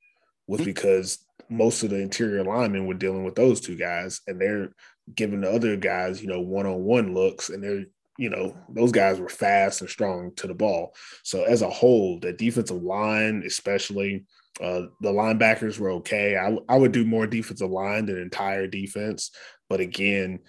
was 0.47 0.61
because 0.61 1.19
most 1.49 1.83
of 1.83 1.89
the 1.89 1.99
interior 1.99 2.43
linemen 2.43 2.87
were 2.87 2.93
dealing 2.93 3.23
with 3.23 3.35
those 3.35 3.61
two 3.61 3.75
guys, 3.75 4.21
and 4.27 4.39
they're 4.39 4.69
giving 5.13 5.41
the 5.41 5.51
other 5.51 5.75
guys, 5.75 6.21
you 6.21 6.27
know, 6.27 6.41
one 6.41 6.65
on 6.65 6.83
one 6.83 7.13
looks, 7.13 7.49
and 7.49 7.63
they're 7.63 7.85
you 8.17 8.31
know, 8.31 8.55
those 8.67 8.91
guys 8.91 9.19
were 9.19 9.29
fast 9.29 9.81
and 9.81 9.89
strong 9.89 10.31
to 10.35 10.47
the 10.47 10.53
ball. 10.53 10.95
So 11.23 11.43
as 11.43 11.61
a 11.61 11.69
whole, 11.69 12.19
the 12.19 12.33
defensive 12.33 12.81
line, 12.81 13.43
especially 13.45 14.25
uh, 14.59 14.87
the 15.01 15.11
linebackers 15.11 15.77
were 15.77 15.91
okay. 15.91 16.35
I, 16.35 16.57
I 16.67 16.77
would 16.77 16.91
do 16.91 17.05
more 17.05 17.27
defensive 17.27 17.69
line 17.69 18.07
than 18.07 18.17
entire 18.17 18.65
defense. 18.65 19.31
But 19.69 19.81
again, 19.81 20.39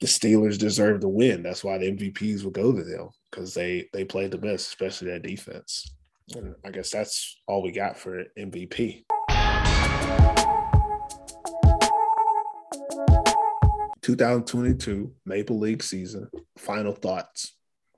the 0.00 0.06
Steelers 0.06 0.58
deserve 0.58 1.02
the 1.02 1.08
win. 1.08 1.42
That's 1.42 1.62
why 1.62 1.76
the 1.78 1.92
MVPs 1.92 2.44
will 2.44 2.50
go 2.50 2.72
to 2.72 2.82
them 2.82 3.10
because 3.30 3.54
they 3.54 3.88
they 3.92 4.04
played 4.04 4.30
the 4.30 4.38
best, 4.38 4.68
especially 4.68 5.10
that 5.10 5.22
defense. 5.22 5.94
And 6.34 6.54
I 6.64 6.70
guess 6.70 6.90
that's 6.90 7.36
all 7.46 7.62
we 7.62 7.72
got 7.72 7.98
for 7.98 8.24
MVP. 8.38 9.04
2022 14.02 15.12
Maple 15.26 15.58
League 15.58 15.82
season. 15.82 16.28
Final 16.58 16.92
thoughts. 16.92 17.52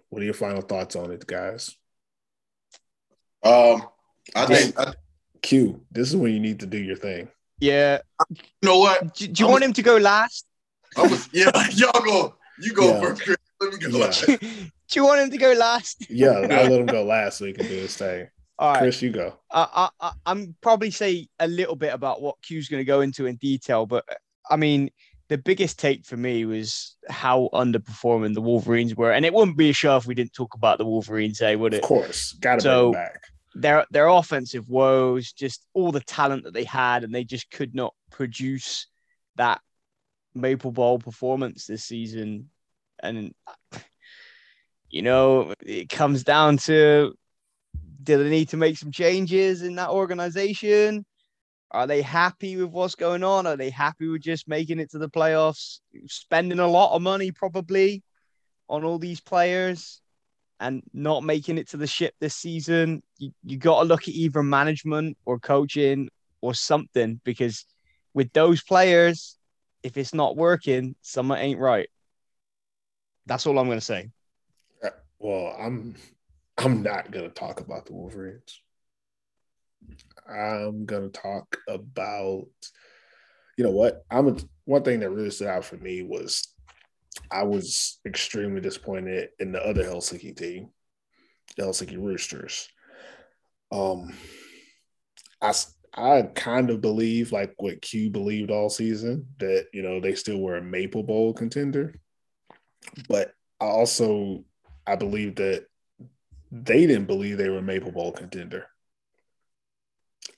What 0.09 0.23
are 0.23 0.25
your 0.25 0.35
final 0.35 0.63
thoughts 0.63 0.97
on 0.97 1.11
it, 1.11 1.27
guys? 1.27 1.75
Um, 3.43 3.83
I 4.35 4.47
think 4.47 4.79
I, 4.79 4.95
Q, 5.43 5.81
this 5.91 6.09
is 6.09 6.17
when 6.17 6.33
you 6.33 6.41
need 6.41 6.61
to 6.61 6.67
do 6.67 6.79
your 6.79 6.97
thing. 6.97 7.29
Yeah. 7.61 7.99
you 8.31 8.37
know 8.63 8.79
what. 8.79 9.15
Do, 9.15 9.27
do 9.27 9.41
you 9.41 9.47
I'm- 9.47 9.53
want 9.53 9.65
him 9.65 9.73
to 9.75 9.83
go 9.83 9.97
last? 9.97 10.47
I 10.97 11.03
was 11.03 11.29
yeah. 11.33 11.51
Y'all 11.71 12.03
go. 12.03 12.35
You 12.61 12.75
go 12.75 12.89
Yeah. 12.93 13.01
first, 13.01 13.23
Chris. 13.23 13.37
Let 13.61 13.73
me 13.73 13.79
go. 13.79 13.99
Yeah. 13.99 14.37
do 14.93 15.01
you 15.01 15.07
want 15.07 15.21
him 15.21 15.31
to 15.31 15.39
go 15.39 15.53
last? 15.53 16.07
Yeah, 16.11 16.31
I'll 16.31 16.47
let 16.49 16.73
him 16.73 16.87
go 16.87 17.03
last 17.15 17.39
so 17.39 17.47
he 17.47 17.53
can 17.53 17.67
do 17.67 17.75
his 17.75 17.97
thing. 17.97 18.29
All 18.59 18.73
right. 18.73 18.79
Chris, 18.81 19.03
you 19.03 19.11
go. 19.11 19.35
I, 19.51 19.89
I, 20.01 20.09
I- 20.09 20.13
I'm 20.27 20.55
probably 20.61 20.91
say 20.91 21.29
a 21.39 21.49
little 21.49 21.77
bit 21.77 21.93
about 21.93 22.23
what 22.23 22.37
Q's 22.43 22.69
going 22.69 22.81
to 22.81 22.85
go 22.85 23.01
into 23.01 23.27
in 23.27 23.37
detail, 23.37 23.87
but 23.87 24.05
I 24.49 24.57
mean, 24.57 24.91
the 25.29 25.39
biggest 25.39 25.79
take 25.79 26.05
for 26.05 26.17
me 26.17 26.45
was 26.45 26.97
how 27.09 27.49
underperforming 27.55 28.35
the 28.35 28.43
Wolverines 28.43 28.95
were, 28.95 29.13
and 29.13 29.25
it 29.25 29.33
wouldn't 29.33 29.57
be 29.57 29.71
a 29.71 29.73
show 29.73 29.97
if 29.97 30.07
we 30.07 30.15
didn't 30.15 30.35
talk 30.35 30.55
about 30.55 30.77
the 30.79 30.85
Wolverines, 30.85 31.41
eh? 31.41 31.55
Would 31.55 31.75
it? 31.75 31.83
Of 31.83 31.89
course, 31.89 32.33
got 32.35 32.57
to 32.57 32.61
So- 32.61 32.93
back. 32.93 33.23
Their 33.55 33.85
their 33.91 34.09
offensive 34.09 34.67
woes, 34.71 35.33
just 35.33 35.67
all 35.75 35.93
the 35.93 36.01
talent 36.01 36.45
that 36.45 36.55
they 36.55 36.65
had, 36.65 37.05
and 37.05 37.15
they 37.15 37.23
just 37.25 37.51
could 37.51 37.75
not 37.75 37.95
produce 38.11 38.87
that 39.37 39.61
Maple 40.35 40.73
Bowl 40.73 40.99
performance 40.99 41.67
this 41.67 41.85
season, 41.85 42.49
and 43.03 43.35
you 44.93 45.01
know, 45.03 45.55
it 45.65 45.89
comes 45.89 46.23
down 46.23 46.59
to 46.59 47.15
do 48.03 48.23
they 48.23 48.31
need 48.31 48.51
to 48.51 48.59
make 48.59 48.77
some 48.77 48.93
changes 48.93 49.63
in 49.63 49.75
that 49.77 49.89
organization? 49.89 51.05
Are 51.71 51.87
they 51.87 52.03
happy 52.03 52.57
with 52.57 52.71
what's 52.71 52.95
going 52.95 53.25
on? 53.25 53.47
Are 53.47 53.57
they 53.57 53.71
happy 53.71 54.07
with 54.07 54.21
just 54.21 54.47
making 54.47 54.79
it 54.79 54.91
to 54.91 54.99
the 54.99 55.09
playoffs, 55.09 55.81
spending 56.07 56.59
a 56.59 56.67
lot 56.67 56.95
of 56.95 57.01
money 57.01 57.33
probably 57.33 58.03
on 58.69 58.85
all 58.85 58.99
these 58.99 59.21
players 59.21 60.03
and 60.61 60.83
not 60.93 61.25
making 61.25 61.57
it 61.57 61.71
to 61.71 61.79
the 61.79 61.87
ship 61.87 62.15
this 62.21 62.35
season? 62.35 63.03
You, 63.17 63.31
you 63.45 63.57
got 63.57 63.81
to 63.81 63.89
look 63.89 64.03
at 64.03 64.15
either 64.15 64.43
management 64.43 65.17
or 65.25 65.39
coaching 65.39 66.11
or 66.43 66.53
something 66.53 67.19
because 67.25 67.65
with 68.13 68.31
those 68.35 68.63
players, 68.63 69.39
if 69.83 69.97
it's 69.97 70.13
not 70.13 70.37
working, 70.37 70.97
something 71.01 71.39
ain't 71.39 71.59
right. 71.59 71.89
That's 73.25 73.47
all 73.47 73.59
I'm 73.59 73.67
going 73.67 73.79
to 73.79 73.85
say. 73.85 74.11
Well, 75.23 75.55
I'm 75.57 75.95
I'm 76.59 76.83
not 76.83 77.13
gonna 77.13 77.29
talk 77.29 77.61
about 77.61 77.87
the 77.87 77.95
Wolverines. 77.95 78.61
I'm 80.29 80.85
gonna 80.85 81.11
talk 81.11 81.59
about 81.69 82.49
you 83.57 83.65
know 83.65 83.71
what? 83.71 84.05
I'm 84.11 84.29
a, 84.29 84.37
one 84.65 84.83
thing 84.83 85.01
that 85.01 85.11
really 85.11 85.31
stood 85.31 85.47
out 85.47 85.65
for 85.65 85.77
me 85.77 86.03
was 86.03 86.49
I 87.31 87.45
was 87.45 88.01
extremely 88.05 88.61
disappointed 88.61 89.29
in 89.39 89.53
the 89.53 89.65
other 89.65 89.85
Helsinki 89.85 90.37
team, 90.37 90.71
the 91.57 91.65
Helsinki 91.65 92.03
Roosters. 92.03 92.69
Um, 93.71 94.13
I 95.41 95.53
I 95.95 96.23
kind 96.35 96.71
of 96.71 96.81
believe 96.81 97.31
like 97.31 97.55
what 97.59 97.81
Q 97.81 98.11
believed 98.11 98.51
all 98.51 98.71
season 98.71 99.29
that 99.39 99.67
you 99.73 99.83
know 99.83 100.01
they 100.01 100.17
still 100.17 100.41
were 100.41 100.57
a 100.57 100.63
Maple 100.63 101.05
Bowl 101.05 101.33
contender, 101.33 101.95
but 103.09 103.33
I 103.61 103.67
also 103.67 104.45
I 104.87 104.97
believe 104.97 105.37
that 105.37 105.67
they 106.51 106.87
didn't 106.87 107.07
believe 107.07 107.39
they 107.39 107.49
were 107.49 107.59
a 107.59 107.63
Maple 107.63 107.93
Bowl 107.93 108.13
contender. 108.13 108.67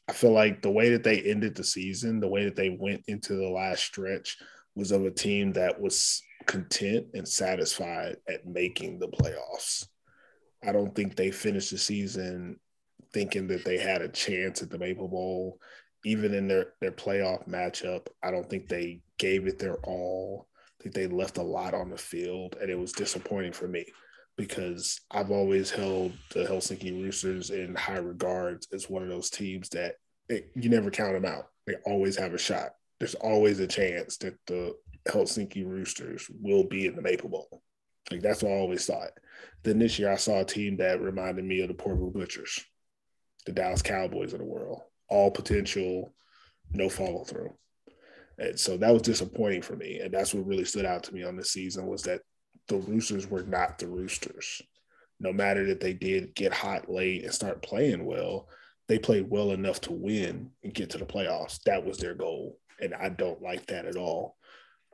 I 0.08 0.12
feel 0.12 0.32
like 0.32 0.62
the 0.62 0.70
way 0.70 0.90
that 0.90 1.02
they 1.02 1.20
ended 1.20 1.54
the 1.54 1.64
season, 1.64 2.20
the 2.20 2.28
way 2.28 2.44
that 2.44 2.56
they 2.56 2.70
went 2.70 3.04
into 3.08 3.34
the 3.34 3.48
last 3.48 3.84
stretch 3.84 4.36
was 4.74 4.92
of 4.92 5.04
a 5.04 5.10
team 5.10 5.52
that 5.52 5.80
was 5.80 6.22
content 6.46 7.06
and 7.14 7.26
satisfied 7.26 8.16
at 8.28 8.46
making 8.46 8.98
the 8.98 9.08
playoffs. 9.08 9.86
I 10.62 10.72
don't 10.72 10.94
think 10.94 11.16
they 11.16 11.30
finished 11.30 11.70
the 11.70 11.78
season 11.78 12.60
thinking 13.12 13.46
that 13.48 13.64
they 13.64 13.78
had 13.78 14.02
a 14.02 14.08
chance 14.08 14.62
at 14.62 14.70
the 14.70 14.78
Maple 14.78 15.08
Bowl. 15.08 15.58
Even 16.04 16.34
in 16.34 16.48
their, 16.48 16.74
their 16.80 16.92
playoff 16.92 17.48
matchup, 17.48 18.08
I 18.22 18.30
don't 18.30 18.48
think 18.48 18.68
they 18.68 19.00
gave 19.18 19.46
it 19.46 19.58
their 19.58 19.76
all. 19.78 20.48
I 20.78 20.82
think 20.82 20.94
they 20.94 21.06
left 21.06 21.38
a 21.38 21.42
lot 21.42 21.72
on 21.72 21.88
the 21.88 21.96
field, 21.96 22.56
and 22.60 22.70
it 22.70 22.78
was 22.78 22.92
disappointing 22.92 23.52
for 23.52 23.66
me 23.66 23.86
because 24.36 25.00
I've 25.10 25.30
always 25.30 25.70
held 25.70 26.12
the 26.32 26.44
Helsinki 26.44 26.92
Roosters 26.92 27.50
in 27.50 27.74
high 27.74 27.98
regards 27.98 28.66
as 28.72 28.90
one 28.90 29.02
of 29.02 29.08
those 29.08 29.30
teams 29.30 29.68
that 29.70 29.96
it, 30.28 30.50
you 30.54 30.68
never 30.68 30.90
count 30.90 31.12
them 31.12 31.24
out. 31.24 31.48
They 31.66 31.74
always 31.86 32.16
have 32.16 32.34
a 32.34 32.38
shot. 32.38 32.74
There's 32.98 33.14
always 33.14 33.60
a 33.60 33.66
chance 33.66 34.16
that 34.18 34.34
the 34.46 34.74
Helsinki 35.08 35.66
Roosters 35.66 36.28
will 36.40 36.64
be 36.64 36.86
in 36.86 36.96
the 36.96 37.02
Maple 37.02 37.28
Bowl. 37.28 37.62
Like 38.10 38.22
that's 38.22 38.42
what 38.42 38.52
I 38.52 38.56
always 38.56 38.86
thought. 38.86 39.10
Then 39.62 39.78
this 39.78 39.98
year 39.98 40.12
I 40.12 40.16
saw 40.16 40.40
a 40.40 40.44
team 40.44 40.76
that 40.78 41.00
reminded 41.00 41.44
me 41.44 41.60
of 41.60 41.68
the 41.68 41.74
Porvoo 41.74 42.12
Butchers, 42.12 42.64
the 43.46 43.52
Dallas 43.52 43.82
Cowboys 43.82 44.32
of 44.32 44.40
the 44.40 44.44
world. 44.44 44.82
All 45.08 45.30
potential, 45.30 46.12
no 46.72 46.88
follow 46.88 47.24
through. 47.24 47.54
And 48.38 48.58
so 48.58 48.76
that 48.78 48.92
was 48.92 49.02
disappointing 49.02 49.62
for 49.62 49.76
me. 49.76 50.00
And 50.00 50.12
that's 50.12 50.34
what 50.34 50.46
really 50.46 50.64
stood 50.64 50.84
out 50.84 51.04
to 51.04 51.14
me 51.14 51.22
on 51.22 51.36
this 51.36 51.52
season 51.52 51.86
was 51.86 52.02
that 52.02 52.22
the 52.68 52.76
Roosters 52.76 53.28
were 53.28 53.42
not 53.42 53.78
the 53.78 53.86
Roosters. 53.86 54.62
No 55.20 55.32
matter 55.32 55.66
that 55.66 55.80
they 55.80 55.92
did 55.92 56.34
get 56.34 56.52
hot 56.52 56.90
late 56.90 57.24
and 57.24 57.32
start 57.32 57.62
playing 57.62 58.04
well, 58.04 58.48
they 58.88 58.98
played 58.98 59.30
well 59.30 59.52
enough 59.52 59.80
to 59.82 59.92
win 59.92 60.50
and 60.62 60.74
get 60.74 60.90
to 60.90 60.98
the 60.98 61.06
playoffs. 61.06 61.62
That 61.62 61.84
was 61.84 61.98
their 61.98 62.14
goal. 62.14 62.58
and 62.80 62.94
I 62.94 63.08
don't 63.08 63.40
like 63.40 63.66
that 63.66 63.86
at 63.86 63.96
all. 63.96 64.36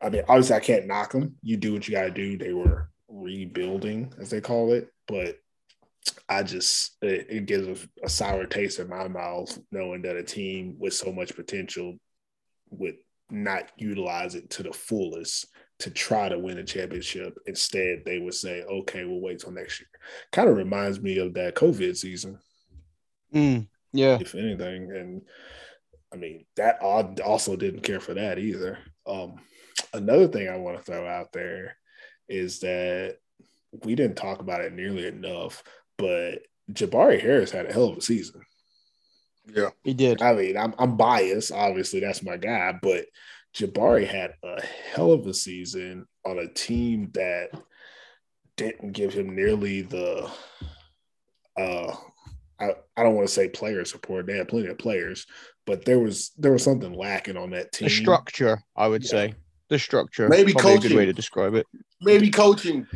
I 0.03 0.11
mean, 0.11 0.23
obviously, 0.29 0.57
I 0.57 0.61
can't 0.61 0.87
knock 0.87 1.13
them. 1.13 1.37
You 1.43 1.57
do 1.57 1.73
what 1.73 1.89
you 1.89 1.93
got 1.93 2.03
to 2.03 2.11
do. 2.11 2.37
They 2.37 2.53
were 2.53 2.91
rebuilding, 3.09 4.13
as 4.21 4.31
they 4.31 4.41
call 4.41 4.73
it, 4.73 4.89
but 5.07 5.39
I 6.29 6.43
just 6.43 6.97
it, 7.03 7.27
it 7.29 7.47
gives 7.47 7.67
a, 7.67 8.05
a, 8.07 8.09
sour 8.09 8.47
taste 8.47 8.79
in 8.79 8.89
my 8.89 9.09
mouth 9.09 9.59
knowing 9.71 10.03
that 10.03 10.17
a 10.17 10.23
team 10.23 10.77
with 10.79 10.95
so 10.95 11.13
much 11.13 11.37
potential 11.37 11.99
would 12.71 12.97
not 13.31 13.71
utilize 13.77 14.35
it 14.35 14.51
to 14.51 14.63
the 14.63 14.73
fullest 14.73 15.47
to 15.81 15.91
try 15.91 16.29
to 16.29 16.39
win 16.39 16.59
a 16.59 16.65
championship. 16.65 17.39
Instead, 17.47 18.05
they 18.05 18.19
would 18.19 18.35
say, 18.35 18.63
"Okay, 18.63 19.05
we'll 19.05 19.21
wait 19.21 19.41
till 19.41 19.53
next 19.53 19.81
year." 19.81 19.89
Kind 20.31 20.49
of 20.49 20.57
reminds 20.57 21.01
me 21.01 21.19
of 21.19 21.35
that 21.35 21.55
COVID 21.55 21.97
season. 21.97 22.39
Mm, 23.35 23.69
yeah, 23.93 24.19
if 24.21 24.35
anything, 24.35 24.91
and 24.93 25.23
I 26.13 26.17
mean 26.17 26.45
that 26.57 26.81
also 26.83 27.57
didn't 27.57 27.83
care 27.83 28.01
for 28.01 28.15
that 28.15 28.39
either. 28.39 28.79
Um, 29.07 29.41
another 29.93 30.29
thing 30.29 30.49
I 30.49 30.57
want 30.57 30.79
to 30.79 30.83
throw 30.83 31.07
out 31.07 31.33
there 31.33 31.77
is 32.29 32.61
that 32.61 33.17
we 33.85 33.95
didn't 33.95 34.17
talk 34.17 34.41
about 34.41 34.61
it 34.61 34.73
nearly 34.73 35.07
enough, 35.07 35.63
but 35.97 36.43
Jabari 36.73 37.21
Harris 37.21 37.51
had 37.51 37.67
a 37.67 37.73
hell 37.73 37.89
of 37.89 37.99
a 37.99 38.03
season. 38.03 38.43
Yeah, 39.47 39.71
he 39.83 39.95
did. 39.95 40.21
I 40.23 40.35
mean, 40.35 40.57
I'm 40.57 40.75
I'm 40.79 40.97
biased. 40.97 41.53
Obviously, 41.53 42.01
that's 42.01 42.23
my 42.23 42.37
guy, 42.37 42.79
but 42.81 43.07
Jabari 43.55 44.07
had 44.07 44.35
a 44.43 44.63
hell 44.93 45.13
of 45.13 45.27
a 45.27 45.35
season 45.35 46.07
on 46.25 46.39
a 46.39 46.49
team 46.49 47.11
that 47.15 47.51
didn't 48.57 48.93
give 48.93 49.13
him 49.13 49.35
nearly 49.35 49.83
the 49.83 50.31
uh 51.57 51.95
I, 52.61 52.75
I 52.97 53.03
don't 53.03 53.15
want 53.15 53.27
to 53.27 53.33
say 53.33 53.49
player 53.49 53.85
support. 53.85 54.27
They 54.27 54.37
had 54.37 54.49
plenty 54.49 54.67
of 54.67 54.79
players, 54.79 55.27
but 55.67 55.85
there 55.85 55.99
was 55.99 56.33
there 56.37 56.53
was 56.53 56.63
something 56.63 56.93
lacking 56.93 57.37
on 57.37 57.51
that 57.51 57.73
team. 57.73 57.89
The 57.89 57.95
structure, 57.95 58.63
I 58.77 58.87
would 58.87 59.03
yeah. 59.05 59.11
say. 59.11 59.35
The 59.71 59.79
structure. 59.79 60.29
Maybe 60.29 60.53
coaching. 60.53 60.79
a 60.79 60.89
good 60.89 60.97
way 60.97 61.07
to 61.07 61.13
describe 61.13 61.55
it. 61.55 61.67
Maybe 62.01 62.29
coaching. 62.31 62.87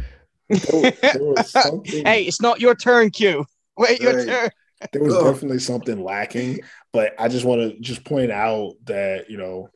There, 0.48 0.90
there 0.90 1.14
hey, 1.84 2.24
it's 2.24 2.42
not 2.42 2.60
your 2.60 2.74
turn, 2.74 3.10
Q. 3.10 3.46
Wait 3.78 4.00
your 4.00 4.18
hey. 4.18 4.26
turn. 4.26 4.50
There 4.92 5.02
was 5.02 5.14
definitely 5.14 5.60
something 5.60 6.02
lacking, 6.02 6.60
but 6.92 7.14
I 7.18 7.28
just 7.28 7.46
want 7.46 7.62
to 7.62 7.80
just 7.80 8.04
point 8.04 8.30
out 8.30 8.74
that 8.84 9.30
you 9.30 9.38
know 9.38 9.68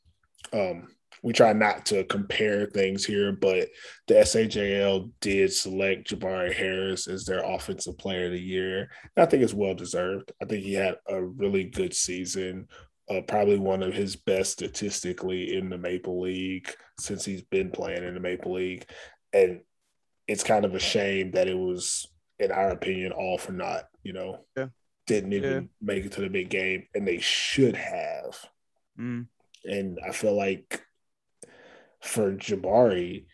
um, 0.53 0.89
we 1.23 1.33
try 1.33 1.53
not 1.53 1.87
to 1.87 2.05
compare 2.05 2.67
things 2.67 3.05
here, 3.05 3.33
but 3.33 3.69
the 4.07 4.15
SAJL 4.15 5.11
did 5.21 5.53
select 5.53 6.11
Jabari 6.11 6.53
Harris 6.53 7.09
as 7.09 7.25
their 7.25 7.43
offensive 7.43 7.99
player 7.99 8.27
of 8.27 8.33
the 8.33 8.41
year. 8.41 8.91
And 9.17 9.27
I 9.27 9.27
think 9.27 9.43
it's 9.43 9.55
well 9.55 9.75
deserved. 9.75 10.33
I 10.41 10.45
think 10.45 10.63
he 10.65 10.75
had 10.75 10.97
a 11.09 11.23
really 11.23 11.65
good 11.65 11.95
season, 11.95 12.69
uh, 13.11 13.21
probably 13.23 13.59
one 13.59 13.83
of 13.83 13.95
his 13.95 14.17
best 14.17 14.53
statistically 14.53 15.57
in 15.57 15.71
the 15.71 15.79
Maple 15.79 16.21
League 16.21 16.73
since 17.01 17.25
he's 17.25 17.43
been 17.43 17.71
playing 17.71 18.05
in 18.05 18.15
the 18.15 18.21
Maple 18.21 18.55
League. 18.55 18.85
And 19.33 19.61
it's 20.27 20.45
kind 20.45 20.65
of 20.65 20.75
a 20.75 20.81
shame 20.81 21.33
that 21.33 21.49
it 21.49 21.57
was, 21.57 22.07
in 22.39 22.53
our 22.53 22.71
opinion, 22.71 23.13
all 23.13 23.39
for 23.39 23.53
naught, 23.53 23.89
you 24.03 24.13
know? 24.13 24.45
Yeah. 24.57 24.67
Didn't 25.07 25.33
even 25.33 25.53
yeah. 25.53 25.69
make 25.81 26.05
it 26.05 26.13
to 26.13 26.21
the 26.21 26.29
big 26.29 26.51
game, 26.51 26.87
and 26.95 27.09
they 27.09 27.19
should 27.19 27.75
have. 27.75 28.39
Mm. 29.01 29.27
And 29.65 29.99
I 30.07 30.13
feel 30.13 30.37
like 30.37 30.83
for 32.01 32.33
Jabari, 32.33 33.27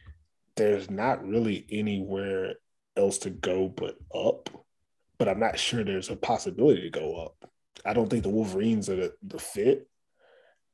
there's 0.57 0.91
not 0.91 1.27
really 1.27 1.67
anywhere 1.71 2.55
else 2.97 3.19
to 3.19 3.31
go 3.31 3.69
but 3.69 3.97
up. 4.15 4.51
But 5.19 5.29
I'm 5.29 5.41
not 5.41 5.59
sure 5.59 5.85
there's 5.85 6.11
a 6.11 6.17
possibility 6.17 6.83
to 6.83 6.91
go 6.91 7.17
up. 7.17 7.51
I 7.85 7.93
don't 7.93 8.09
think 8.09 8.23
the 8.23 8.31
Wolverines 8.31 8.89
are 8.89 8.97
the, 8.97 9.13
the 9.23 9.39
fit. 9.39 9.89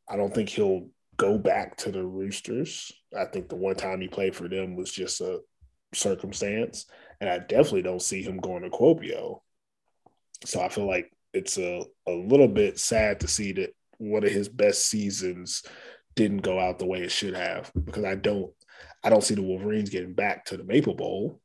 I 0.09 0.17
don't 0.17 0.35
think 0.35 0.49
he'll 0.49 0.89
go 1.17 1.39
back 1.39 1.77
to 1.79 1.93
the 1.93 2.05
Roosters. 2.05 2.91
I 3.17 3.27
think 3.27 3.49
the 3.49 3.57
one 3.57 3.77
time 3.77 4.01
he 4.01 4.09
played 4.09 4.35
for 4.35 4.49
them 4.49 4.77
was 4.77 4.91
just 4.91 5.21
a 5.21 5.41
circumstance. 5.95 6.87
And 7.21 7.29
I 7.29 7.39
definitely 7.39 7.83
don't 7.83 8.03
see 8.03 8.23
him 8.23 8.39
going 8.39 8.63
to 8.63 8.71
Kuopio. 8.71 9.41
So 10.45 10.63
I 10.63 10.69
feel 10.69 10.87
like 10.87 11.13
it's 11.35 11.59
a, 11.59 11.85
a 12.07 12.13
little 12.13 12.49
bit 12.49 12.79
sad 12.79 13.21
to 13.21 13.29
see 13.29 13.53
that 13.53 13.75
one 14.01 14.25
of 14.25 14.31
his 14.31 14.49
best 14.49 14.87
seasons 14.87 15.63
didn't 16.17 16.39
go 16.39 16.59
out 16.59 16.79
the 16.79 16.87
way 16.87 17.03
it 17.03 17.13
should 17.13 17.35
have 17.35 17.71
because 17.85 18.05
I 18.05 18.15
don't 18.15 18.53
I 19.05 19.11
don't 19.11 19.23
see 19.25 19.35
the 19.35 19.43
Wolverines 19.43 19.91
getting 19.91 20.15
back 20.15 20.45
to 20.47 20.57
the 20.57 20.65
Maple 20.65 20.95
Bowl 20.95 21.41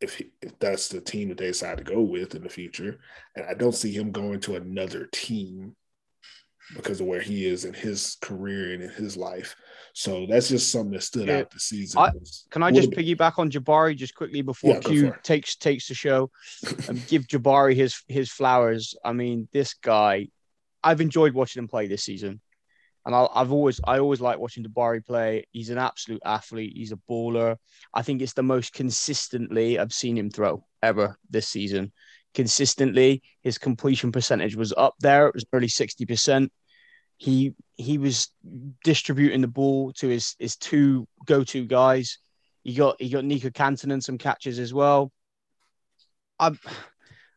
if 0.00 0.16
he, 0.16 0.32
if 0.40 0.58
that's 0.58 0.88
the 0.88 1.00
team 1.00 1.28
that 1.28 1.38
they 1.38 1.46
decide 1.46 1.78
to 1.78 1.84
go 1.84 2.00
with 2.00 2.34
in 2.34 2.42
the 2.42 2.48
future, 2.48 2.98
and 3.36 3.44
I 3.44 3.54
don't 3.54 3.74
see 3.74 3.92
him 3.92 4.12
going 4.12 4.40
to 4.40 4.56
another 4.56 5.08
team 5.12 5.76
because 6.74 7.00
of 7.00 7.06
where 7.06 7.20
he 7.20 7.46
is 7.46 7.64
in 7.64 7.74
his 7.74 8.16
career 8.22 8.72
and 8.72 8.82
in 8.82 8.90
his 8.90 9.16
life. 9.16 9.56
So 9.92 10.26
that's 10.26 10.48
just 10.48 10.70
something 10.70 10.92
that 10.92 11.02
stood 11.02 11.28
yeah. 11.28 11.38
out 11.38 11.50
this 11.50 11.64
season. 11.64 12.00
I, 12.00 12.10
can 12.50 12.62
I 12.62 12.70
just 12.70 12.92
piggyback 12.92 13.38
on 13.38 13.50
Jabari 13.50 13.96
just 13.96 14.14
quickly 14.14 14.40
before 14.40 14.74
yeah, 14.74 14.80
Q 14.80 15.14
takes 15.22 15.56
takes 15.56 15.88
the 15.88 15.94
show 15.94 16.30
and 16.88 17.04
give 17.08 17.26
Jabari 17.26 17.74
his 17.74 18.02
his 18.08 18.30
flowers? 18.30 18.94
I 19.04 19.12
mean, 19.12 19.48
this 19.52 19.74
guy, 19.74 20.28
I've 20.82 21.00
enjoyed 21.00 21.34
watching 21.34 21.60
him 21.60 21.68
play 21.68 21.86
this 21.86 22.04
season. 22.04 22.40
And 23.06 23.14
I, 23.14 23.26
have 23.34 23.50
always, 23.50 23.80
I 23.86 23.98
always 23.98 24.20
like 24.20 24.38
watching 24.38 24.64
Jabari 24.64 25.04
play. 25.04 25.46
He's 25.52 25.70
an 25.70 25.78
absolute 25.78 26.20
athlete. 26.24 26.74
He's 26.76 26.92
a 26.92 26.98
baller. 27.08 27.56
I 27.94 28.02
think 28.02 28.20
it's 28.20 28.34
the 28.34 28.42
most 28.42 28.74
consistently 28.74 29.78
I've 29.78 29.92
seen 29.92 30.18
him 30.18 30.30
throw 30.30 30.64
ever 30.82 31.16
this 31.30 31.48
season. 31.48 31.92
Consistently, 32.34 33.22
his 33.42 33.58
completion 33.58 34.12
percentage 34.12 34.54
was 34.54 34.74
up 34.76 34.94
there. 35.00 35.26
It 35.28 35.34
was 35.34 35.46
nearly 35.52 35.68
sixty 35.68 36.04
percent. 36.06 36.52
He 37.16 37.54
he 37.76 37.98
was 37.98 38.28
distributing 38.84 39.40
the 39.40 39.48
ball 39.48 39.92
to 39.94 40.08
his 40.08 40.36
his 40.38 40.56
two 40.56 41.08
go 41.26 41.42
to 41.44 41.64
guys. 41.64 42.18
He 42.62 42.74
got 42.74 43.00
he 43.00 43.08
got 43.08 43.24
Nico 43.24 43.48
Kantonen 43.48 44.02
some 44.02 44.18
catches 44.18 44.58
as 44.58 44.72
well. 44.72 45.10
I, 46.38 46.52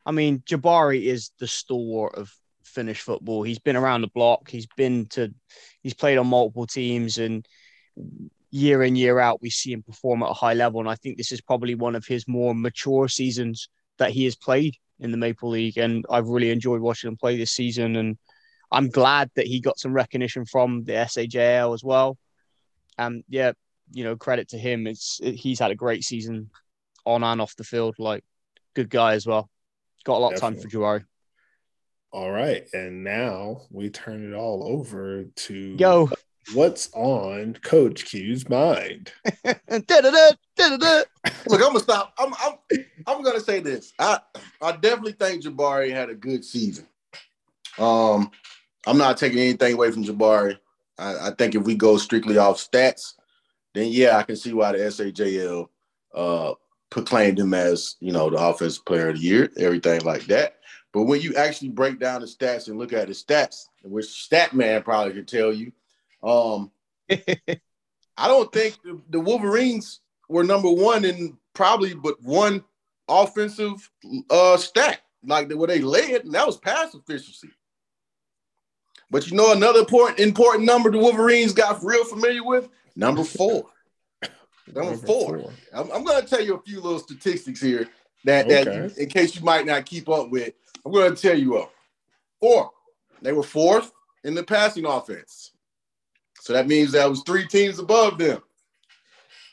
I 0.05 0.11
mean, 0.11 0.39
Jabari 0.39 1.05
is 1.05 1.31
the 1.39 1.47
stalwart 1.47 2.15
of 2.15 2.31
Finnish 2.73 3.01
football. 3.01 3.43
He's 3.43 3.59
been 3.59 3.75
around 3.75 4.01
the 4.01 4.07
block. 4.07 4.49
He's 4.49 4.67
been 4.75 5.05
to, 5.07 5.33
he's 5.81 5.93
played 5.93 6.17
on 6.17 6.27
multiple 6.27 6.67
teams, 6.67 7.17
and 7.17 7.47
year 8.53 8.83
in 8.83 8.95
year 8.95 9.19
out, 9.19 9.41
we 9.41 9.49
see 9.49 9.73
him 9.73 9.81
perform 9.81 10.21
at 10.21 10.29
a 10.29 10.33
high 10.33 10.53
level. 10.53 10.79
And 10.79 10.89
I 10.89 10.95
think 10.95 11.17
this 11.17 11.31
is 11.31 11.41
probably 11.41 11.73
one 11.73 11.95
of 11.95 12.05
his 12.05 12.27
more 12.27 12.53
mature 12.53 13.07
seasons 13.07 13.67
that 13.97 14.11
he 14.11 14.25
has 14.25 14.35
played 14.35 14.75
in 14.99 15.11
the 15.11 15.17
Maple 15.17 15.49
League. 15.49 15.77
And 15.77 16.05
I've 16.09 16.27
really 16.27 16.51
enjoyed 16.51 16.79
watching 16.79 17.07
him 17.07 17.17
play 17.17 17.35
this 17.35 17.51
season. 17.51 17.95
And 17.95 18.17
I'm 18.71 18.89
glad 18.89 19.31
that 19.35 19.47
he 19.47 19.59
got 19.59 19.79
some 19.79 19.91
recognition 19.91 20.45
from 20.45 20.83
the 20.83 20.93
SAJL 20.93 21.73
as 21.73 21.83
well. 21.83 22.17
And 22.97 23.23
yeah, 23.27 23.53
you 23.91 24.03
know, 24.03 24.15
credit 24.15 24.49
to 24.49 24.57
him. 24.57 24.85
It's 24.85 25.19
he's 25.23 25.59
had 25.59 25.71
a 25.71 25.75
great 25.75 26.03
season 26.03 26.51
on 27.05 27.23
and 27.23 27.41
off 27.41 27.55
the 27.55 27.63
field. 27.63 27.95
Like 27.97 28.23
good 28.75 28.89
guy 28.89 29.13
as 29.13 29.25
well. 29.25 29.49
Got 30.03 30.17
a 30.17 30.19
lot 30.19 30.31
Definitely. 30.31 30.57
of 30.57 30.61
time 30.63 30.69
for 30.69 30.77
Jabari. 30.77 31.05
All 32.13 32.29
right. 32.29 32.67
And 32.73 33.03
now 33.03 33.61
we 33.71 33.89
turn 33.89 34.31
it 34.31 34.35
all 34.35 34.63
over 34.63 35.23
to 35.23 35.75
Yo. 35.79 36.09
What's 36.53 36.91
on 36.93 37.57
Coach 37.63 38.05
Q's 38.05 38.47
mind? 38.47 39.11
da-da-da, 39.43 40.31
da-da-da. 40.55 41.03
Look, 41.47 41.61
I'm 41.61 41.67
gonna 41.67 41.79
stop. 41.79 42.13
I'm 42.19 42.33
I'm 42.35 42.85
I'm 43.07 43.23
gonna 43.23 43.39
say 43.39 43.61
this. 43.61 43.93
I 43.97 44.19
I 44.61 44.73
definitely 44.73 45.13
think 45.13 45.43
Jabari 45.43 45.89
had 45.89 46.11
a 46.11 46.15
good 46.15 46.45
season. 46.45 46.85
Um, 47.79 48.29
I'm 48.85 48.99
not 48.99 49.17
taking 49.17 49.39
anything 49.39 49.73
away 49.73 49.89
from 49.89 50.03
Jabari. 50.03 50.59
I, 50.99 51.29
I 51.29 51.31
think 51.31 51.55
if 51.55 51.63
we 51.63 51.73
go 51.73 51.97
strictly 51.97 52.37
off 52.37 52.57
stats, 52.57 53.13
then 53.73 53.87
yeah, 53.89 54.17
I 54.17 54.23
can 54.23 54.35
see 54.35 54.53
why 54.53 54.73
the 54.73 54.79
SAJL 54.79 55.67
uh 56.13 56.53
proclaimed 56.91 57.39
him 57.39 57.55
as 57.55 57.95
you 58.01 58.11
know 58.11 58.29
the 58.29 58.37
offensive 58.37 58.85
player 58.85 59.09
of 59.09 59.15
the 59.15 59.21
year, 59.21 59.49
everything 59.57 60.01
like 60.01 60.25
that. 60.25 60.57
But 60.93 61.03
when 61.03 61.21
you 61.21 61.35
actually 61.35 61.69
break 61.69 61.99
down 61.99 62.21
the 62.21 62.27
stats 62.27 62.67
and 62.67 62.77
look 62.77 62.93
at 62.93 63.07
the 63.07 63.13
stats, 63.13 63.67
which 63.83 64.05
Statman 64.05 64.83
probably 64.83 65.13
could 65.13 65.27
tell 65.27 65.51
you, 65.51 65.71
um, 66.21 66.71
I 67.09 68.27
don't 68.27 68.51
think 68.53 68.77
the, 68.83 69.01
the, 69.09 69.19
Wolverines 69.19 70.01
were 70.29 70.43
number 70.43 70.71
one 70.71 71.03
in 71.03 71.35
probably 71.53 71.95
but 71.95 72.21
one 72.21 72.63
offensive 73.09 73.89
uh, 74.29 74.55
stat, 74.57 75.01
like 75.25 75.49
the, 75.49 75.57
where 75.57 75.67
they 75.67 75.79
led, 75.81 76.25
and 76.25 76.33
that 76.35 76.45
was 76.45 76.57
pass 76.57 76.93
efficiency. 76.93 77.49
But 79.09 79.29
you 79.29 79.35
know 79.35 79.51
another 79.51 79.79
important 79.79 80.19
important 80.19 80.65
number 80.65 80.91
the 80.91 80.99
Wolverines 80.99 81.53
got 81.53 81.83
real 81.83 82.05
familiar 82.05 82.43
with? 82.43 82.69
Number 82.95 83.23
four. 83.23 83.65
Number, 84.67 84.91
number 84.91 85.05
four. 85.05 85.39
four. 85.39 85.53
I'm, 85.73 85.91
I'm 85.91 86.03
going 86.05 86.21
to 86.23 86.27
tell 86.27 86.41
you 86.41 86.55
a 86.55 86.61
few 86.61 86.79
little 86.79 86.99
statistics 86.99 87.59
here 87.59 87.89
that, 88.23 88.45
okay. 88.45 88.63
that 88.63 88.97
in 88.97 89.09
case 89.09 89.35
you 89.35 89.43
might 89.43 89.65
not 89.65 89.85
keep 89.85 90.07
up 90.07 90.29
with. 90.29 90.53
I'm 90.85 90.91
going 90.91 91.13
to 91.13 91.21
tell 91.21 91.37
you 91.37 91.57
up. 91.57 91.71
Four. 92.39 92.71
They 93.21 93.31
were 93.31 93.43
fourth 93.43 93.91
in 94.23 94.35
the 94.35 94.43
passing 94.43 94.85
offense. 94.85 95.51
So 96.39 96.53
that 96.53 96.67
means 96.67 96.91
that 96.91 97.09
was 97.09 97.23
three 97.23 97.47
teams 97.47 97.79
above 97.79 98.17
them. 98.17 98.41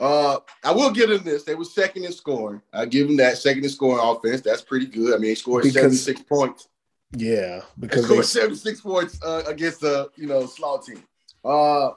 Uh, 0.01 0.39
I 0.64 0.72
will 0.72 0.91
give 0.91 1.11
them 1.11 1.22
this. 1.22 1.45
They 1.45 1.55
were 1.55 1.64
second 1.64 2.05
in 2.05 2.12
scoring. 2.12 2.62
I 2.72 2.87
give 2.87 3.07
them 3.07 3.18
that 3.18 3.37
second 3.37 3.62
in 3.62 3.70
scoring 3.70 4.01
offense. 4.03 4.41
That's 4.41 4.62
pretty 4.62 4.87
good. 4.87 5.14
I 5.14 5.18
mean, 5.18 5.31
they 5.31 5.35
scored 5.35 5.62
because, 5.62 6.03
76 6.03 6.22
points. 6.22 6.68
Yeah, 7.12 7.61
because 7.78 8.09
they 8.09 8.22
scored 8.22 8.24
they, 8.24 8.62
76 8.62 8.81
points 8.81 9.20
uh, 9.22 9.43
against 9.47 9.81
the 9.81 10.11
you 10.16 10.26
know 10.26 10.47
slow 10.47 10.78
team. 10.78 11.03
Uh, 11.45 11.91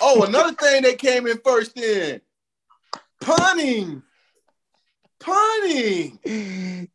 oh, 0.00 0.24
another 0.24 0.54
thing 0.60 0.82
that 0.82 0.98
came 0.98 1.26
in 1.26 1.38
first 1.44 1.78
in 1.78 2.20
punting. 3.20 4.02
Punting. 5.20 6.88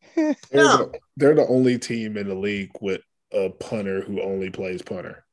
Now, 0.51 0.91
they're 1.17 1.35
the 1.35 1.47
only 1.47 1.77
team 1.77 2.17
in 2.17 2.27
the 2.27 2.35
league 2.35 2.71
with 2.81 3.01
a 3.31 3.49
punter 3.49 4.01
who 4.01 4.21
only 4.21 4.49
plays 4.49 4.81
punter. 4.81 5.25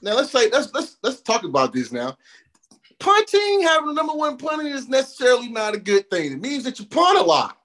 now 0.00 0.14
let's 0.14 0.30
say 0.30 0.48
let's 0.50 0.72
let's 0.72 0.96
let's 1.02 1.20
talk 1.20 1.44
about 1.44 1.72
this 1.72 1.92
now. 1.92 2.16
Punting, 2.98 3.62
having 3.62 3.88
the 3.88 3.94
number 3.94 4.12
one 4.12 4.36
punting 4.36 4.68
is 4.68 4.88
necessarily 4.88 5.48
not 5.48 5.74
a 5.74 5.78
good 5.78 6.08
thing. 6.08 6.32
It 6.32 6.40
means 6.40 6.62
that 6.64 6.78
you 6.78 6.86
punt 6.86 7.18
a 7.18 7.22
lot. 7.22 7.58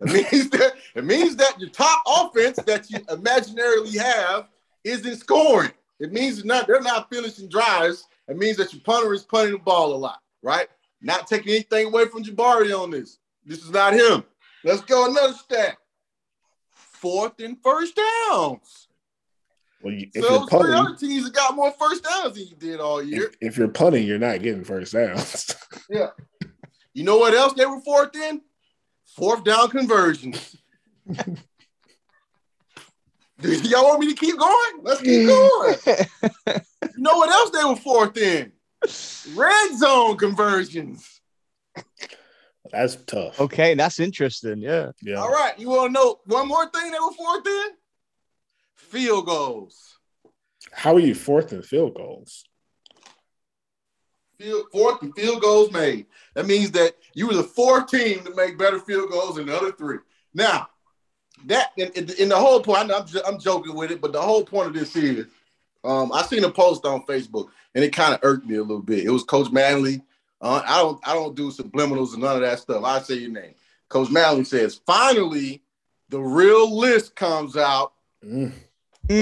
It 0.00 0.12
means 0.32 0.50
that 0.50 0.72
it 0.94 1.04
means 1.04 1.36
that 1.36 1.60
your 1.60 1.70
top 1.70 2.02
offense 2.06 2.56
that 2.66 2.90
you 2.90 2.98
imaginarily 3.00 3.96
have 3.98 4.48
isn't 4.84 5.16
scoring. 5.16 5.70
It 6.00 6.12
means 6.12 6.44
not 6.44 6.66
they're 6.66 6.80
not 6.80 7.10
finishing 7.10 7.48
drives. 7.48 8.06
It 8.28 8.36
means 8.36 8.56
that 8.56 8.72
your 8.72 8.82
punter 8.82 9.12
is 9.12 9.24
punting 9.24 9.52
the 9.52 9.58
ball 9.58 9.92
a 9.92 9.96
lot, 9.96 10.20
right? 10.42 10.68
Not 11.02 11.26
taking 11.26 11.52
anything 11.52 11.86
away 11.86 12.06
from 12.06 12.22
Jabari 12.22 12.76
on 12.76 12.90
this. 12.90 13.18
This 13.44 13.62
is 13.64 13.70
not 13.70 13.94
him. 13.94 14.24
Let's 14.64 14.82
go 14.82 15.10
another 15.10 15.32
stat. 15.34 15.76
Fourth 17.00 17.40
and 17.40 17.56
first 17.62 17.96
downs. 17.96 18.88
Well, 19.82 19.94
you, 19.94 20.08
if 20.14 20.22
so 20.22 20.30
you're 20.30 20.46
three 20.46 20.58
punting, 20.58 20.74
other 20.74 20.94
teams 20.96 21.24
have 21.24 21.32
got 21.32 21.56
more 21.56 21.72
first 21.72 22.04
downs 22.04 22.34
than 22.34 22.46
you 22.46 22.56
did 22.56 22.78
all 22.78 23.02
year. 23.02 23.24
if, 23.24 23.36
if 23.40 23.56
you're 23.56 23.68
punting, 23.68 24.06
you're 24.06 24.18
not 24.18 24.42
getting 24.42 24.64
first 24.64 24.92
downs. 24.92 25.56
Yeah. 25.88 26.10
You 26.94 27.04
know 27.04 27.16
what 27.16 27.34
else 27.34 27.54
they 27.54 27.64
were 27.66 27.80
fourth 27.80 28.14
in? 28.14 28.42
Fourth 29.16 29.42
down 29.42 29.70
conversions. 29.70 30.56
Do 33.40 33.52
y'all 33.62 33.84
want 33.84 34.00
me 34.00 34.08
to 34.08 34.14
keep 34.14 34.38
going? 34.38 34.80
Let's 34.82 35.00
keep 35.00 35.26
going. 35.26 35.76
You 36.82 37.04
know 37.04 37.16
what 37.16 37.30
else 37.30 37.50
they 37.50 37.64
were 37.64 37.76
fourth 37.76 38.16
in? 38.18 38.52
Red 39.34 39.78
zone 39.78 40.16
conversions. 40.18 41.20
That's 42.72 42.96
tough. 42.96 43.40
okay, 43.40 43.74
that's 43.74 44.00
interesting. 44.00 44.58
Yeah. 44.58 44.92
Yeah. 45.02 45.16
All 45.16 45.30
right, 45.30 45.58
you 45.58 45.68
want 45.68 45.88
to 45.88 45.92
know 45.92 46.20
one 46.26 46.48
more 46.48 46.68
thing 46.70 46.90
they 46.90 46.98
were 46.98 47.12
fourth 47.12 47.46
in? 47.46 47.68
Field 48.76 49.26
goals. 49.26 49.98
How 50.72 50.94
are 50.94 51.00
you 51.00 51.14
fourth 51.14 51.52
in 51.52 51.62
field 51.62 51.94
goals? 51.94 52.44
Field, 54.38 54.66
fourth 54.72 55.02
in 55.02 55.12
field 55.12 55.42
goals 55.42 55.72
made. 55.72 56.06
That 56.34 56.46
means 56.46 56.70
that 56.72 56.94
you 57.14 57.26
were 57.26 57.34
the 57.34 57.42
fourth 57.42 57.90
team 57.90 58.24
to 58.24 58.34
make 58.34 58.58
better 58.58 58.78
field 58.78 59.10
goals 59.10 59.36
than 59.36 59.46
the 59.46 59.56
other 59.56 59.72
three. 59.72 59.98
Now, 60.32 60.68
that 61.46 61.72
in, 61.76 61.90
in, 61.92 62.10
in 62.18 62.28
the 62.28 62.36
whole 62.36 62.60
point, 62.60 62.78
I 62.78 62.84
know 62.84 62.98
I'm, 62.98 63.06
jo- 63.06 63.22
I'm 63.26 63.38
joking 63.38 63.74
with 63.74 63.90
it, 63.90 64.00
but 64.00 64.12
the 64.12 64.20
whole 64.20 64.44
point 64.44 64.68
of 64.68 64.74
this 64.74 64.94
is, 64.96 65.26
um, 65.84 66.12
I 66.12 66.22
seen 66.22 66.44
a 66.44 66.50
post 66.50 66.84
on 66.84 67.02
Facebook 67.02 67.48
and 67.74 67.84
it 67.84 67.92
kind 67.92 68.14
of 68.14 68.20
irked 68.22 68.46
me 68.46 68.56
a 68.56 68.62
little 68.62 68.82
bit. 68.82 69.04
It 69.04 69.10
was 69.10 69.24
Coach 69.24 69.50
Manley. 69.50 70.02
Uh, 70.40 70.62
I 70.66 70.78
don't 70.78 71.00
I 71.06 71.14
don't 71.14 71.34
do 71.36 71.50
subliminals 71.50 72.12
and 72.14 72.22
none 72.22 72.36
of 72.36 72.42
that 72.42 72.58
stuff. 72.60 72.82
I 72.84 73.00
say 73.00 73.14
your 73.14 73.30
name. 73.30 73.54
Coach 73.88 74.10
Malley 74.10 74.44
says, 74.44 74.80
finally, 74.86 75.62
the 76.08 76.20
real 76.20 76.76
list 76.76 77.14
comes 77.16 77.56
out 77.56 77.92
Mm. 78.24 78.52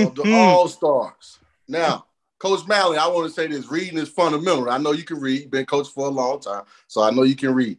of 0.07 0.15
the 0.15 0.23
Mhm. 0.25 0.35
All 0.35 0.69
Stars. 0.69 1.39
Now, 1.69 2.07
Coach 2.39 2.67
Malley, 2.67 2.99
I 2.99 3.07
want 3.07 3.27
to 3.29 3.33
say 3.33 3.47
this: 3.47 3.71
reading 3.71 3.99
is 3.99 4.09
fundamental. 4.09 4.69
I 4.71 4.79
know 4.79 4.93
you 4.93 5.05
can 5.05 5.21
read. 5.21 5.43
You've 5.43 5.51
been 5.51 5.67
coached 5.67 5.93
for 5.93 6.07
a 6.07 6.11
long 6.11 6.41
time, 6.41 6.65
so 6.89 7.01
I 7.03 7.11
know 7.11 7.23
you 7.23 7.37
can 7.37 7.55
read. 7.55 7.79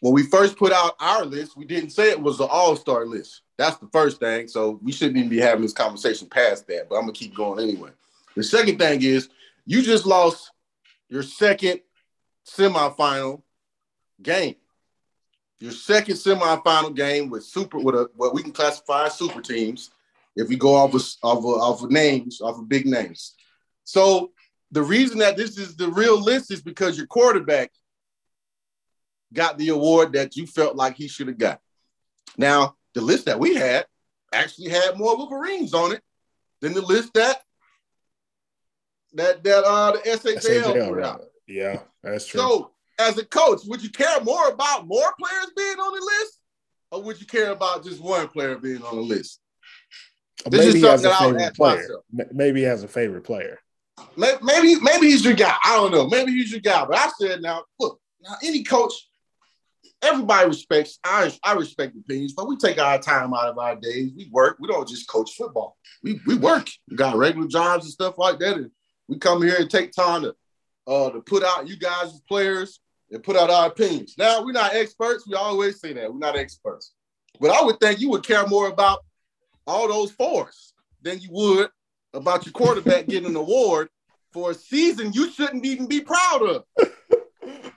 When 0.00 0.12
we 0.12 0.24
first 0.24 0.56
put 0.56 0.72
out 0.72 0.96
our 1.00 1.24
list, 1.24 1.56
we 1.56 1.64
didn't 1.64 1.90
say 1.90 2.10
it 2.10 2.20
was 2.20 2.38
the 2.38 2.44
All 2.46 2.76
Star 2.76 3.06
list. 3.06 3.42
That's 3.56 3.76
the 3.78 3.88
first 3.92 4.20
thing. 4.20 4.48
So 4.48 4.78
we 4.82 4.92
shouldn't 4.92 5.16
even 5.16 5.30
be 5.30 5.40
having 5.40 5.62
this 5.62 5.72
conversation 5.72 6.28
past 6.28 6.66
that. 6.66 6.88
But 6.88 6.96
I'm 6.96 7.02
gonna 7.02 7.12
keep 7.12 7.34
going 7.34 7.62
anyway. 7.62 7.90
The 8.34 8.42
second 8.42 8.78
thing 8.78 9.02
is 9.02 9.28
you 9.64 9.80
just 9.82 10.04
lost 10.06 10.50
your 11.08 11.22
second 11.22 11.80
semifinal 12.46 13.42
game. 14.22 14.56
Your 15.60 15.72
second 15.72 16.16
semifinal 16.16 16.94
game 16.94 17.30
with 17.30 17.44
super 17.44 17.78
with 17.78 17.94
a 17.94 18.10
what 18.14 18.34
we 18.34 18.42
can 18.42 18.52
classify 18.52 19.06
as 19.06 19.16
super 19.16 19.40
teams 19.40 19.90
if 20.36 20.48
we 20.48 20.56
go 20.56 20.74
off 20.74 20.94
of, 20.94 21.02
off 21.22 21.38
of, 21.38 21.44
off 21.44 21.82
of 21.82 21.90
names, 21.90 22.40
off 22.40 22.58
of 22.58 22.68
big 22.68 22.86
names. 22.86 23.34
So 23.84 24.32
the 24.72 24.82
reason 24.82 25.18
that 25.18 25.36
this 25.36 25.58
is 25.58 25.76
the 25.76 25.88
real 25.88 26.20
list 26.20 26.50
is 26.50 26.60
because 26.60 26.96
your 26.96 27.06
quarterback 27.06 27.70
got 29.32 29.58
the 29.58 29.68
award 29.68 30.12
that 30.14 30.36
you 30.36 30.46
felt 30.46 30.76
like 30.76 30.96
he 30.96 31.08
should 31.08 31.28
have 31.28 31.38
got. 31.38 31.60
Now, 32.36 32.76
the 32.94 33.00
list 33.00 33.26
that 33.26 33.38
we 33.38 33.54
had 33.54 33.86
actually 34.32 34.70
had 34.70 34.96
more 34.96 35.16
Wolverines 35.16 35.74
on 35.74 35.92
it 35.92 36.02
than 36.60 36.74
the 36.74 36.82
list 36.82 37.14
that 37.14 37.42
that 39.14 39.44
that 39.44 39.64
uh 39.64 39.92
the 39.92 39.98
SHL 39.98 40.40
SHL, 40.40 40.88
put 40.88 40.96
right. 40.96 41.20
Yeah, 41.46 41.80
that's 42.02 42.26
true. 42.26 42.40
So, 42.40 42.70
as 42.98 43.18
a 43.18 43.24
coach, 43.24 43.60
would 43.66 43.82
you 43.82 43.90
care 43.90 44.20
more 44.22 44.48
about 44.48 44.86
more 44.86 45.12
players 45.18 45.52
being 45.56 45.78
on 45.78 45.92
the 45.98 46.04
list, 46.04 46.40
or 46.90 47.02
would 47.02 47.20
you 47.20 47.26
care 47.26 47.50
about 47.50 47.84
just 47.84 48.00
one 48.00 48.28
player 48.28 48.56
being 48.56 48.82
on 48.82 48.96
the 48.96 49.02
list? 49.02 49.40
this 50.50 50.60
maybe 50.60 50.66
is 50.66 50.74
he 50.74 50.80
has 50.82 51.02
something 51.02 51.06
a 51.06 51.08
that 51.10 51.20
I 51.20 51.26
would 51.26 51.32
favorite 51.32 51.46
ask 51.46 51.54
player. 51.56 51.76
myself. 51.76 52.32
Maybe 52.32 52.62
has 52.62 52.82
a 52.82 52.88
favorite 52.88 53.24
player. 53.24 53.58
Maybe, 54.16 54.80
maybe 54.80 55.06
he's 55.06 55.24
your 55.24 55.34
guy. 55.34 55.54
I 55.64 55.76
don't 55.76 55.92
know. 55.92 56.08
Maybe 56.08 56.32
he's 56.32 56.50
your 56.50 56.60
guy. 56.60 56.84
But 56.84 56.98
I 56.98 57.10
said 57.20 57.40
now, 57.42 57.62
look, 57.78 58.00
now 58.22 58.34
any 58.42 58.64
coach, 58.64 58.92
everybody 60.02 60.48
respects. 60.48 60.98
I 61.04 61.32
I 61.42 61.52
respect 61.54 61.96
opinions, 61.96 62.34
but 62.34 62.48
we 62.48 62.56
take 62.56 62.78
our 62.78 62.98
time 62.98 63.32
out 63.32 63.48
of 63.48 63.58
our 63.58 63.76
days. 63.76 64.12
We 64.16 64.28
work. 64.30 64.56
We 64.60 64.68
don't 64.68 64.88
just 64.88 65.08
coach 65.08 65.34
football. 65.36 65.76
We 66.02 66.20
we 66.26 66.34
work. 66.34 66.68
We 66.90 66.96
got 66.96 67.16
regular 67.16 67.48
jobs 67.48 67.84
and 67.84 67.92
stuff 67.92 68.18
like 68.18 68.38
that. 68.40 68.56
And 68.56 68.70
we 69.08 69.18
come 69.18 69.42
here 69.42 69.56
and 69.58 69.70
take 69.70 69.92
time 69.92 70.22
to 70.22 70.34
uh 70.86 71.10
to 71.10 71.20
put 71.20 71.42
out 71.42 71.68
you 71.68 71.76
guys 71.76 72.14
as 72.14 72.20
players 72.28 72.80
and 73.10 73.22
put 73.22 73.36
out 73.36 73.50
our 73.50 73.68
opinions. 73.68 74.14
Now 74.18 74.44
we're 74.44 74.52
not 74.52 74.74
experts. 74.74 75.26
We 75.26 75.34
always 75.34 75.80
say 75.80 75.92
that 75.92 76.12
we're 76.12 76.18
not 76.18 76.36
experts. 76.36 76.92
But 77.40 77.50
I 77.50 77.64
would 77.64 77.80
think 77.80 78.00
you 78.00 78.10
would 78.10 78.26
care 78.26 78.46
more 78.46 78.68
about 78.68 79.00
all 79.66 79.88
those 79.88 80.12
fours 80.12 80.74
than 81.02 81.20
you 81.20 81.28
would 81.32 81.68
about 82.12 82.46
your 82.46 82.52
quarterback 82.52 83.06
getting 83.08 83.30
an 83.30 83.36
award 83.36 83.88
for 84.32 84.50
a 84.50 84.54
season 84.54 85.12
you 85.12 85.30
shouldn't 85.30 85.64
even 85.64 85.86
be 85.86 86.00
proud 86.00 86.42
of. 86.42 86.64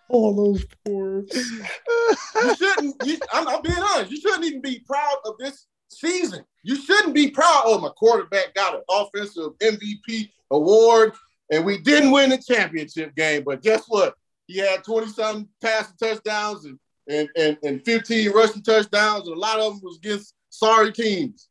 All 0.09 0.33
those 0.33 0.65
fours. 0.85 1.29
You 1.33 2.55
shouldn't. 2.55 2.95
You, 3.05 3.17
I'm, 3.33 3.47
I'm 3.47 3.61
being 3.61 3.77
honest. 3.77 4.09
You 4.09 4.21
shouldn't 4.21 4.45
even 4.45 4.61
be 4.61 4.79
proud 4.87 5.17
of 5.25 5.33
this 5.37 5.67
season. 5.89 6.45
You 6.63 6.81
shouldn't 6.81 7.13
be 7.13 7.29
proud. 7.29 7.63
Oh, 7.65 7.79
my 7.79 7.89
quarterback 7.89 8.53
got 8.53 8.75
an 8.75 8.81
offensive 8.89 9.51
MVP 9.61 10.29
award, 10.51 11.11
and 11.51 11.65
we 11.65 11.77
didn't 11.79 12.11
win 12.11 12.29
the 12.29 12.37
championship 12.37 13.15
game. 13.15 13.43
But 13.45 13.61
guess 13.61 13.83
what? 13.87 14.15
He 14.47 14.59
had 14.59 14.83
20 14.83 15.07
something 15.07 15.47
passing 15.61 15.95
touchdowns 16.01 16.65
and, 16.65 16.79
and, 17.09 17.29
and, 17.37 17.57
and 17.63 17.85
15 17.85 18.31
rushing 18.31 18.61
touchdowns, 18.63 19.27
and 19.27 19.35
a 19.35 19.39
lot 19.39 19.59
of 19.59 19.73
them 19.73 19.81
was 19.83 19.97
against 19.97 20.33
sorry 20.49 20.91
teams. 20.91 21.49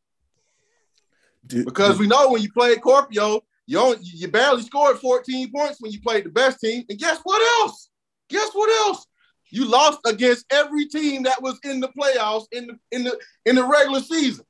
Do- 1.46 1.64
Because 1.64 1.98
we 1.98 2.06
know 2.06 2.30
when 2.30 2.42
you 2.42 2.50
played 2.52 2.78
Kuopio, 2.80 3.40
you 3.66 3.78
only, 3.78 3.98
you 4.02 4.28
barely 4.28 4.62
scored 4.62 4.98
14 4.98 5.50
points 5.52 5.80
when 5.80 5.92
you 5.92 6.00
played 6.00 6.24
the 6.24 6.30
best 6.30 6.60
team. 6.60 6.84
And 6.88 6.98
guess 6.98 7.18
what 7.24 7.40
else? 7.62 7.88
Guess 8.28 8.50
what 8.52 8.70
else? 8.88 9.06
You 9.50 9.64
lost 9.64 10.00
against 10.06 10.44
every 10.52 10.86
team 10.86 11.22
that 11.24 11.40
was 11.42 11.58
in 11.64 11.80
the 11.80 11.88
playoffs 11.88 12.46
in 12.50 12.66
the 12.66 12.78
in 12.90 13.04
the 13.04 13.18
in 13.44 13.54
the 13.56 13.64
regular 13.64 14.00
season. 14.00 14.44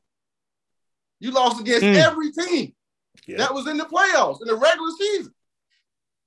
You 1.20 1.32
lost 1.32 1.60
against 1.60 1.84
Mm. 1.84 1.96
every 1.96 2.32
team 2.32 2.72
yeah. 3.26 3.36
that 3.38 3.52
was 3.54 3.66
in 3.66 3.76
the 3.76 3.84
playoffs 3.84 4.40
in 4.40 4.48
the 4.48 4.56
regular 4.56 4.90
season. 4.98 5.34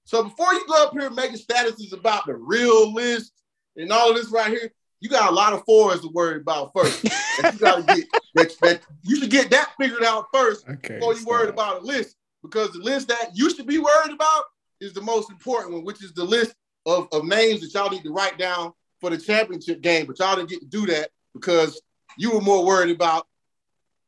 So 0.10 0.24
before 0.24 0.52
you 0.54 0.66
go 0.68 0.86
up 0.86 0.94
here 0.94 1.12
making 1.12 1.38
statuses 1.38 1.94
about 1.94 2.26
the 2.26 2.34
real 2.34 2.92
list 2.92 3.32
and 3.78 3.92
all 3.92 4.10
of 4.10 4.16
this 4.16 4.32
right 4.32 4.50
here, 4.50 4.72
you 5.02 5.08
got 5.08 5.30
a 5.30 5.36
lot 5.36 5.54
of 5.54 5.64
fours 5.66 6.02
to 6.02 6.10
worry 6.12 6.42
about 6.42 6.72
first. 6.76 7.04
that 7.04 7.54
you 7.54 7.60
gotta 7.60 7.84
get 7.84 8.08
that, 8.34 8.56
that 8.64 8.82
you 9.04 9.18
should 9.18 9.30
get 9.30 9.52
that 9.52 9.70
figured 9.80 10.04
out 10.04 10.26
first 10.34 10.68
okay. 10.68 10.96
before 10.96 11.14
you 11.14 11.24
worried 11.26 11.50
about 11.50 11.84
a 11.84 11.86
list 11.86 12.16
because 12.42 12.72
the 12.72 12.80
list 12.80 13.10
that 13.10 13.30
you 13.36 13.54
should 13.54 13.68
be 13.68 13.78
worried 13.78 14.12
about 14.12 14.46
is 14.82 14.94
the 14.94 15.02
most 15.02 15.30
important 15.30 15.76
one, 15.76 15.86
which 15.86 16.04
is 16.04 16.12
the 16.14 16.24
list 16.24 16.56
of, 16.88 17.08
of 17.12 17.26
names 17.26 17.62
that 17.62 17.72
y'all 17.72 17.92
need 17.92 18.02
to 18.02 18.12
write 18.12 18.40
down 18.40 18.74
for 19.00 19.12
the 19.12 19.18
championship 19.20 19.80
game. 19.82 20.08
But 20.08 20.18
y'all 20.18 20.36
didn't 20.36 20.50
get 20.50 20.62
to 20.62 20.66
do 20.66 20.88
that 20.88 21.12
because 21.36 21.80
you 22.18 22.34
were 22.34 22.42
more 22.42 22.66
worried 22.66 22.96
about 22.96 23.28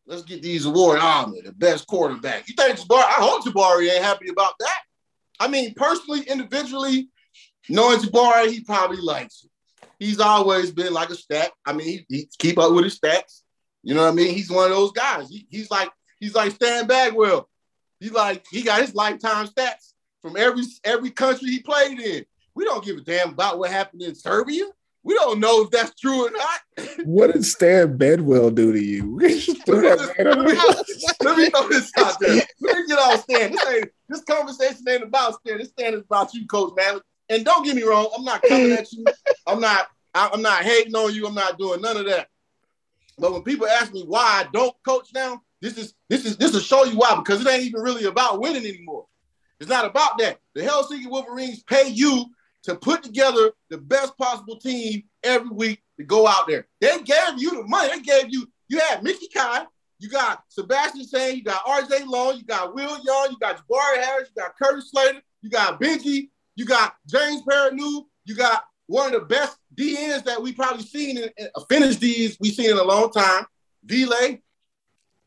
let's 0.08 0.24
get 0.24 0.42
these 0.42 0.66
awards. 0.66 1.00
Ah, 1.04 1.28
man, 1.28 1.44
the 1.46 1.52
best 1.52 1.86
quarterback. 1.86 2.50
You 2.50 2.56
think 2.56 2.80
Jabari? 2.80 3.04
I 3.04 3.20
hope 3.20 3.46
Jabari 3.46 3.88
ain't 3.92 4.04
happy 4.04 4.30
about 4.30 4.56
that. 4.62 4.80
I 5.42 5.48
mean, 5.48 5.74
personally, 5.76 6.22
individually, 6.22 7.10
knowing 7.68 7.98
Jabari, 7.98 8.52
he 8.52 8.62
probably 8.62 9.02
likes 9.02 9.44
it. 9.44 9.88
He's 9.98 10.20
always 10.20 10.72
been 10.72 10.94
like 10.94 11.10
a 11.10 11.16
stat. 11.16 11.52
I 11.66 11.74
mean, 11.74 11.88
he, 11.88 12.06
he 12.08 12.30
keep 12.38 12.60
up 12.60 12.72
with 12.74 12.84
his 12.84 13.00
stats. 13.00 13.42
You 13.82 13.96
know 13.96 14.04
what 14.04 14.12
I 14.12 14.16
mean? 14.16 14.36
He's 14.36 14.52
one 14.52 14.66
of 14.66 14.78
those 14.78 14.92
guys. 14.92 15.30
He, 15.30 15.48
he's 15.50 15.72
like 15.72 15.90
he's 16.20 16.36
like 16.36 16.52
Stan 16.52 16.86
Bagwell. 16.86 17.50
He's 18.00 18.12
like 18.12 18.46
he 18.52 18.62
got 18.62 18.82
his 18.82 18.94
lifetime 18.94 19.48
stats 19.48 19.94
from 20.22 20.38
every 20.38 20.64
every 20.84 21.10
country 21.10 21.50
he 21.50 21.60
played 21.60 22.00
in. 22.00 22.24
We 22.54 22.64
don't 22.64 22.86
give 22.86 22.98
a 22.98 23.02
damn 23.02 23.30
about 23.30 23.58
what 23.58 23.72
happened 23.72 24.04
in 24.04 24.14
Serbia. 24.14 24.66
We 25.04 25.16
don't 25.16 25.40
know 25.40 25.64
if 25.64 25.72
that's 25.72 26.00
true 26.00 26.28
or 26.28 26.32
not. 26.32 26.60
What 27.06 27.34
did 27.34 27.44
Stan 27.46 27.98
Bedwell 27.98 28.52
do 28.52 28.72
to 28.72 28.80
you? 28.80 29.20
Throw 29.66 29.82
that 29.82 30.14
man 30.18 30.28
under 30.28 30.50
the 30.50 30.56
bus. 30.56 31.16
Let 31.24 31.38
me 31.38 31.50
throw 31.50 31.68
this 31.68 31.92
out 31.98 32.20
there. 32.20 32.44
Let 32.62 32.78
me 32.78 32.88
get 32.88 33.00
off 33.00 33.24
Stan. 33.24 33.52
This 33.52 33.66
ain't 33.68 33.92
this 34.12 34.24
conversation 34.24 34.84
ain't 34.88 35.04
about 35.04 35.36
Stan. 35.36 35.58
This 35.58 35.70
Stan 35.70 35.94
is 35.94 36.02
about 36.02 36.34
you, 36.34 36.46
Coach 36.48 36.74
Mallett. 36.76 37.04
And 37.30 37.46
don't 37.46 37.64
get 37.66 37.76
me 37.76 37.84
wrong, 37.84 38.10
I'm 38.16 38.24
not 38.26 38.42
coming 38.44 38.72
at 38.72 38.92
you. 38.92 39.06
I'm 39.48 39.60
not. 39.60 39.88
I- 40.14 40.30
I'm 40.34 40.42
not 40.42 40.64
hating 40.64 40.94
on 40.96 41.14
you. 41.16 41.26
I'm 41.26 41.34
not 41.34 41.58
doing 41.58 41.82
none 41.82 41.98
of 41.98 42.06
that. 42.06 42.28
But 43.18 43.32
when 43.32 43.44
people 43.44 43.68
ask 43.68 43.94
me 43.94 44.04
why 44.06 44.44
I 44.46 44.50
don't 44.52 44.76
coach 44.86 45.10
now, 45.14 45.42
this 45.62 45.78
is 45.78 45.94
this 46.10 46.26
is 46.26 46.38
this 46.38 46.54
will 46.54 46.60
show 46.60 46.84
you 46.84 46.98
why 46.98 47.16
because 47.16 47.42
it 47.42 47.48
ain't 47.50 47.64
even 47.64 47.82
really 47.82 48.06
about 48.06 48.42
winning 48.42 48.66
anymore. 48.66 49.06
It's 49.60 49.70
not 49.70 49.86
about 49.86 50.18
that. 50.18 50.40
The 50.56 50.62
Helsinki 50.62 51.10
Wolverines 51.10 51.64
pay 51.64 51.88
you 51.88 52.26
to 52.64 52.76
put 52.76 53.04
together 53.04 53.52
the 53.70 53.78
best 53.78 54.18
possible 54.18 54.58
team 54.58 55.04
every 55.24 55.50
week 55.50 55.82
to 55.98 56.04
go 56.04 56.28
out 56.28 56.48
there. 56.48 56.68
They 56.80 56.98
gave 57.04 57.38
you 57.38 57.52
the 57.52 57.64
money. 57.68 57.90
They 57.90 58.02
gave 58.02 58.34
you. 58.34 58.48
You 58.70 58.80
had 58.80 59.04
Mickey 59.04 59.28
Kai. 59.34 59.66
You 60.02 60.10
got 60.10 60.44
Sebastian 60.50 61.06
Sane. 61.06 61.38
You 61.38 61.44
got 61.44 61.62
R.J. 61.66 62.06
Long. 62.06 62.36
You 62.36 62.44
got 62.44 62.74
Will 62.74 62.98
Young. 63.04 63.28
You 63.30 63.38
got 63.40 63.58
Jabari 63.58 64.04
Harris. 64.04 64.30
You 64.36 64.42
got 64.42 64.58
Curtis 64.58 64.90
Slater. 64.90 65.22
You 65.44 65.50
got 65.52 65.80
Benji. 65.80 66.30
You 66.56 66.66
got 66.66 66.96
James 67.06 67.44
Perrineau. 67.44 68.06
You 68.26 68.36
got 68.36 68.64
one 68.88 69.14
of 69.14 69.22
the 69.22 69.28
best 69.28 69.58
DNs 69.76 70.24
that 70.24 70.42
we 70.42 70.54
probably 70.54 70.84
seen 70.84 71.20
in, 71.20 71.30
in 71.38 71.48
finished 71.70 72.00
Ds 72.00 72.38
we 72.40 72.50
seen 72.50 72.72
in 72.72 72.78
a 72.78 72.84
long 72.84 73.12
time. 73.12 73.46
Delay. 73.86 74.42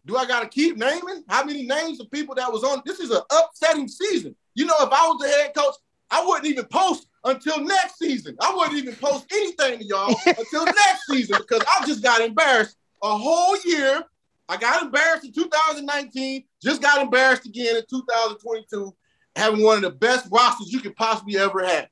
Do 0.06 0.16
I 0.16 0.26
gotta 0.26 0.48
keep 0.48 0.76
naming? 0.76 1.22
How 1.28 1.44
many 1.44 1.64
names 1.64 2.00
of 2.00 2.10
people 2.10 2.34
that 2.34 2.52
was 2.52 2.64
on? 2.64 2.82
This 2.84 2.98
is 2.98 3.10
an 3.10 3.22
upsetting 3.30 3.86
season. 3.86 4.34
You 4.56 4.66
know, 4.66 4.74
if 4.80 4.90
I 4.92 5.06
was 5.06 5.20
the 5.20 5.28
head 5.28 5.54
coach, 5.54 5.76
I 6.10 6.26
wouldn't 6.26 6.46
even 6.46 6.64
post 6.64 7.06
until 7.22 7.60
next 7.60 7.98
season. 7.98 8.36
I 8.40 8.52
wouldn't 8.54 8.76
even 8.76 8.96
post 8.96 9.26
anything 9.32 9.78
to 9.78 9.84
y'all 9.84 10.14
until 10.26 10.64
next 10.66 11.06
season 11.08 11.38
because 11.38 11.62
I 11.62 11.86
just 11.86 12.02
got 12.02 12.20
embarrassed 12.20 12.76
a 13.02 13.16
whole 13.16 13.56
year. 13.64 14.02
I 14.48 14.56
got 14.56 14.82
embarrassed 14.82 15.24
in 15.24 15.32
2019, 15.32 16.44
just 16.62 16.82
got 16.82 17.02
embarrassed 17.02 17.46
again 17.46 17.76
in 17.76 17.82
2022, 17.88 18.94
having 19.36 19.62
one 19.62 19.76
of 19.76 19.82
the 19.82 19.90
best 19.90 20.28
rosters 20.30 20.72
you 20.72 20.80
could 20.80 20.96
possibly 20.96 21.38
ever 21.38 21.64
have. 21.64 21.88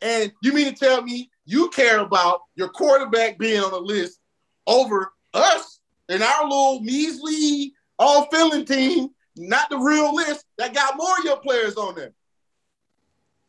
And 0.00 0.32
you 0.42 0.52
mean 0.52 0.72
to 0.72 0.78
tell 0.78 1.02
me 1.02 1.30
you 1.44 1.70
care 1.70 2.00
about 2.00 2.40
your 2.54 2.68
quarterback 2.68 3.38
being 3.38 3.60
on 3.60 3.70
the 3.70 3.80
list 3.80 4.20
over 4.66 5.12
us 5.32 5.80
and 6.08 6.22
our 6.22 6.44
little 6.44 6.80
measly 6.80 7.72
all 7.98 8.26
filling 8.26 8.64
team, 8.64 9.08
not 9.36 9.70
the 9.70 9.78
real 9.78 10.14
list 10.14 10.44
that 10.58 10.74
got 10.74 10.96
more 10.96 11.18
of 11.18 11.24
your 11.24 11.38
players 11.38 11.76
on 11.76 11.94
there. 11.94 12.12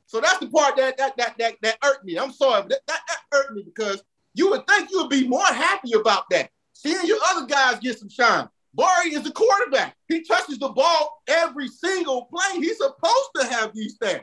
So 0.07 0.21
that's 0.21 0.39
the 0.39 0.47
part 0.47 0.77
that 0.77 0.97
that 0.97 1.17
that 1.17 1.35
that, 1.39 1.55
that 1.61 1.77
irked 1.83 2.05
me. 2.05 2.17
I'm 2.17 2.31
sorry, 2.31 2.61
that, 2.69 2.79
that, 2.87 3.01
that 3.07 3.37
irked 3.37 3.53
me 3.53 3.63
because 3.63 4.03
you 4.33 4.49
would 4.51 4.67
think 4.67 4.91
you 4.91 5.01
would 5.01 5.09
be 5.09 5.27
more 5.27 5.45
happy 5.45 5.93
about 5.93 6.29
that. 6.29 6.49
Seeing 6.85 7.07
your 7.07 7.17
other 7.31 7.47
guys 7.47 7.79
get 7.79 7.97
some 7.97 8.09
shine. 8.09 8.47
Barry 8.75 9.15
is 9.15 9.23
the 9.23 9.31
quarterback. 9.31 9.95
He 10.07 10.21
touches 10.21 10.59
the 10.59 10.69
ball 10.69 11.23
every 11.27 11.67
single 11.67 12.25
play. 12.25 12.59
He's 12.59 12.77
supposed 12.77 13.29
to 13.37 13.47
have 13.47 13.73
these 13.73 13.97
stats. 13.97 14.21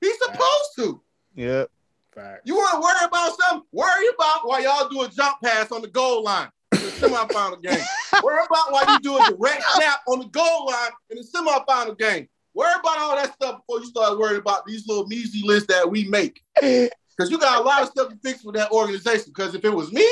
He's 0.00 0.16
supposed 0.18 0.70
to. 0.76 1.02
Yep. 1.34 1.70
Fact. 2.14 2.42
You 2.44 2.54
want 2.54 2.74
to 2.74 2.80
worry 2.80 3.04
about 3.04 3.36
something? 3.36 3.66
Worry 3.72 4.06
about 4.14 4.46
why 4.46 4.60
y'all 4.60 4.88
do 4.88 5.02
a 5.02 5.08
jump 5.08 5.38
pass 5.42 5.72
on 5.72 5.82
the 5.82 5.88
goal 5.88 6.22
line 6.22 6.48
in 6.72 6.78
the 6.78 6.86
semifinal 6.86 7.60
game. 7.60 7.84
worry 8.22 8.44
about 8.46 8.70
why 8.70 8.84
you 8.86 9.00
do 9.00 9.16
a 9.16 9.30
direct 9.30 9.64
snap 9.72 9.98
on 10.06 10.20
the 10.20 10.26
goal 10.26 10.66
line 10.66 10.90
in 11.10 11.16
the 11.16 11.24
semifinal 11.24 11.98
game. 11.98 12.28
Worry 12.54 12.74
about 12.78 12.98
all 12.98 13.16
that 13.16 13.34
stuff 13.34 13.62
before 13.66 13.80
you 13.80 13.86
start 13.86 14.16
worrying 14.16 14.40
about 14.40 14.64
these 14.66 14.86
little 14.86 15.08
measly 15.08 15.42
lists 15.42 15.66
that 15.68 15.90
we 15.90 16.04
make. 16.04 16.42
Because 17.16 17.30
you 17.30 17.38
got 17.38 17.60
a 17.60 17.62
lot 17.62 17.80
of 17.80 17.90
stuff 17.90 18.08
to 18.08 18.16
fix 18.24 18.42
with 18.42 18.56
that 18.56 18.72
organization. 18.72 19.26
Because 19.26 19.54
if 19.54 19.64
it 19.64 19.70
was 19.70 19.92
me, 19.92 20.04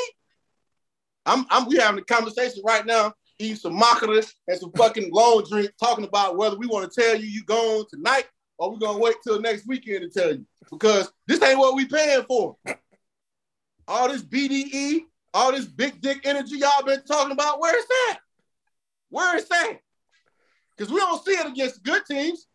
I'm, 1.27 1.47
I'm 1.51 1.66
we 1.68 1.77
having 1.77 2.01
a 2.01 2.05
conversation 2.05 2.62
right 2.64 2.85
now, 2.85 3.12
eating 3.39 3.57
some 3.57 3.79
macros 3.79 4.33
and 4.49 4.59
some 4.59 4.73
fucking 4.73 5.11
long 5.12 5.45
drink, 5.49 5.70
talking 5.83 6.05
about 6.05 6.37
whether 6.37 6.57
we 6.57 6.66
want 6.66 6.91
to 6.91 7.01
tell 7.01 7.16
you 7.16 7.27
you 7.27 7.45
going 7.45 7.85
tonight 7.91 8.27
or 8.59 8.70
we're 8.70 8.79
gonna 8.79 8.99
wait 8.99 9.16
till 9.25 9.41
next 9.41 9.66
weekend 9.66 10.03
to 10.03 10.20
tell 10.20 10.33
you. 10.33 10.47
Because 10.70 11.12
this 11.27 11.43
ain't 11.43 11.59
what 11.59 11.75
we 11.75 11.87
paying 11.87 12.23
for. 12.25 12.57
All 13.89 14.09
this 14.09 14.23
BDE, 14.23 15.01
all 15.35 15.53
this 15.53 15.66
big 15.66 16.01
dick 16.01 16.20
energy 16.25 16.59
y'all 16.59 16.85
been 16.85 17.03
talking 17.05 17.33
about, 17.33 17.61
where 17.61 17.77
is 17.77 17.87
that? 17.87 18.18
Where 19.11 19.37
is 19.37 19.49
that? 19.49 19.79
Because 20.77 20.93
we 20.93 20.99
don't 20.99 21.25
see 21.25 21.33
it 21.33 21.47
against 21.47 21.83
good 21.83 22.03
teams. 22.09 22.47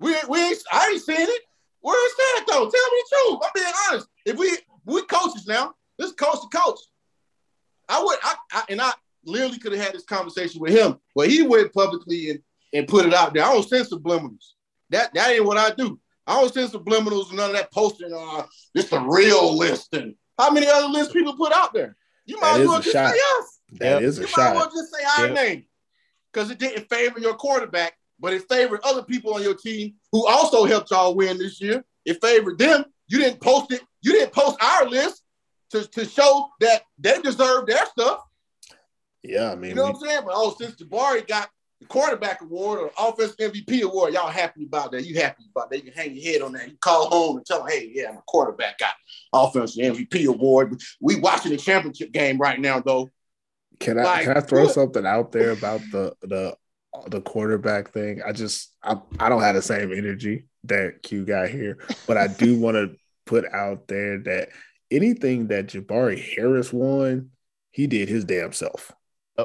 We, 0.00 0.14
we 0.28 0.42
ain't, 0.42 0.58
I 0.72 0.90
ain't 0.92 1.02
seen 1.02 1.16
it. 1.18 1.42
Where 1.80 2.06
is 2.06 2.16
that 2.16 2.44
though? 2.48 2.58
Tell 2.58 2.64
me 2.64 2.70
the 2.70 3.16
truth. 3.16 3.40
I'm 3.44 3.50
being 3.54 3.74
honest. 3.90 4.08
If 4.26 4.36
we 4.36 4.58
we 4.84 5.02
coaches 5.06 5.46
now, 5.46 5.74
this 5.98 6.10
is 6.10 6.16
coach 6.16 6.40
to 6.40 6.58
coach. 6.58 6.78
I 7.90 8.02
would 8.02 8.18
I, 8.22 8.34
I 8.52 8.62
and 8.70 8.80
I 8.80 8.92
literally 9.24 9.58
could 9.58 9.72
have 9.72 9.82
had 9.82 9.94
this 9.94 10.04
conversation 10.04 10.60
with 10.60 10.72
him, 10.72 10.98
but 11.14 11.28
he 11.28 11.42
went 11.42 11.72
publicly 11.74 12.30
and, 12.30 12.40
and 12.72 12.88
put 12.88 13.04
it 13.04 13.12
out 13.12 13.34
there. 13.34 13.44
I 13.44 13.52
don't 13.52 13.68
send 13.68 13.86
subliminals. 13.86 14.52
That 14.90 15.12
that 15.14 15.30
ain't 15.30 15.44
what 15.44 15.58
I 15.58 15.70
do. 15.74 15.98
I 16.26 16.40
don't 16.40 16.52
send 16.54 16.70
subliminals 16.70 17.28
and 17.28 17.36
none 17.38 17.50
of 17.50 17.56
that 17.56 17.72
posting. 17.72 18.12
Uh, 18.14 18.44
this 18.74 18.88
the 18.88 19.00
real 19.00 19.56
list. 19.56 19.94
And 19.94 20.14
how 20.38 20.50
many 20.50 20.66
other 20.68 20.86
lists 20.88 21.12
people 21.12 21.36
put 21.36 21.52
out 21.52 21.74
there? 21.74 21.96
You 22.24 22.40
might 22.40 22.54
That 22.54 22.60
as 22.60 22.68
well 22.68 22.80
just 22.80 22.92
shot. 22.92 23.12
say 23.12 23.20
us. 23.38 23.58
That 23.80 24.02
is 24.02 24.18
You 24.18 24.24
a 24.26 24.28
might 24.36 24.50
as 24.50 24.54
well 24.54 24.70
just 24.72 24.94
say 24.94 25.04
our 25.18 25.26
Yep. 25.28 25.34
name. 25.36 25.64
Because 26.32 26.50
it 26.50 26.58
didn't 26.58 26.88
favor 26.88 27.18
your 27.18 27.34
quarterback, 27.34 27.94
but 28.20 28.32
it 28.32 28.48
favored 28.48 28.80
other 28.84 29.02
people 29.02 29.34
on 29.34 29.42
your 29.42 29.54
team 29.56 29.94
who 30.12 30.26
also 30.28 30.64
helped 30.64 30.90
y'all 30.92 31.14
win 31.16 31.38
this 31.38 31.60
year. 31.60 31.84
It 32.04 32.20
favored 32.22 32.58
them. 32.58 32.84
You 33.08 33.18
didn't 33.18 33.40
post 33.40 33.72
it. 33.72 33.82
You 34.02 34.12
didn't 34.12 34.32
post 34.32 34.56
our 34.62 34.86
list 34.86 35.24
to, 35.70 35.86
to 35.86 36.04
show 36.04 36.48
that 36.60 36.82
they 36.98 37.20
deserve 37.20 37.66
their 37.66 37.84
stuff. 37.86 38.20
Yeah, 39.22 39.52
I 39.52 39.54
mean, 39.54 39.70
You 39.70 39.74
know 39.76 39.84
we- 39.86 39.90
what 39.92 40.02
I'm 40.02 40.08
saying? 40.08 40.22
But 40.24 40.32
oh, 40.34 40.54
since 40.58 40.76
Jabari 40.76 41.26
got 41.26 41.50
the 41.80 41.86
quarterback 41.86 42.40
award 42.42 42.80
or 42.80 42.90
offensive 42.98 43.36
MVP 43.38 43.82
award, 43.82 44.12
y'all 44.14 44.28
happy 44.28 44.64
about 44.64 44.92
that. 44.92 45.04
You 45.06 45.14
happy 45.20 45.44
about 45.54 45.70
that. 45.70 45.78
You 45.78 45.90
can 45.90 45.92
hang 45.92 46.14
your 46.14 46.32
head 46.32 46.42
on 46.42 46.52
that. 46.52 46.68
You 46.68 46.76
call 46.80 47.08
home 47.08 47.36
and 47.38 47.46
tell 47.46 47.60
them, 47.60 47.68
hey, 47.68 47.90
yeah, 47.94 48.12
my 48.12 48.20
quarterback 48.26 48.78
got 48.78 48.92
offensive 49.32 49.82
MVP 49.96 50.26
award. 50.26 50.80
We 51.00 51.16
watching 51.16 51.52
the 51.52 51.56
championship 51.56 52.12
game 52.12 52.38
right 52.38 52.60
now, 52.60 52.80
though. 52.80 53.08
Can 53.78 53.98
I 53.98 54.02
Like, 54.02 54.24
can 54.24 54.36
I 54.36 54.40
throw 54.40 54.68
something 54.68 55.06
out 55.06 55.32
there 55.32 55.50
about 55.52 55.80
the 55.90 56.14
the 56.20 56.54
the 57.08 57.22
quarterback 57.22 57.92
thing? 57.92 58.20
I 58.26 58.32
just 58.32 58.74
I, 58.82 58.96
I 59.18 59.30
don't 59.30 59.40
have 59.40 59.54
the 59.54 59.62
same 59.62 59.92
energy 59.92 60.44
that 60.64 61.02
Q 61.02 61.24
got 61.24 61.48
here, 61.48 61.78
but 62.06 62.18
I 62.18 62.26
do 62.26 62.58
want 62.58 62.76
to 62.76 62.94
put 63.24 63.46
out 63.50 63.88
there 63.88 64.18
that 64.18 64.48
anything 64.90 65.48
that 65.48 65.66
Jabari 65.68 66.20
Harris 66.36 66.72
won, 66.72 67.30
he 67.70 67.86
did 67.86 68.08
his 68.08 68.24
damn 68.24 68.52
self. 68.52 68.92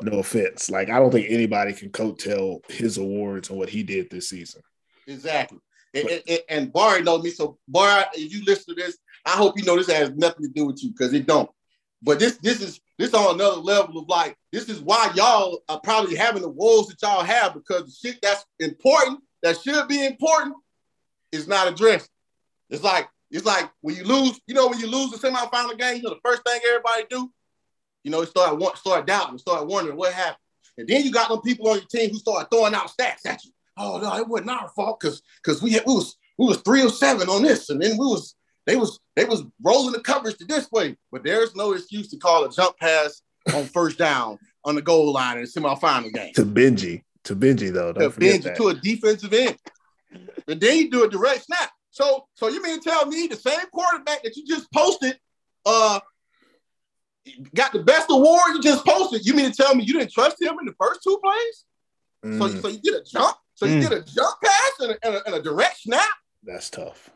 No 0.04 0.20
offense. 0.20 0.70
Like 0.70 0.90
I 0.90 1.00
don't 1.00 1.12
think 1.12 1.28
anybody 1.30 1.72
can 1.74 1.90
coattail 1.90 2.60
his 2.70 2.98
awards 2.98 3.50
and 3.50 3.58
what 3.58 3.70
he 3.70 3.82
did 3.84 4.10
this 4.10 4.30
season. 4.30 4.62
Exactly. 5.08 5.60
And, 5.94 6.10
and, 6.10 6.24
and- 6.28 6.40
and 6.50 6.74
Barry 6.74 7.02
knows 7.02 7.24
me. 7.24 7.30
So 7.30 7.58
Barry, 7.68 8.04
if 8.14 8.34
you 8.34 8.44
listen 8.44 8.76
to 8.76 8.82
this, 8.82 8.98
I 9.26 9.32
hope 9.32 9.58
you 9.58 9.64
know 9.64 9.78
this 9.78 9.90
has 9.92 10.12
nothing 10.12 10.44
to 10.44 10.50
do 10.52 10.66
with 10.66 10.84
you 10.84 10.90
because 10.92 11.14
it 11.14 11.26
don't. 11.26 11.50
But 12.02 12.20
this 12.20 12.38
this 12.38 12.62
is 12.62 12.82
this 13.00 13.14
on 13.14 13.36
another 13.36 13.58
level 13.62 14.00
of 14.00 14.10
like 14.10 14.36
this 14.52 14.68
is 14.68 14.82
why 14.82 15.12
y'all 15.16 15.64
are 15.70 15.80
probably 15.80 16.16
having 16.16 16.42
the 16.42 16.50
woes 16.50 16.88
that 16.88 17.02
y'all 17.02 17.24
have 17.24 17.54
because 17.54 17.86
the 17.86 18.10
shit 18.10 18.22
that's 18.22 18.46
important 18.60 19.22
that 19.44 19.62
should 19.62 19.88
be 19.88 20.06
important 20.06 20.56
is 21.32 21.48
not 21.48 21.68
addressed. 21.68 22.10
It's 22.70 22.84
like 22.84 23.08
it's 23.32 23.46
like 23.46 23.70
when 23.82 23.96
you 23.96 24.04
lose, 24.04 24.40
you 24.48 24.54
know, 24.56 24.68
when 24.68 24.80
you 24.80 24.88
lose 24.88 25.12
the 25.12 25.18
semifinal 25.18 25.78
game, 25.78 25.98
you 25.98 26.04
know, 26.04 26.12
the 26.12 26.20
first 26.24 26.44
thing 26.46 26.60
everybody 26.68 27.04
do, 27.10 27.32
you 28.04 28.12
know, 28.12 28.24
start 28.26 28.58
want 28.58 28.78
start 28.78 29.08
doubting, 29.08 29.38
start 29.38 29.68
wondering 29.68 29.98
what 29.98 30.14
happened. 30.14 30.38
And 30.78 30.88
then 30.88 31.04
you 31.04 31.12
got 31.12 31.30
them 31.30 31.42
people 31.42 31.70
on 31.70 31.78
your 31.78 31.86
team 31.88 32.12
who 32.12 32.18
start 32.18 32.48
throwing 32.52 32.76
out 32.76 32.92
stats 32.92 33.26
at 33.26 33.44
you. 33.44 33.52
Oh 33.78 34.00
no, 34.00 34.16
it 34.18 34.28
wasn't 34.28 34.52
our 34.52 34.70
fault 34.70 35.00
because 35.00 35.22
because 35.44 35.62
we 35.62 35.72
had 35.72 35.84
we 35.86 35.94
was 35.96 36.16
we 36.38 36.46
was 36.48 36.58
three 36.58 36.84
or 36.84 36.90
seven 36.90 37.30
on 37.30 37.44
this, 37.44 37.70
and 37.70 37.82
then 37.82 37.92
we 37.92 38.06
was 38.06 38.36
they 38.66 38.76
was 38.76 39.00
they 39.16 39.26
was 39.26 39.44
rolling 39.64 39.94
the 39.94 40.00
coverage 40.02 40.38
to 40.38 40.46
this 40.46 40.70
way. 40.72 40.96
But 41.12 41.24
there's 41.24 41.56
no 41.56 41.74
excuse 41.74 42.10
to 42.10 42.18
call 42.18 42.46
a 42.46 42.52
jump 42.52 42.78
pass 42.78 43.22
on 43.54 43.66
first 43.66 43.98
down 43.98 44.38
on 44.64 44.76
the 44.76 44.82
goal 44.82 45.12
line 45.14 45.38
in 45.38 45.44
the 45.44 45.50
semifinal 45.50 46.14
game. 46.14 46.34
To 46.36 46.46
Benji, 46.46 47.04
to 47.26 47.36
Benji 47.36 47.72
though, 47.72 47.94
To 47.94 48.10
bend 48.10 48.44
that. 48.44 48.58
to 48.58 48.70
a 48.70 48.74
defensive 48.74 49.34
end. 49.34 49.58
And 50.48 50.60
then 50.62 50.78
you 50.78 50.90
do 50.92 51.04
a 51.04 51.10
direct 51.10 51.46
snap. 51.46 51.72
So 51.96 52.28
so 52.34 52.50
you 52.50 52.62
mean 52.62 52.82
to 52.82 52.90
tell 52.90 53.06
me 53.06 53.28
the 53.28 53.38
same 53.38 53.66
quarterback 53.72 54.22
that 54.24 54.36
you 54.36 54.46
just 54.46 54.70
posted 54.74 55.18
uh 55.66 56.02
got 57.56 57.72
the 57.72 57.80
best 57.80 58.08
award 58.10 58.42
you 58.54 58.62
just 58.62 58.86
posted. 58.86 59.26
You 59.26 59.34
mean 59.34 59.50
to 59.50 59.56
tell 59.56 59.74
me 59.74 59.86
you 59.86 59.94
didn't 59.94 60.12
trust 60.12 60.42
him 60.42 60.56
in 60.60 60.66
the 60.66 60.74
first 60.78 61.02
two 61.04 61.18
plays? 61.24 61.64
So, 62.38 62.50
Mm, 62.50 62.62
so 62.62 62.68
you 62.68 62.80
did 62.80 62.96
a 62.96 63.04
jump. 63.04 63.38
So 63.54 63.66
you 63.66 63.76
Mm. 63.78 63.82
did 63.90 63.92
a 63.94 64.02
jump 64.02 64.36
pass 64.44 64.72
and 64.82 64.92
a, 64.92 65.06
and 65.08 65.16
a, 65.16 65.26
and 65.26 65.36
a 65.36 65.42
direct 65.42 65.78
snap. 65.80 66.10
that's 66.44 66.70
tough. 66.70 67.10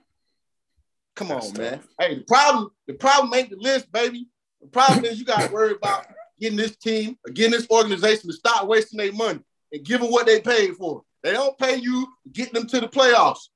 Come 1.18 1.28
That's 1.28 1.52
on, 1.52 1.58
man. 1.58 1.82
Hey, 2.00 2.16
the 2.16 2.24
problem, 2.24 2.70
the 2.88 2.94
problem 2.94 3.34
ain't 3.34 3.50
the 3.50 3.58
list, 3.58 3.92
baby. 3.92 4.30
The 4.62 4.68
problem 4.68 5.04
is 5.04 5.20
you 5.20 5.26
got 5.26 5.46
to 5.46 5.48
worry 5.54 5.74
about 5.74 6.06
getting 6.40 6.58
this 6.58 6.78
team, 6.78 7.18
or 7.28 7.34
getting 7.34 7.52
this 7.52 7.68
organization 7.70 8.30
to 8.30 8.34
stop 8.34 8.66
wasting 8.66 8.98
their 8.98 9.12
money 9.12 9.42
and 9.74 9.84
giving 9.84 10.10
what 10.10 10.26
they 10.26 10.40
paid 10.40 10.78
for. 10.78 11.04
They 11.22 11.34
don't 11.34 11.58
pay 11.58 11.76
you 11.76 12.06
to 12.24 12.30
get 12.32 12.54
them 12.54 12.66
to 12.68 12.80
the 12.80 12.88
playoffs. 12.88 13.50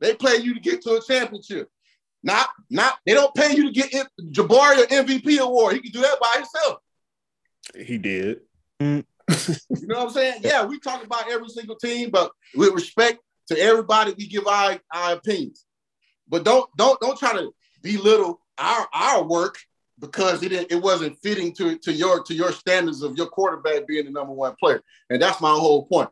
They 0.00 0.14
pay 0.14 0.36
you 0.38 0.54
to 0.54 0.60
get 0.60 0.82
to 0.82 0.94
a 0.96 1.02
championship. 1.02 1.68
Not, 2.22 2.48
not. 2.70 2.98
They 3.06 3.14
don't 3.14 3.34
pay 3.34 3.54
you 3.54 3.64
to 3.66 3.72
get 3.72 3.92
it- 3.92 4.08
Jabari 4.32 4.82
an 4.82 5.06
MVP 5.06 5.38
award. 5.38 5.74
He 5.74 5.80
can 5.80 5.92
do 5.92 6.00
that 6.00 6.20
by 6.20 6.32
himself. 6.34 6.78
He 7.76 7.98
did. 7.98 8.40
Mm. 8.80 9.04
You 9.28 9.86
know 9.86 9.98
what 9.98 10.06
I'm 10.06 10.10
saying? 10.10 10.40
Yeah, 10.42 10.64
we 10.64 10.80
talk 10.80 11.04
about 11.04 11.30
every 11.30 11.48
single 11.48 11.76
team, 11.76 12.10
but 12.10 12.32
with 12.54 12.72
respect, 12.72 13.20
to 13.48 13.58
everybody, 13.58 14.14
we 14.16 14.26
give 14.26 14.46
our, 14.46 14.78
our 14.92 15.14
opinions. 15.14 15.64
But 16.28 16.44
don't 16.44 16.68
don't 16.76 17.00
don't 17.00 17.18
try 17.18 17.32
to 17.32 17.52
belittle 17.82 18.40
our 18.58 18.86
our 18.92 19.24
work 19.24 19.58
because 19.98 20.42
it 20.42 20.52
it 20.52 20.80
wasn't 20.82 21.18
fitting 21.18 21.52
to, 21.54 21.76
to 21.78 21.92
your 21.92 22.22
to 22.24 22.34
your 22.34 22.52
standards 22.52 23.02
of 23.02 23.16
your 23.16 23.26
quarterback 23.26 23.86
being 23.86 24.04
the 24.04 24.10
number 24.10 24.32
one 24.32 24.54
player. 24.60 24.82
And 25.10 25.20
that's 25.20 25.40
my 25.40 25.50
whole 25.50 25.86
point. 25.86 26.10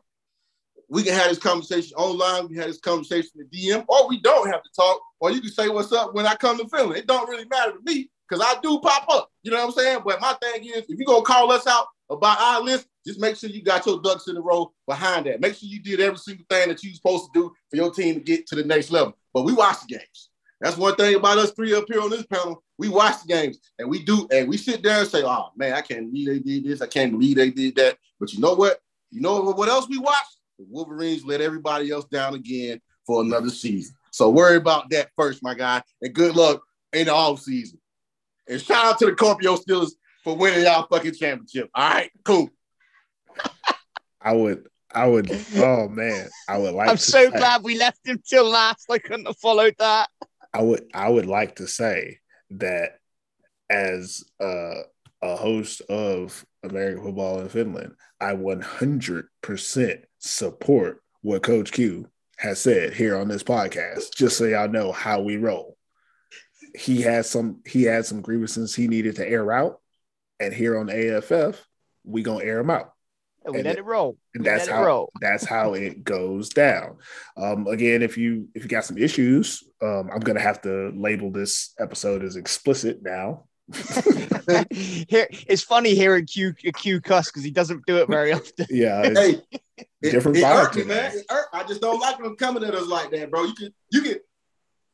We 0.89 1.03
can 1.03 1.13
have 1.13 1.29
this 1.29 1.39
conversation 1.39 1.95
online, 1.97 2.43
we 2.43 2.49
can 2.49 2.59
have 2.59 2.67
this 2.67 2.79
conversation 2.79 3.31
in 3.35 3.47
DM, 3.47 3.85
or 3.87 4.07
we 4.07 4.21
don't 4.21 4.47
have 4.47 4.63
to 4.63 4.69
talk, 4.75 5.01
or 5.19 5.31
you 5.31 5.41
can 5.41 5.51
say 5.51 5.67
what's 5.69 5.91
up 5.91 6.13
when 6.13 6.25
I 6.25 6.35
come 6.35 6.57
to 6.57 6.67
Philly. 6.67 6.99
It 6.99 7.07
don't 7.07 7.29
really 7.29 7.45
matter 7.45 7.73
to 7.73 7.79
me 7.83 8.09
because 8.27 8.43
I 8.45 8.59
do 8.61 8.79
pop 8.79 9.05
up. 9.09 9.29
You 9.43 9.51
know 9.51 9.57
what 9.57 9.65
I'm 9.65 9.71
saying? 9.71 9.99
But 10.05 10.21
my 10.21 10.33
thing 10.41 10.65
is, 10.65 10.85
if 10.87 10.97
you're 10.97 11.05
gonna 11.05 11.23
call 11.23 11.51
us 11.51 11.67
out 11.67 11.87
about 12.09 12.39
our 12.39 12.61
list, 12.61 12.87
just 13.05 13.19
make 13.19 13.35
sure 13.35 13.49
you 13.49 13.61
got 13.61 13.85
your 13.85 14.01
ducks 14.01 14.27
in 14.27 14.37
a 14.37 14.41
row 14.41 14.71
behind 14.87 15.25
that. 15.25 15.41
Make 15.41 15.55
sure 15.55 15.69
you 15.69 15.81
did 15.81 15.99
every 15.99 16.17
single 16.17 16.45
thing 16.49 16.69
that 16.69 16.83
you're 16.83 16.93
supposed 16.93 17.25
to 17.25 17.31
do 17.33 17.53
for 17.69 17.75
your 17.75 17.91
team 17.91 18.15
to 18.15 18.21
get 18.21 18.47
to 18.47 18.55
the 18.55 18.63
next 18.63 18.91
level. 18.91 19.17
But 19.33 19.43
we 19.43 19.53
watch 19.53 19.77
the 19.81 19.97
games. 19.97 20.29
That's 20.59 20.77
one 20.77 20.95
thing 20.95 21.15
about 21.15 21.37
us 21.37 21.51
three 21.51 21.75
up 21.75 21.85
here 21.87 22.01
on 22.01 22.09
this 22.09 22.25
panel. 22.25 22.63
We 22.79 22.89
watch 22.89 23.21
the 23.21 23.27
games 23.27 23.59
and 23.77 23.89
we 23.89 24.03
do, 24.03 24.27
and 24.31 24.49
we 24.49 24.57
sit 24.57 24.81
there 24.81 25.01
and 25.01 25.07
say, 25.07 25.23
"Oh 25.23 25.51
man, 25.55 25.73
I 25.73 25.81
can't 25.81 26.11
believe 26.11 26.27
they 26.27 26.39
did 26.39 26.63
this. 26.65 26.81
I 26.81 26.87
can't 26.87 27.11
believe 27.11 27.35
they 27.35 27.51
did 27.51 27.75
that." 27.75 27.97
But 28.19 28.33
you 28.33 28.39
know 28.39 28.55
what? 28.55 28.79
You 29.11 29.21
know 29.21 29.41
what 29.41 29.69
else 29.69 29.87
we 29.87 29.97
watch? 29.99 30.25
The 30.57 30.65
Wolverines 30.69 31.23
let 31.25 31.41
everybody 31.41 31.91
else 31.91 32.05
down 32.05 32.33
again 32.33 32.81
for 33.05 33.21
another 33.21 33.49
season. 33.49 33.95
So 34.11 34.29
worry 34.29 34.57
about 34.57 34.89
that 34.89 35.09
first, 35.15 35.43
my 35.43 35.53
guy, 35.53 35.81
and 36.01 36.13
good 36.13 36.35
luck 36.35 36.61
in 36.93 37.05
the 37.05 37.13
off 37.13 37.41
season. 37.41 37.79
And 38.49 38.59
shout 38.61 38.85
out 38.85 38.99
to 38.99 39.05
the 39.05 39.11
Kuopio 39.11 39.57
Steelers 39.61 39.91
for 40.23 40.35
winning 40.35 40.63
y'all 40.63 40.87
fucking 40.87 41.13
championship. 41.13 41.69
All 41.75 41.89
right, 41.89 42.11
cool. 42.23 42.49
I 44.21 44.33
would, 44.33 44.67
I 44.91 45.07
would. 45.07 45.29
Oh 45.57 45.87
man, 45.87 46.27
I 46.49 46.57
would 46.57 46.73
like. 46.73 46.89
I'm 46.89 46.97
to 46.97 47.01
so 47.01 47.25
say- 47.29 47.37
glad 47.37 47.63
we 47.63 47.77
left 47.77 48.05
him 48.07 48.21
till 48.27 48.49
last. 48.49 48.85
I 48.89 48.97
couldn't 48.97 49.27
have 49.27 49.37
followed 49.37 49.75
that. 49.79 50.09
I 50.53 50.61
would 50.63 50.85
I 50.93 51.09
would 51.09 51.27
like 51.27 51.57
to 51.57 51.67
say 51.67 52.19
that 52.51 52.97
as 53.69 54.23
a, 54.41 54.81
a 55.21 55.35
host 55.35 55.81
of 55.81 56.45
American 56.63 57.03
football 57.03 57.41
in 57.41 57.49
Finland, 57.49 57.93
I 58.19 58.33
100% 58.33 60.03
support 60.19 61.01
what 61.21 61.43
Coach 61.43 61.71
Q 61.71 62.07
has 62.37 62.59
said 62.59 62.93
here 62.93 63.17
on 63.17 63.27
this 63.27 63.43
podcast. 63.43 64.15
Just 64.15 64.37
so 64.37 64.45
y'all 64.45 64.67
know 64.69 64.91
how 64.91 65.21
we 65.21 65.37
roll. 65.37 65.77
He 66.75 67.01
has 67.01 67.29
some 67.29 67.61
he 67.65 67.83
had 67.83 68.05
some 68.05 68.21
grievances 68.21 68.75
he 68.75 68.87
needed 68.87 69.15
to 69.17 69.27
air 69.27 69.51
out, 69.51 69.79
and 70.39 70.53
here 70.53 70.77
on 70.77 70.89
AFF, 70.89 71.65
we 72.03 72.21
gonna 72.23 72.43
air 72.43 72.57
them 72.57 72.69
out. 72.69 72.93
And 73.45 73.53
we 73.53 73.59
And 73.61 73.65
let 73.67 73.75
it- 73.77 73.79
it 73.79 73.85
roll. 73.85 74.17
and 74.35 74.43
We 74.43 74.49
that's 74.49 74.67
how 74.67 74.85
roll. 74.85 75.11
that's 75.21 75.45
how 75.45 75.73
it 75.73 76.03
goes 76.03 76.49
down. 76.49 76.97
Um, 77.37 77.65
again, 77.67 78.01
if 78.03 78.17
you 78.17 78.49
if 78.53 78.63
you 78.63 78.69
got 78.69 78.85
some 78.85 78.97
issues, 78.97 79.63
um, 79.81 80.09
I'm 80.13 80.19
gonna 80.19 80.41
have 80.41 80.61
to 80.63 80.91
label 80.95 81.31
this 81.31 81.73
episode 81.79 82.23
as 82.23 82.35
explicit 82.35 83.01
now. 83.01 83.45
Here, 84.71 85.27
it's 85.47 85.63
funny 85.63 85.93
hearing 85.95 86.25
Q 86.25 86.53
Q 86.53 87.01
cuss 87.01 87.27
because 87.29 87.43
he 87.43 87.51
doesn't 87.51 87.85
do 87.85 87.97
it 87.97 88.07
very 88.07 88.33
often. 88.33 88.65
Yeah, 88.69 89.03
Hey, 89.03 89.41
it, 89.51 89.61
Different 90.01 90.37
it 90.37 90.43
vibe 90.43 90.75
me, 90.75 90.83
man. 90.83 91.11
I 91.53 91.63
just 91.63 91.81
don't 91.81 91.99
like 91.99 92.17
them 92.17 92.35
coming 92.35 92.63
at 92.63 92.75
us 92.75 92.87
like 92.87 93.11
that, 93.11 93.29
bro. 93.31 93.45
You 93.45 93.53
can, 93.53 93.73
you 93.91 94.01
can. 94.01 94.15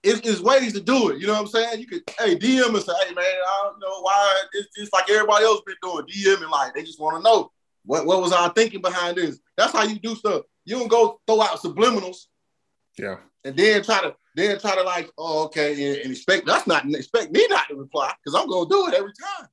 It, 0.03 0.25
it's 0.25 0.41
ways 0.41 0.73
to 0.73 0.81
do 0.81 1.11
it. 1.11 1.19
You 1.19 1.27
know 1.27 1.34
what 1.34 1.41
I'm 1.41 1.47
saying? 1.47 1.79
You 1.79 1.88
could, 1.88 2.03
hey, 2.19 2.36
DM 2.36 2.67
and 2.67 2.84
say, 2.84 2.91
hey, 3.07 3.13
man, 3.13 3.23
I 3.23 3.63
don't 3.63 3.79
know 3.79 4.01
why. 4.01 4.41
It's 4.53 4.75
just 4.75 4.91
like 4.91 5.09
everybody 5.09 5.45
else 5.45 5.61
been 5.65 5.75
doing. 5.81 6.05
DM 6.05 6.41
and 6.41 6.51
like 6.51 6.73
they 6.73 6.84
just 6.84 6.99
want 6.99 7.17
to 7.17 7.23
know 7.23 7.51
what 7.86 8.05
what 8.05 8.21
was 8.21 8.34
our 8.34 8.51
thinking 8.53 8.81
behind 8.81 9.17
this. 9.17 9.39
That's 9.57 9.71
how 9.71 9.84
you 9.84 9.99
do 9.99 10.15
stuff. 10.15 10.43
You 10.65 10.79
don't 10.79 10.88
go 10.88 11.19
throw 11.27 11.41
out 11.41 11.59
subliminals 11.59 12.25
yeah. 12.97 13.17
and 13.43 13.55
then 13.55 13.84
try 13.84 14.01
to 14.01 14.15
then 14.36 14.59
try 14.59 14.75
to 14.75 14.84
like, 14.84 15.09
oh, 15.17 15.45
okay, 15.45 15.71
and, 15.71 16.01
and 16.01 16.11
expect 16.11 16.45
that's 16.45 16.67
not 16.67 16.86
expect 16.93 17.31
me 17.31 17.45
not 17.49 17.67
to 17.69 17.75
reply 17.75 18.11
because 18.23 18.39
I'm 18.39 18.49
gonna 18.49 18.69
do 18.69 18.88
it 18.88 18.93
every 18.95 19.13
time. 19.13 19.47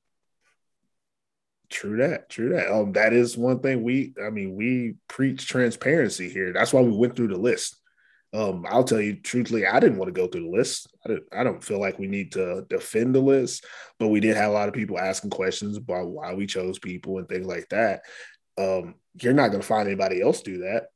True 1.71 1.97
that. 1.97 2.29
True 2.29 2.49
that. 2.49 2.71
Um, 2.71 2.91
that 2.93 3.13
is 3.13 3.37
one 3.37 3.59
thing 3.61 3.81
we. 3.81 4.13
I 4.23 4.29
mean, 4.29 4.55
we 4.55 4.95
preach 5.07 5.47
transparency 5.47 6.29
here. 6.29 6.51
That's 6.53 6.73
why 6.73 6.81
we 6.81 6.91
went 6.91 7.15
through 7.15 7.29
the 7.29 7.37
list. 7.37 7.77
Um, 8.33 8.65
I'll 8.69 8.83
tell 8.83 9.01
you 9.01 9.15
truthfully, 9.15 9.65
I 9.65 9.79
didn't 9.79 9.97
want 9.97 10.13
to 10.13 10.21
go 10.21 10.27
through 10.27 10.43
the 10.43 10.57
list. 10.57 10.87
I, 11.05 11.09
didn't, 11.09 11.25
I 11.33 11.43
don't 11.43 11.63
feel 11.63 11.79
like 11.79 11.99
we 11.99 12.07
need 12.07 12.33
to 12.33 12.65
defend 12.69 13.15
the 13.15 13.19
list, 13.19 13.65
but 13.99 14.07
we 14.07 14.19
did 14.19 14.37
have 14.37 14.51
a 14.51 14.53
lot 14.53 14.69
of 14.69 14.73
people 14.73 14.99
asking 14.99 15.31
questions 15.31 15.75
about 15.75 16.07
why 16.07 16.33
we 16.33 16.45
chose 16.45 16.79
people 16.79 17.17
and 17.17 17.27
things 17.27 17.45
like 17.45 17.67
that. 17.69 18.01
Um, 18.57 18.95
you're 19.21 19.33
not 19.33 19.49
going 19.49 19.61
to 19.61 19.67
find 19.67 19.87
anybody 19.87 20.21
else 20.21 20.41
do 20.41 20.59
that. 20.59 20.87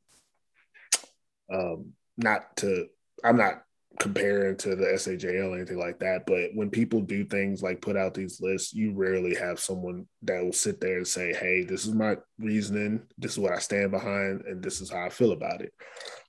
Um, 1.52 1.94
not 2.18 2.56
to, 2.58 2.88
I'm 3.22 3.38
not 3.38 3.64
comparing 4.00 4.58
to 4.58 4.76
the 4.76 4.86
SAJL 4.86 5.52
or 5.52 5.56
anything 5.56 5.80
like 5.80 6.00
that, 6.00 6.26
but 6.26 6.50
when 6.54 6.70
people 6.70 7.02
do 7.02 7.26
things 7.26 7.64
like 7.64 7.82
put 7.82 7.96
out 7.96 8.14
these 8.14 8.42
lists, 8.42 8.74
you 8.74 8.94
rarely 8.94 9.36
have 9.36 9.60
someone 9.60 10.06
that 10.24 10.44
will 10.44 10.54
sit 10.54 10.82
there 10.82 10.98
and 10.98 11.08
say, 11.08 11.34
"Hey, 11.34 11.64
this 11.64 11.86
is 11.86 11.94
my 11.94 12.18
reasoning. 12.40 13.02
This 13.18 13.34
is 13.34 13.40
what 13.40 13.54
I 13.54 13.60
stand 13.60 13.92
behind, 13.92 14.42
and 14.46 14.62
this 14.62 14.82
is 14.82 14.90
how 14.90 15.06
I 15.06 15.10
feel 15.10 15.32
about 15.32 15.62
it." 15.62 15.74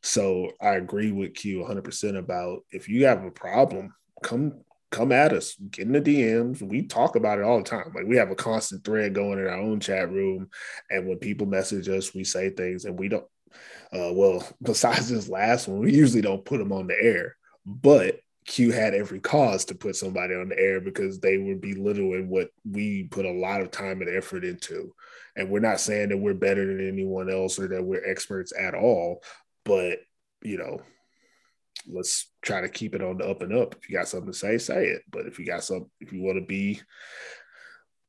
So 0.03 0.53
I 0.61 0.77
agree 0.77 1.13
with 1.13 1.35
Q 1.35 1.61
100 1.61 1.83
percent 1.83 2.17
about 2.17 2.65
if 2.71 2.89
you 2.89 3.07
have 3.07 3.25
a 3.25 3.31
problem, 3.31 3.95
come 4.23 4.65
come 4.91 5.13
at 5.13 5.33
us, 5.33 5.57
get 5.71 5.87
in 5.87 5.93
the 5.93 6.01
DMs. 6.01 6.63
We 6.63 6.83
talk 6.83 7.17
about 7.17 7.39
it 7.39 7.45
all 7.45 7.59
the 7.59 7.65
time. 7.65 7.93
Like 7.95 8.07
we 8.07 8.17
have 8.17 8.31
a 8.31 8.37
constant 8.37 8.85
thread 8.85 9.15
going 9.15 9.39
in 9.39 9.47
our 9.47 9.59
own 9.59 9.81
chat 9.81 10.11
room, 10.11 10.49
and 10.91 11.07
when 11.07 11.19
people 11.19 11.47
message 11.47 11.89
us, 11.89 12.15
we 12.15 12.25
say 12.25 12.51
things, 12.51 12.85
and 12.85 12.99
we 12.99 13.09
don't. 13.09 13.27
Uh, 13.93 14.13
well, 14.13 14.47
besides 14.63 15.09
this 15.09 15.29
last 15.29 15.69
one, 15.69 15.81
we 15.81 15.93
usually 15.93 16.23
don't 16.23 16.45
put 16.45 16.59
them 16.59 16.73
on 16.73 16.87
the 16.87 16.97
air, 17.01 17.37
but 17.67 18.21
Q 18.47 18.71
had 18.71 18.95
every 18.95 19.19
cause 19.19 19.65
to 19.67 19.75
put 19.75 19.97
somebody 19.97 20.35
on 20.35 20.49
the 20.49 20.59
air 20.59 20.81
because 20.81 21.19
they 21.19 21.37
were 21.37 21.57
belittling 21.57 22.29
what 22.29 22.51
we 22.65 23.05
put 23.05 23.27
a 23.27 23.33
lot 23.33 23.61
of 23.61 23.73
time 23.73 24.01
and 24.01 24.17
effort 24.17 24.45
into. 24.45 24.95
And 25.35 25.51
we're 25.51 25.59
not 25.59 25.81
saying 25.81 26.11
that 26.11 26.17
we're 26.17 26.35
better 26.35 26.65
than 26.65 26.87
anyone 26.87 27.29
else 27.29 27.59
or 27.59 27.67
that 27.69 27.85
we're 27.85 28.09
experts 28.09 28.53
at 28.59 28.75
all, 28.75 29.23
but 29.65 29.99
you 30.43 30.59
know, 30.59 30.81
let's 31.89 32.31
try 32.41 32.61
to 32.61 32.69
keep 32.69 32.95
it 32.95 33.03
on 33.03 33.19
the 33.19 33.29
up 33.29 33.43
and 33.43 33.53
up. 33.53 33.75
If 33.75 33.91
you 33.91 33.97
got 33.97 34.09
something 34.09 34.33
to 34.33 34.39
say, 34.39 34.59
say 34.59 34.87
it. 34.87 35.03
But 35.11 35.27
if 35.27 35.39
you 35.39 35.45
got 35.45 35.65
some, 35.65 35.91
if 36.01 36.13
you 36.13 36.23
want 36.23 36.39
to 36.39 36.47
be, 36.47 36.81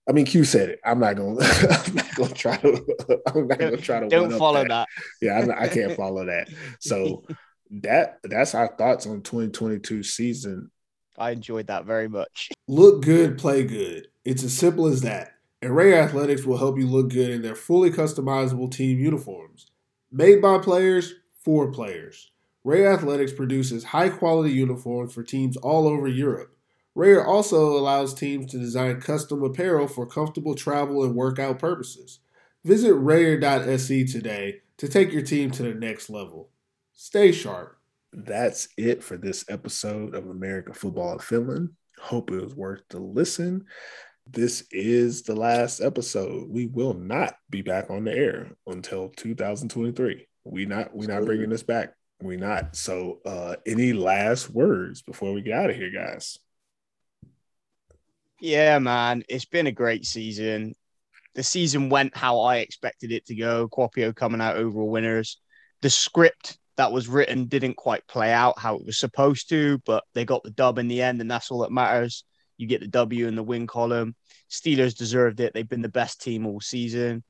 I 0.07 0.13
mean, 0.13 0.25
Q 0.25 0.43
said 0.43 0.69
it. 0.69 0.79
I'm 0.85 0.99
not 0.99 1.15
gonna. 1.15 1.39
I'm 1.41 1.95
not 1.95 2.15
gonna 2.15 2.33
try 2.33 2.57
to. 2.57 3.21
I'm 3.35 3.47
not 3.47 3.59
gonna 3.59 3.77
try 3.77 3.99
to. 3.99 4.07
Don't 4.07 4.37
follow 4.37 4.65
that. 4.65 4.87
Yeah, 5.21 5.39
I'm, 5.39 5.51
I 5.51 5.67
can't 5.67 5.93
follow 5.93 6.25
that. 6.25 6.49
So 6.79 7.23
that 7.69 8.19
that's 8.23 8.55
our 8.55 8.75
thoughts 8.77 9.05
on 9.05 9.21
2022 9.21 10.03
season. 10.03 10.71
I 11.17 11.31
enjoyed 11.31 11.67
that 11.67 11.85
very 11.85 12.07
much. 12.07 12.51
Look 12.67 13.03
good, 13.03 13.37
play 13.37 13.63
good. 13.63 14.07
It's 14.23 14.43
as 14.43 14.55
simple 14.57 14.87
as 14.87 15.01
that. 15.01 15.33
And 15.61 15.75
Ray 15.75 15.97
Athletics 15.97 16.43
will 16.43 16.57
help 16.57 16.77
you 16.77 16.85
look 16.85 17.09
good 17.09 17.31
in 17.31 17.41
their 17.41 17.55
fully 17.55 17.89
customizable 17.89 18.69
team 18.69 18.99
uniforms. 18.99 19.71
Made 20.11 20.39
by 20.39 20.59
players, 20.59 21.15
for 21.47 21.71
players. 21.71 22.29
Ray 22.65 22.85
Athletics 22.85 23.31
produces 23.31 23.85
high 23.85 24.09
quality 24.09 24.51
uniforms 24.51 25.13
for 25.13 25.23
teams 25.23 25.55
all 25.55 25.87
over 25.87 26.09
Europe. 26.09 26.53
Ray 26.93 27.15
also 27.15 27.77
allows 27.77 28.13
teams 28.13 28.51
to 28.51 28.57
design 28.57 28.99
custom 28.99 29.41
apparel 29.41 29.87
for 29.87 30.05
comfortable 30.05 30.55
travel 30.55 31.05
and 31.05 31.15
workout 31.15 31.57
purposes. 31.57 32.19
Visit 32.65 32.95
reyrr.se 32.95 34.07
today 34.07 34.57
to 34.75 34.89
take 34.89 35.13
your 35.13 35.21
team 35.21 35.51
to 35.51 35.63
the 35.63 35.73
next 35.73 36.09
level. 36.09 36.49
Stay 36.99 37.31
sharp. 37.31 37.77
That's 38.11 38.69
it 38.75 39.03
for 39.03 39.17
this 39.17 39.45
episode 39.49 40.15
of 40.15 40.27
American 40.27 40.73
Football 40.73 41.13
in 41.13 41.19
Finland. 41.19 41.69
Hope 41.99 42.31
it 42.31 42.41
was 42.41 42.55
worth 42.55 42.81
the 42.89 42.99
listen. 42.99 43.65
This 44.25 44.65
is 44.71 45.21
the 45.21 45.35
last 45.35 45.79
episode. 45.79 46.49
We 46.49 46.65
will 46.65 46.95
not 46.95 47.35
be 47.51 47.61
back 47.61 47.91
on 47.91 48.05
the 48.05 48.13
air 48.13 48.51
until 48.65 49.09
2023. 49.09 50.27
We 50.43 50.65
not 50.65 50.95
we 50.95 51.05
not 51.05 51.23
bringing 51.23 51.51
this 51.51 51.61
back. 51.61 51.93
We 52.19 52.35
not. 52.35 52.75
So, 52.75 53.19
uh, 53.23 53.57
any 53.67 53.93
last 53.93 54.49
words 54.49 55.03
before 55.03 55.33
we 55.33 55.43
get 55.43 55.53
out 55.53 55.69
of 55.69 55.75
here, 55.75 55.91
guys? 55.91 56.39
Yeah, 58.41 58.79
man, 58.79 59.23
it's 59.29 59.45
been 59.45 59.67
a 59.67 59.71
great 59.71 60.07
season. 60.07 60.73
The 61.35 61.43
season 61.43 61.89
went 61.89 62.17
how 62.17 62.39
I 62.39 62.57
expected 62.57 63.11
it 63.11 63.27
to 63.27 63.35
go. 63.35 63.69
Kuopio 63.69 64.15
coming 64.15 64.41
out 64.41 64.57
overall 64.57 64.89
winners. 64.89 65.39
The 65.83 65.91
script 65.91 66.57
that 66.77 66.91
was 66.91 67.07
written 67.07 67.45
didn't 67.45 67.75
quite 67.75 68.07
play 68.07 68.31
out 68.31 68.59
how 68.59 68.75
it 68.75 68.85
was 68.85 68.99
supposed 68.99 69.49
to, 69.49 69.79
but 69.85 70.03
they 70.13 70.25
got 70.25 70.43
the 70.43 70.51
dub 70.51 70.77
in 70.77 70.87
the 70.87 71.01
end, 71.01 71.19
and 71.19 71.29
that's 71.29 71.51
all 71.51 71.59
that 71.59 71.71
matters. 71.71 72.23
You 72.57 72.67
get 72.67 72.81
the 72.81 72.87
W 72.87 73.27
in 73.27 73.35
the 73.35 73.43
win 73.43 73.67
column. 73.67 74.15
Steelers 74.49 74.95
deserved 74.95 75.39
it. 75.39 75.53
They've 75.53 75.67
been 75.67 75.81
the 75.81 75.89
best 75.89 76.21
team 76.21 76.45
all 76.45 76.61
season. 76.61 77.23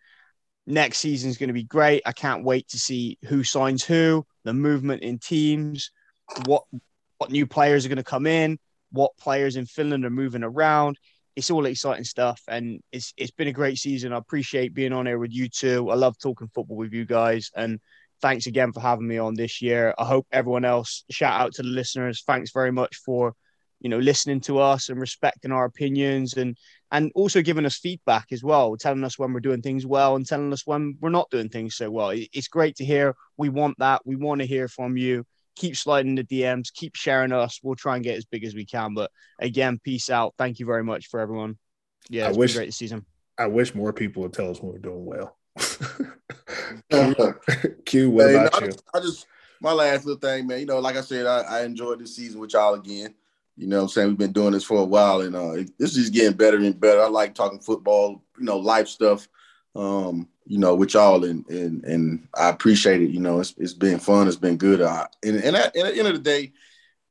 Next 0.66 0.98
season 1.00 1.30
is 1.30 1.38
going 1.38 1.48
to 1.48 1.54
be 1.54 1.64
great. 1.64 2.02
I 2.06 2.12
can't 2.12 2.44
wait 2.44 2.68
to 2.70 2.80
see 2.80 3.18
who 3.26 3.44
signs 3.44 3.84
who, 3.84 4.26
the 4.44 4.54
movement 4.54 5.02
in 5.02 5.18
teams, 5.18 5.92
what 6.46 6.64
what 7.18 7.32
new 7.32 7.48
players 7.48 7.86
are 7.86 7.90
going 7.90 7.98
to 7.98 8.04
come 8.04 8.28
in, 8.28 8.60
what 8.92 9.18
players 9.18 9.56
in 9.56 9.66
Finland 9.66 10.06
are 10.06 10.10
moving 10.10 10.44
around. 10.44 11.00
It's 11.36 11.52
all 11.52 11.66
exciting 11.66 12.04
stuff, 12.04 12.42
and 12.50 12.82
it's 12.92 13.14
it's 13.16 13.32
been 13.32 13.48
a 13.48 13.54
great 13.54 13.78
season. 13.78 14.12
I 14.12 14.18
appreciate 14.18 14.74
being 14.74 14.92
on 14.92 15.06
here 15.06 15.20
with 15.20 15.32
you 15.32 15.48
two. 15.48 15.90
I 15.90 15.96
love 15.96 16.18
talking 16.18 16.50
football 16.54 16.78
with 16.78 16.94
you 16.94 17.06
guys, 17.06 17.50
and 17.56 17.80
thanks 18.22 18.48
again 18.48 18.72
for 18.72 18.80
having 18.80 19.08
me 19.08 19.18
on 19.18 19.36
this 19.36 19.62
year. 19.62 19.94
I 19.98 20.06
hope 20.06 20.28
everyone 20.32 20.66
else, 20.66 21.04
shout 21.10 21.40
out 21.40 21.54
to 21.54 21.64
the 21.64 21.70
listeners. 21.70 22.24
Thanks 22.26 22.52
very 22.52 22.72
much 22.72 22.96
for, 22.98 23.34
you 23.80 23.90
know, 23.90 24.00
listening 24.00 24.42
to 24.42 24.60
us 24.60 24.90
and 24.90 25.00
respecting 25.00 25.52
our 25.52 25.66
opinions 25.66 26.36
and 26.36 26.58
and 26.92 27.12
also 27.16 27.42
giving 27.42 27.66
us 27.66 27.78
feedback 27.78 28.28
as 28.32 28.44
well, 28.44 28.78
telling 28.78 29.04
us 29.04 29.20
when 29.20 29.34
we're 29.34 29.42
doing 29.42 29.62
things 29.62 29.86
well 29.86 30.16
and 30.16 30.26
telling 30.26 30.54
us 30.54 30.66
when 30.66 30.98
we're 31.02 31.10
not 31.10 31.30
doing 31.30 31.50
things 31.50 31.76
so 31.76 31.92
well. 31.92 32.12
It's 32.14 32.48
great 32.48 32.78
to 32.78 32.86
hear. 32.86 33.14
We 33.36 33.50
want 33.50 33.78
that. 33.80 34.02
We 34.06 34.16
want 34.16 34.40
to 34.40 34.48
hear 34.48 34.70
from 34.70 34.96
you. 34.96 35.26
Keep 35.58 35.76
sliding 35.76 36.16
the 36.16 36.24
DMs, 36.24 36.72
keep 36.74 36.96
sharing 36.96 37.34
us. 37.34 37.60
We'll 37.62 37.76
try 37.76 37.96
and 37.96 38.04
get 38.04 38.18
as 38.18 38.26
big 38.26 38.46
as 38.46 38.56
we 38.56 38.66
can. 38.66 38.94
But 38.94 39.12
again, 39.40 39.80
peace 39.84 40.10
out. 40.10 40.36
Thank 40.38 40.60
you 40.60 40.66
very 40.66 40.84
much 40.84 41.08
for 41.08 41.20
everyone. 41.20 41.58
Yeah, 42.10 42.30
it's 42.30 42.38
I 42.38 42.40
wish, 42.40 42.54
been 42.54 42.60
great 42.60 42.66
this 42.68 42.78
season. 42.78 43.06
I 43.38 43.48
wish 43.48 43.76
more 43.76 43.92
people 43.92 44.24
would 44.24 44.34
tell 44.34 44.50
us 44.50 44.62
when 44.62 44.72
we're 44.72 44.80
doing 44.80 45.06
well. 45.06 45.38
Q, 47.86 48.12
what 48.12 48.28
hey, 48.28 48.36
about 48.36 48.56
I 48.56 48.66
you? 48.66 48.72
Just, 48.72 48.84
I 48.94 49.00
just 49.00 49.28
my 49.60 49.74
last 49.74 50.06
little 50.06 50.20
thing, 50.20 50.48
man. 50.48 50.60
You 50.60 50.66
know, 50.66 50.80
like 50.80 50.96
I 50.96 51.02
said, 51.02 51.26
I, 51.26 51.42
I 51.42 51.64
enjoyed 51.64 52.00
this 52.00 52.16
season 52.16 52.40
with 52.40 52.54
y'all 52.54 52.76
again. 52.76 53.14
You 53.58 53.68
know 53.68 53.82
I'm 53.82 53.88
saying? 53.90 54.10
We've 54.10 54.18
been 54.18 54.32
doing 54.32 54.54
this 54.54 54.64
for 54.64 54.78
a 54.78 54.86
while 54.86 55.22
and 55.22 55.36
uh, 55.36 55.54
this 55.80 55.98
is 55.98 56.12
getting 56.12 56.38
better 56.38 56.58
and 56.58 56.80
better. 56.80 57.02
I 57.02 57.08
like 57.08 57.34
talking 57.34 57.60
football, 57.60 58.24
you 58.38 58.46
know, 58.46 58.58
life 58.58 58.88
stuff, 58.88 59.28
um, 59.76 60.28
you 60.46 60.60
know, 60.60 60.76
with 60.76 60.94
y'all 60.94 61.26
and 61.26 61.48
and 61.50 61.84
and 61.84 62.28
I 62.36 62.50
appreciate 62.50 63.02
it. 63.02 63.10
You 63.10 63.20
know, 63.20 63.40
it's 63.40 63.56
it's 63.58 63.74
been 63.74 64.00
fun, 64.00 64.28
it's 64.28 64.38
been 64.38 64.58
good. 64.58 64.82
Uh, 64.82 65.08
and 65.24 65.38
and 65.38 65.56
at, 65.56 65.76
at, 65.76 65.94
the 65.94 65.98
end 65.98 66.08
of 66.08 66.14
the 66.14 66.20
day, 66.20 66.54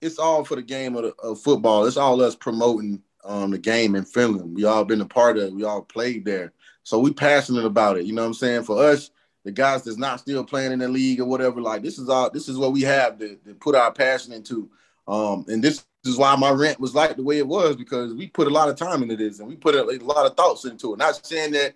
it's 0.01 0.19
all 0.19 0.45
for 0.45 0.55
the 0.55 0.63
game 0.63 0.95
of, 0.95 1.03
the, 1.03 1.15
of 1.21 1.41
football. 1.41 1.85
It's 1.85 1.97
all 1.97 2.23
us 2.23 2.37
promoting 2.37 3.03
um, 3.25 3.51
the 3.51 3.59
game 3.59 3.97
in 3.97 4.05
Finland. 4.05 4.55
We 4.55 4.65
all 4.65 4.85
been 4.85 5.01
a 5.01 5.07
part 5.07 5.37
of 5.37 5.45
it. 5.45 5.53
We 5.53 5.65
all 5.65 5.83
played 5.83 6.25
there. 6.25 6.53
So 6.85 7.01
we 7.01 7.13
passionate 7.13 7.65
about 7.65 7.99
it. 7.99 8.07
You 8.07 8.13
know 8.13 8.23
what 8.23 8.29
I'm 8.29 8.35
saying? 8.35 8.63
For 8.63 8.81
us, 8.81 9.11
the 9.47 9.53
guys 9.53 9.85
that's 9.85 9.97
not 9.97 10.19
still 10.19 10.43
playing 10.43 10.73
in 10.73 10.81
the 10.81 10.89
league 10.89 11.21
or 11.21 11.25
whatever, 11.25 11.61
like 11.61 11.81
this 11.81 12.01
is 12.01 12.09
all 12.09 12.29
this 12.29 12.49
is 12.49 12.59
what 12.59 12.73
we 12.73 12.83
have 12.83 13.17
to, 13.21 13.37
to 13.37 13.55
put 13.55 13.77
our 13.77 13.93
passion 13.93 14.33
into. 14.33 14.69
Um, 15.07 15.45
and 15.47 15.63
this 15.63 15.85
is 16.05 16.17
why 16.17 16.35
my 16.35 16.51
rent 16.51 16.81
was 16.81 16.97
like 16.97 17.15
the 17.15 17.23
way 17.23 17.39
it 17.39 17.47
was 17.47 17.77
because 17.77 18.13
we 18.13 18.27
put 18.27 18.49
a 18.49 18.51
lot 18.51 18.69
of 18.69 18.75
time 18.75 19.05
into 19.05 19.15
this 19.15 19.39
and 19.39 19.49
we 19.49 19.55
put 19.55 19.77
a, 19.77 19.85
a 19.85 20.03
lot 20.03 20.27
of 20.27 20.37
thoughts 20.37 20.65
into 20.65 20.93
it. 20.93 20.99
Not 20.99 21.25
saying 21.25 21.53
that, 21.53 21.75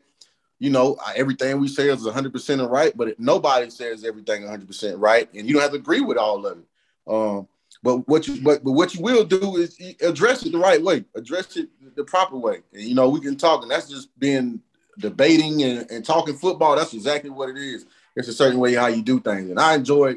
you 0.59 0.69
know, 0.69 0.97
everything 1.15 1.61
we 1.61 1.69
say 1.69 1.89
is 1.89 2.05
100% 2.05 2.69
right, 2.69 2.93
but 2.97 3.21
nobody 3.21 3.71
says 3.71 4.05
everything 4.05 4.43
100% 4.43 4.95
right, 4.99 5.33
and 5.33 5.47
you 5.47 5.55
don't 5.55 5.63
have 5.63 5.71
to 5.71 5.77
agree 5.77 6.01
with 6.01 6.19
all 6.19 6.45
of 6.45 6.59
it. 6.59 6.65
Um, 7.07 7.47
but 7.85 7.99
what 8.09 8.27
you 8.27 8.43
but, 8.43 8.65
but 8.65 8.73
what 8.73 8.97
you 8.97 9.01
will 9.01 9.25
do 9.25 9.59
is 9.59 9.79
address 10.03 10.45
it 10.45 10.51
the 10.51 10.59
right 10.59 10.83
way, 10.83 11.05
address 11.15 11.57
it 11.57 11.69
the 11.95 12.03
proper 12.03 12.37
way, 12.37 12.63
and 12.73 12.83
you 12.83 12.97
know 12.97 13.09
we 13.09 13.21
can 13.21 13.37
talk, 13.37 13.63
and 13.63 13.71
that's 13.71 13.89
just 13.89 14.09
being 14.19 14.61
debating 15.01 15.63
and, 15.63 15.91
and 15.91 16.05
talking 16.05 16.37
football. 16.37 16.77
That's 16.77 16.95
exactly 16.95 17.31
what 17.31 17.49
it 17.49 17.59
is. 17.59 17.87
It's 18.17 18.29
a 18.29 18.33
certain 18.33 18.61
way 18.61 18.75
how 18.75 18.89
you 18.89 19.03
do 19.03 19.21
things, 19.21 19.51
and 19.51 19.59
I 19.59 19.75
enjoy 19.75 20.17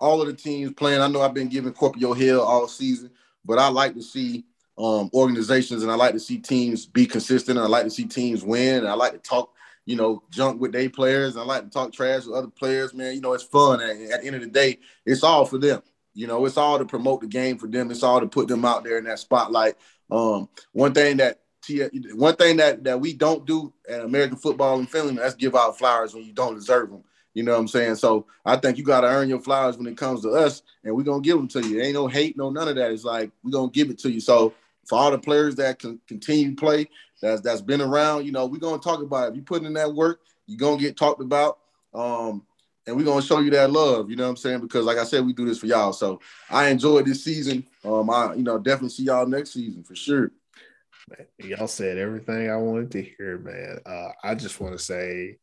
all 0.00 0.20
of 0.20 0.26
the 0.26 0.34
teams 0.34 0.72
playing. 0.72 1.00
I 1.00 1.06
know 1.06 1.22
I've 1.22 1.34
been 1.34 1.48
giving 1.48 1.72
Kuopio 1.72 2.16
hell 2.16 2.40
all 2.40 2.66
season, 2.66 3.10
but 3.44 3.58
I 3.58 3.68
like 3.68 3.94
to 3.94 4.02
see 4.02 4.44
um, 4.78 5.10
organizations 5.14 5.82
and 5.82 5.92
I 5.92 5.94
like 5.94 6.12
to 6.14 6.20
see 6.20 6.38
teams 6.38 6.86
be 6.86 7.06
consistent. 7.06 7.58
I 7.58 7.66
like 7.66 7.84
to 7.84 7.90
see 7.90 8.04
teams 8.04 8.44
win. 8.44 8.78
And 8.78 8.88
I 8.88 8.94
like 8.94 9.12
to 9.12 9.18
talk, 9.18 9.52
you 9.86 9.96
know, 9.96 10.22
junk 10.30 10.60
with 10.60 10.72
their 10.72 10.90
players. 10.90 11.36
I 11.36 11.42
like 11.42 11.62
to 11.62 11.70
talk 11.70 11.92
trash 11.92 12.24
with 12.26 12.36
other 12.36 12.48
players, 12.48 12.94
man. 12.94 13.14
You 13.14 13.20
know, 13.20 13.32
it's 13.32 13.44
fun. 13.44 13.80
at 13.80 14.22
the 14.22 14.26
end 14.26 14.36
of 14.36 14.42
the 14.42 14.48
day, 14.48 14.78
it's 15.06 15.22
all 15.22 15.44
for 15.44 15.58
them. 15.58 15.82
You 16.14 16.26
know, 16.26 16.44
it's 16.46 16.56
all 16.56 16.78
to 16.78 16.84
promote 16.84 17.20
the 17.20 17.26
game 17.26 17.58
for 17.58 17.68
them. 17.68 17.90
It's 17.90 18.02
all 18.02 18.20
to 18.20 18.26
put 18.26 18.48
them 18.48 18.64
out 18.64 18.84
there 18.84 18.98
in 18.98 19.04
that 19.04 19.18
spotlight. 19.18 19.76
Um, 20.10 20.48
one 20.72 20.92
thing 20.92 21.18
that 21.18 21.41
one 22.14 22.36
thing 22.36 22.56
that 22.56 22.84
that 22.84 23.00
we 23.00 23.12
don't 23.12 23.46
do 23.46 23.72
at 23.88 24.00
American 24.00 24.36
football 24.36 24.78
in 24.78 24.86
Finland, 24.86 25.18
that's 25.18 25.34
give 25.34 25.54
out 25.54 25.78
flowers 25.78 26.14
when 26.14 26.24
you 26.24 26.32
don't 26.32 26.54
deserve 26.54 26.90
them. 26.90 27.04
You 27.34 27.42
know 27.42 27.52
what 27.52 27.60
I'm 27.60 27.68
saying? 27.68 27.94
So 27.96 28.26
I 28.44 28.56
think 28.56 28.76
you 28.76 28.84
got 28.84 29.02
to 29.02 29.06
earn 29.06 29.28
your 29.28 29.40
flowers 29.40 29.78
when 29.78 29.86
it 29.86 29.96
comes 29.96 30.22
to 30.22 30.30
us, 30.30 30.62
and 30.84 30.94
we're 30.94 31.02
gonna 31.02 31.22
give 31.22 31.36
them 31.36 31.48
to 31.48 31.66
you. 31.66 31.80
Ain't 31.80 31.94
no 31.94 32.06
hate, 32.06 32.36
no 32.36 32.50
none 32.50 32.68
of 32.68 32.76
that. 32.76 32.90
It's 32.90 33.04
like 33.04 33.30
we're 33.42 33.52
gonna 33.52 33.70
give 33.70 33.90
it 33.90 33.98
to 34.00 34.10
you. 34.10 34.20
So 34.20 34.52
for 34.86 34.98
all 34.98 35.10
the 35.10 35.18
players 35.18 35.54
that 35.56 35.78
can 35.78 36.00
continue 36.06 36.50
to 36.50 36.56
play, 36.56 36.88
that's 37.20 37.40
that's 37.40 37.62
been 37.62 37.80
around, 37.80 38.26
you 38.26 38.32
know, 38.32 38.46
we're 38.46 38.58
gonna 38.58 38.78
talk 38.78 39.00
about 39.00 39.26
it. 39.26 39.30
If 39.30 39.36
you 39.36 39.42
put 39.42 39.62
in 39.62 39.72
that 39.74 39.94
work, 39.94 40.20
you're 40.46 40.58
gonna 40.58 40.80
get 40.80 40.96
talked 40.96 41.22
about. 41.22 41.58
Um, 41.94 42.44
and 42.86 42.96
we're 42.96 43.04
gonna 43.04 43.22
show 43.22 43.38
you 43.38 43.50
that 43.50 43.70
love, 43.70 44.10
you 44.10 44.16
know 44.16 44.24
what 44.24 44.30
I'm 44.30 44.36
saying? 44.36 44.60
Because 44.60 44.84
like 44.84 44.98
I 44.98 45.04
said, 45.04 45.24
we 45.24 45.32
do 45.32 45.46
this 45.46 45.58
for 45.58 45.66
y'all. 45.66 45.92
So 45.92 46.20
I 46.50 46.68
enjoyed 46.68 47.06
this 47.06 47.22
season. 47.22 47.64
Um, 47.84 48.10
I 48.10 48.34
you 48.34 48.42
know 48.42 48.58
definitely 48.58 48.90
see 48.90 49.04
y'all 49.04 49.26
next 49.26 49.52
season 49.52 49.84
for 49.84 49.94
sure. 49.94 50.32
Man, 51.08 51.26
y'all 51.38 51.66
said 51.66 51.98
everything 51.98 52.50
I 52.50 52.56
wanted 52.56 52.92
to 52.92 53.02
hear, 53.02 53.38
man. 53.38 53.80
Uh, 53.84 54.10
I 54.22 54.34
just 54.34 54.60
want 54.60 54.76
to 54.76 54.82
say 54.82 55.38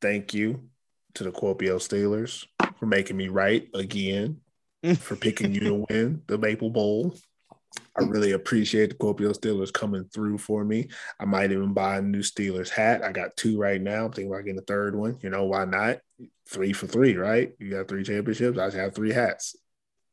thank 0.00 0.34
you 0.34 0.68
to 1.14 1.24
the 1.24 1.32
Kuopio 1.32 1.76
Steelers 1.76 2.46
for 2.78 2.86
making 2.86 3.16
me 3.16 3.28
right 3.28 3.68
again, 3.74 4.40
for 4.98 5.16
picking 5.16 5.54
you 5.54 5.60
to 5.60 5.86
win 5.90 6.22
the 6.26 6.38
Maple 6.38 6.70
Bowl. 6.70 7.14
I 7.98 8.02
really 8.02 8.32
appreciate 8.32 8.90
the 8.90 8.96
Kuopio 8.96 9.32
Steelers 9.36 9.72
coming 9.72 10.04
through 10.12 10.38
for 10.38 10.64
me. 10.64 10.88
I 11.18 11.24
might 11.24 11.52
even 11.52 11.72
buy 11.72 11.98
a 11.98 12.02
new 12.02 12.20
Steelers 12.20 12.68
hat. 12.68 13.04
I 13.04 13.12
got 13.12 13.36
two 13.36 13.58
right 13.58 13.80
now. 13.80 14.06
I'm 14.06 14.12
thinking 14.12 14.32
about 14.32 14.44
getting 14.44 14.58
a 14.58 14.62
third 14.62 14.96
one. 14.96 15.18
You 15.22 15.30
know, 15.30 15.44
why 15.44 15.64
not? 15.64 15.98
Three 16.48 16.72
for 16.72 16.86
three, 16.86 17.16
right? 17.16 17.52
You 17.58 17.70
got 17.70 17.88
three 17.88 18.02
championships. 18.02 18.58
I 18.58 18.70
have 18.70 18.94
three 18.94 19.12
hats. 19.12 19.56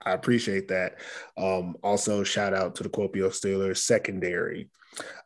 I 0.03 0.11
appreciate 0.11 0.67
that. 0.69 0.99
Um, 1.37 1.75
also, 1.83 2.23
shout 2.23 2.53
out 2.53 2.75
to 2.75 2.83
the 2.83 2.89
Kuopio 2.89 3.29
Steelers 3.29 3.77
secondary. 3.77 4.69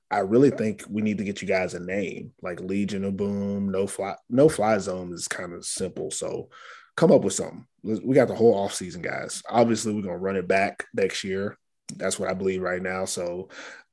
I 0.10 0.20
really 0.20 0.50
think 0.50 0.84
we 0.90 1.02
need 1.02 1.18
to 1.20 1.24
get 1.24 1.42
you 1.42 1.48
guys 1.48 1.74
a 1.74 1.80
name 1.80 2.34
like 2.42 2.60
Legion 2.60 3.06
of 3.06 3.16
Boom, 3.16 3.70
No 3.70 3.88
Fly, 3.88 4.16
No 4.30 4.50
Fly 4.50 4.78
Zone 4.78 5.14
is 5.14 5.28
kind 5.28 5.54
of 5.54 5.66
simple. 5.66 6.12
So 6.12 6.50
come 6.98 7.12
up 7.12 7.22
with 7.24 7.34
something. 7.34 7.66
We 7.82 8.16
got 8.16 8.28
the 8.28 8.36
whole 8.36 8.54
off 8.54 8.74
season, 8.74 9.02
guys. 9.02 9.42
Obviously, 9.50 9.94
we're 9.94 10.02
gonna 10.02 10.18
run 10.18 10.36
it 10.36 10.48
back 10.48 10.86
next 10.94 11.24
year. 11.24 11.58
That's 11.96 12.20
what 12.20 12.30
I 12.30 12.34
believe 12.34 12.62
right 12.62 12.82
now. 12.82 13.06
So 13.06 13.50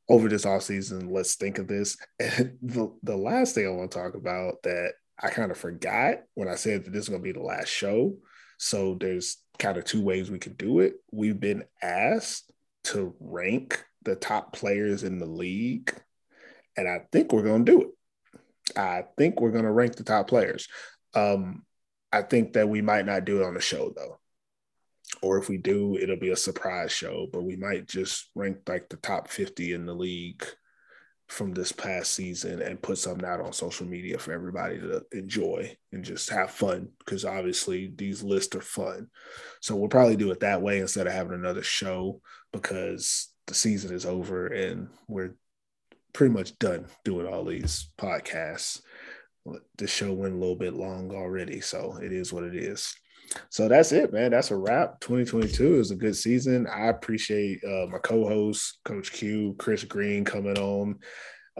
over 0.08 0.28
this 0.28 0.44
off 0.44 0.62
season, 0.62 1.10
let's 1.10 1.36
think 1.36 1.58
of 1.58 1.68
this. 1.68 1.96
And 2.20 2.58
the, 2.62 2.92
the 3.02 3.16
last 3.16 3.54
thing 3.54 3.66
I 3.66 3.70
want 3.70 3.90
to 3.92 3.98
talk 3.98 4.14
about 4.14 4.62
that 4.64 4.92
I 5.20 5.30
kind 5.30 5.50
of 5.50 5.58
forgot 5.58 6.18
when 6.34 6.48
I 6.48 6.56
said 6.56 6.84
that 6.84 6.92
this 6.92 7.04
is 7.04 7.08
gonna 7.08 7.22
be 7.22 7.32
the 7.32 7.40
last 7.40 7.68
show. 7.68 8.16
So 8.58 8.96
there's 8.98 9.38
kind 9.58 9.78
of 9.78 9.84
two 9.84 10.02
ways 10.02 10.30
we 10.30 10.40
could 10.40 10.58
do 10.58 10.80
it. 10.80 10.94
We've 11.12 11.38
been 11.38 11.64
asked 11.80 12.50
to 12.84 13.14
rank 13.20 13.84
the 14.08 14.16
top 14.16 14.52
players 14.52 15.04
in 15.04 15.18
the 15.18 15.26
league 15.26 15.94
and 16.78 16.88
I 16.88 17.00
think 17.10 17.32
we're 17.32 17.42
going 17.42 17.64
to 17.64 17.72
do 17.72 17.80
it. 17.82 18.78
I 18.78 19.04
think 19.16 19.40
we're 19.40 19.50
going 19.50 19.64
to 19.64 19.72
rank 19.72 19.96
the 19.96 20.04
top 20.04 20.28
players. 20.28 20.68
Um, 21.12 21.64
I 22.12 22.22
think 22.22 22.52
that 22.52 22.68
we 22.68 22.80
might 22.80 23.04
not 23.04 23.24
do 23.24 23.42
it 23.42 23.44
on 23.44 23.54
the 23.54 23.60
show 23.60 23.92
though, 23.94 24.20
or 25.20 25.38
if 25.38 25.48
we 25.48 25.58
do, 25.58 25.98
it'll 26.00 26.16
be 26.16 26.30
a 26.30 26.36
surprise 26.36 26.92
show. 26.92 27.26
But 27.32 27.42
we 27.42 27.56
might 27.56 27.88
just 27.88 28.30
rank 28.34 28.58
like 28.68 28.88
the 28.88 28.96
top 28.96 29.28
fifty 29.28 29.72
in 29.72 29.86
the 29.86 29.94
league 29.94 30.44
from 31.26 31.52
this 31.52 31.72
past 31.72 32.14
season 32.14 32.62
and 32.62 32.80
put 32.80 32.96
something 32.96 33.28
out 33.28 33.40
on 33.40 33.52
social 33.52 33.86
media 33.86 34.16
for 34.18 34.32
everybody 34.32 34.78
to 34.78 35.04
enjoy 35.12 35.76
and 35.92 36.02
just 36.02 36.30
have 36.30 36.50
fun 36.50 36.88
because 37.00 37.24
obviously 37.26 37.92
these 37.94 38.22
lists 38.22 38.56
are 38.56 38.62
fun. 38.62 39.08
So 39.60 39.76
we'll 39.76 39.88
probably 39.88 40.16
do 40.16 40.30
it 40.30 40.40
that 40.40 40.62
way 40.62 40.78
instead 40.78 41.06
of 41.06 41.12
having 41.12 41.34
another 41.34 41.62
show 41.62 42.22
because 42.50 43.28
the 43.48 43.54
season 43.54 43.94
is 43.94 44.06
over 44.06 44.46
and 44.46 44.88
we're 45.08 45.34
pretty 46.12 46.32
much 46.32 46.58
done 46.58 46.86
doing 47.04 47.26
all 47.26 47.44
these 47.44 47.90
podcasts. 47.98 48.80
The 49.76 49.86
show 49.86 50.12
went 50.12 50.34
a 50.34 50.38
little 50.38 50.56
bit 50.56 50.74
long 50.74 51.10
already, 51.14 51.60
so 51.60 51.98
it 52.02 52.12
is 52.12 52.32
what 52.32 52.44
it 52.44 52.54
is. 52.54 52.94
So 53.50 53.68
that's 53.68 53.92
it, 53.92 54.12
man. 54.12 54.30
That's 54.30 54.50
a 54.50 54.56
wrap. 54.56 55.00
2022 55.00 55.80
is 55.80 55.90
a 55.90 55.96
good 55.96 56.16
season. 56.16 56.66
I 56.66 56.86
appreciate 56.86 57.62
uh, 57.64 57.86
my 57.90 57.98
co-host, 57.98 58.78
Coach 58.84 59.12
Q, 59.12 59.54
Chris 59.58 59.84
Green, 59.84 60.24
coming 60.24 60.58
on. 60.58 60.98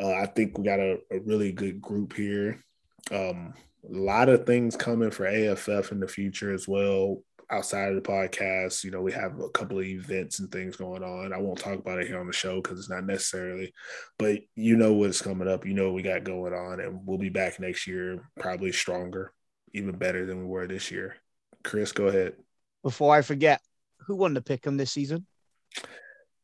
Uh, 0.00 0.12
I 0.12 0.26
think 0.26 0.56
we 0.56 0.64
got 0.64 0.80
a, 0.80 0.98
a 1.10 1.20
really 1.24 1.52
good 1.52 1.80
group 1.80 2.14
here. 2.14 2.62
Um, 3.10 3.54
a 3.88 3.96
lot 3.96 4.28
of 4.28 4.46
things 4.46 4.76
coming 4.76 5.10
for 5.10 5.26
AFF 5.26 5.92
in 5.92 6.00
the 6.00 6.08
future 6.08 6.52
as 6.52 6.68
well 6.68 7.22
outside 7.50 7.88
of 7.88 7.94
the 7.94 8.08
podcast, 8.08 8.84
you 8.84 8.90
know, 8.90 9.00
we 9.00 9.12
have 9.12 9.38
a 9.40 9.48
couple 9.50 9.78
of 9.78 9.84
events 9.84 10.38
and 10.38 10.50
things 10.50 10.76
going 10.76 11.02
on. 11.02 11.32
I 11.32 11.38
won't 11.38 11.58
talk 11.58 11.78
about 11.78 11.98
it 11.98 12.06
here 12.06 12.20
on 12.20 12.26
the 12.26 12.32
show 12.32 12.60
because 12.60 12.78
it's 12.78 12.90
not 12.90 13.04
necessarily, 13.04 13.72
but 14.18 14.40
you 14.54 14.76
know 14.76 14.92
what's 14.92 15.22
coming 15.22 15.48
up. 15.48 15.64
You 15.64 15.74
know 15.74 15.86
what 15.86 15.94
we 15.94 16.02
got 16.02 16.24
going 16.24 16.52
on, 16.52 16.80
and 16.80 17.00
we'll 17.06 17.18
be 17.18 17.30
back 17.30 17.58
next 17.58 17.86
year, 17.86 18.28
probably 18.38 18.72
stronger, 18.72 19.32
even 19.72 19.96
better 19.96 20.26
than 20.26 20.38
we 20.38 20.44
were 20.44 20.66
this 20.66 20.90
year. 20.90 21.16
Chris, 21.64 21.92
go 21.92 22.08
ahead. 22.08 22.34
Before 22.82 23.14
I 23.14 23.22
forget, 23.22 23.60
who 24.06 24.16
won 24.16 24.34
the 24.34 24.42
pick 24.42 24.66
'em 24.66 24.76
this 24.76 24.92
season? 24.92 25.26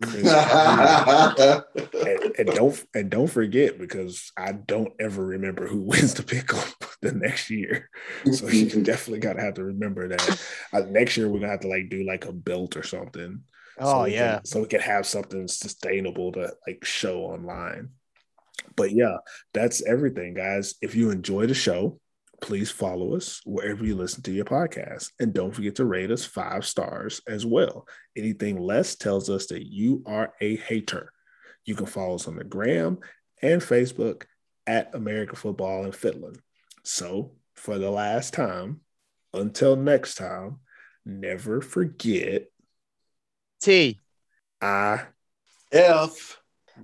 and, 0.02 1.64
and, 2.38 2.48
don't 2.48 2.84
and 2.94 3.10
don't 3.10 3.30
forget 3.30 3.78
because 3.78 4.32
I 4.36 4.52
don't 4.52 4.92
ever 4.98 5.24
remember 5.24 5.66
who 5.66 5.82
wins 5.82 6.14
the 6.14 6.22
pick 6.22 6.48
the 7.02 7.12
next 7.12 7.48
year. 7.50 7.88
So 8.32 8.48
you 8.48 8.82
definitely 8.82 9.20
gotta 9.20 9.40
have 9.40 9.54
to 9.54 9.64
remember 9.64 10.08
that. 10.08 10.40
Uh, 10.72 10.80
next 10.90 11.16
year 11.16 11.28
we're 11.28 11.38
gonna 11.38 11.52
have 11.52 11.60
to 11.60 11.68
like 11.68 11.88
do 11.90 12.04
like 12.04 12.24
a 12.24 12.32
belt 12.32 12.76
or 12.76 12.82
something. 12.82 13.42
Oh 13.78 14.02
so 14.02 14.04
yeah. 14.06 14.36
Can, 14.36 14.44
so 14.44 14.60
we 14.60 14.66
can 14.66 14.80
have 14.80 15.06
something 15.06 15.46
sustainable 15.48 16.32
to 16.32 16.52
like 16.66 16.84
show 16.84 17.20
online. 17.20 17.90
But 18.76 18.92
yeah, 18.92 19.18
that's 19.52 19.82
everything, 19.86 20.34
guys. 20.34 20.74
If 20.82 20.94
you 20.94 21.10
enjoy 21.10 21.46
the 21.46 21.54
show, 21.54 22.00
please 22.40 22.70
follow 22.70 23.16
us 23.16 23.40
wherever 23.44 23.84
you 23.84 23.94
listen 23.94 24.22
to 24.22 24.32
your 24.32 24.44
podcast. 24.44 25.10
And 25.18 25.32
don't 25.32 25.54
forget 25.54 25.76
to 25.76 25.84
rate 25.84 26.10
us 26.10 26.24
five 26.24 26.66
stars 26.66 27.20
as 27.26 27.44
well. 27.44 27.86
Anything 28.16 28.58
less 28.58 28.96
tells 28.96 29.30
us 29.30 29.46
that 29.46 29.66
you 29.66 30.02
are 30.06 30.32
a 30.40 30.56
hater. 30.56 31.12
You 31.64 31.74
can 31.74 31.86
follow 31.86 32.16
us 32.16 32.28
on 32.28 32.36
the 32.36 32.44
gram 32.44 32.98
and 33.42 33.60
Facebook 33.60 34.24
at 34.66 34.94
American 34.94 35.36
Football 35.36 35.84
in 35.84 35.92
Finland. 35.92 36.38
So, 36.82 37.32
for 37.54 37.78
the 37.78 37.90
last 37.90 38.34
time, 38.34 38.80
until 39.32 39.76
next 39.76 40.16
time, 40.16 40.60
never 41.04 41.60
forget 41.60 42.46
T. 43.62 44.00
I 44.60 45.02
F. 45.72 46.38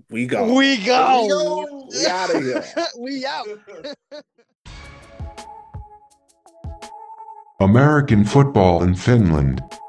we 0.09 0.27
go. 0.27 0.55
We 0.55 0.77
go. 0.79 1.29
go. 1.29 1.89
We 1.91 2.07
of 2.07 2.43
here. 2.43 2.65
we 2.99 3.27
out. 3.27 3.47
American 7.61 8.25
football 8.25 8.83
in 8.83 8.95
Finland. 8.95 9.80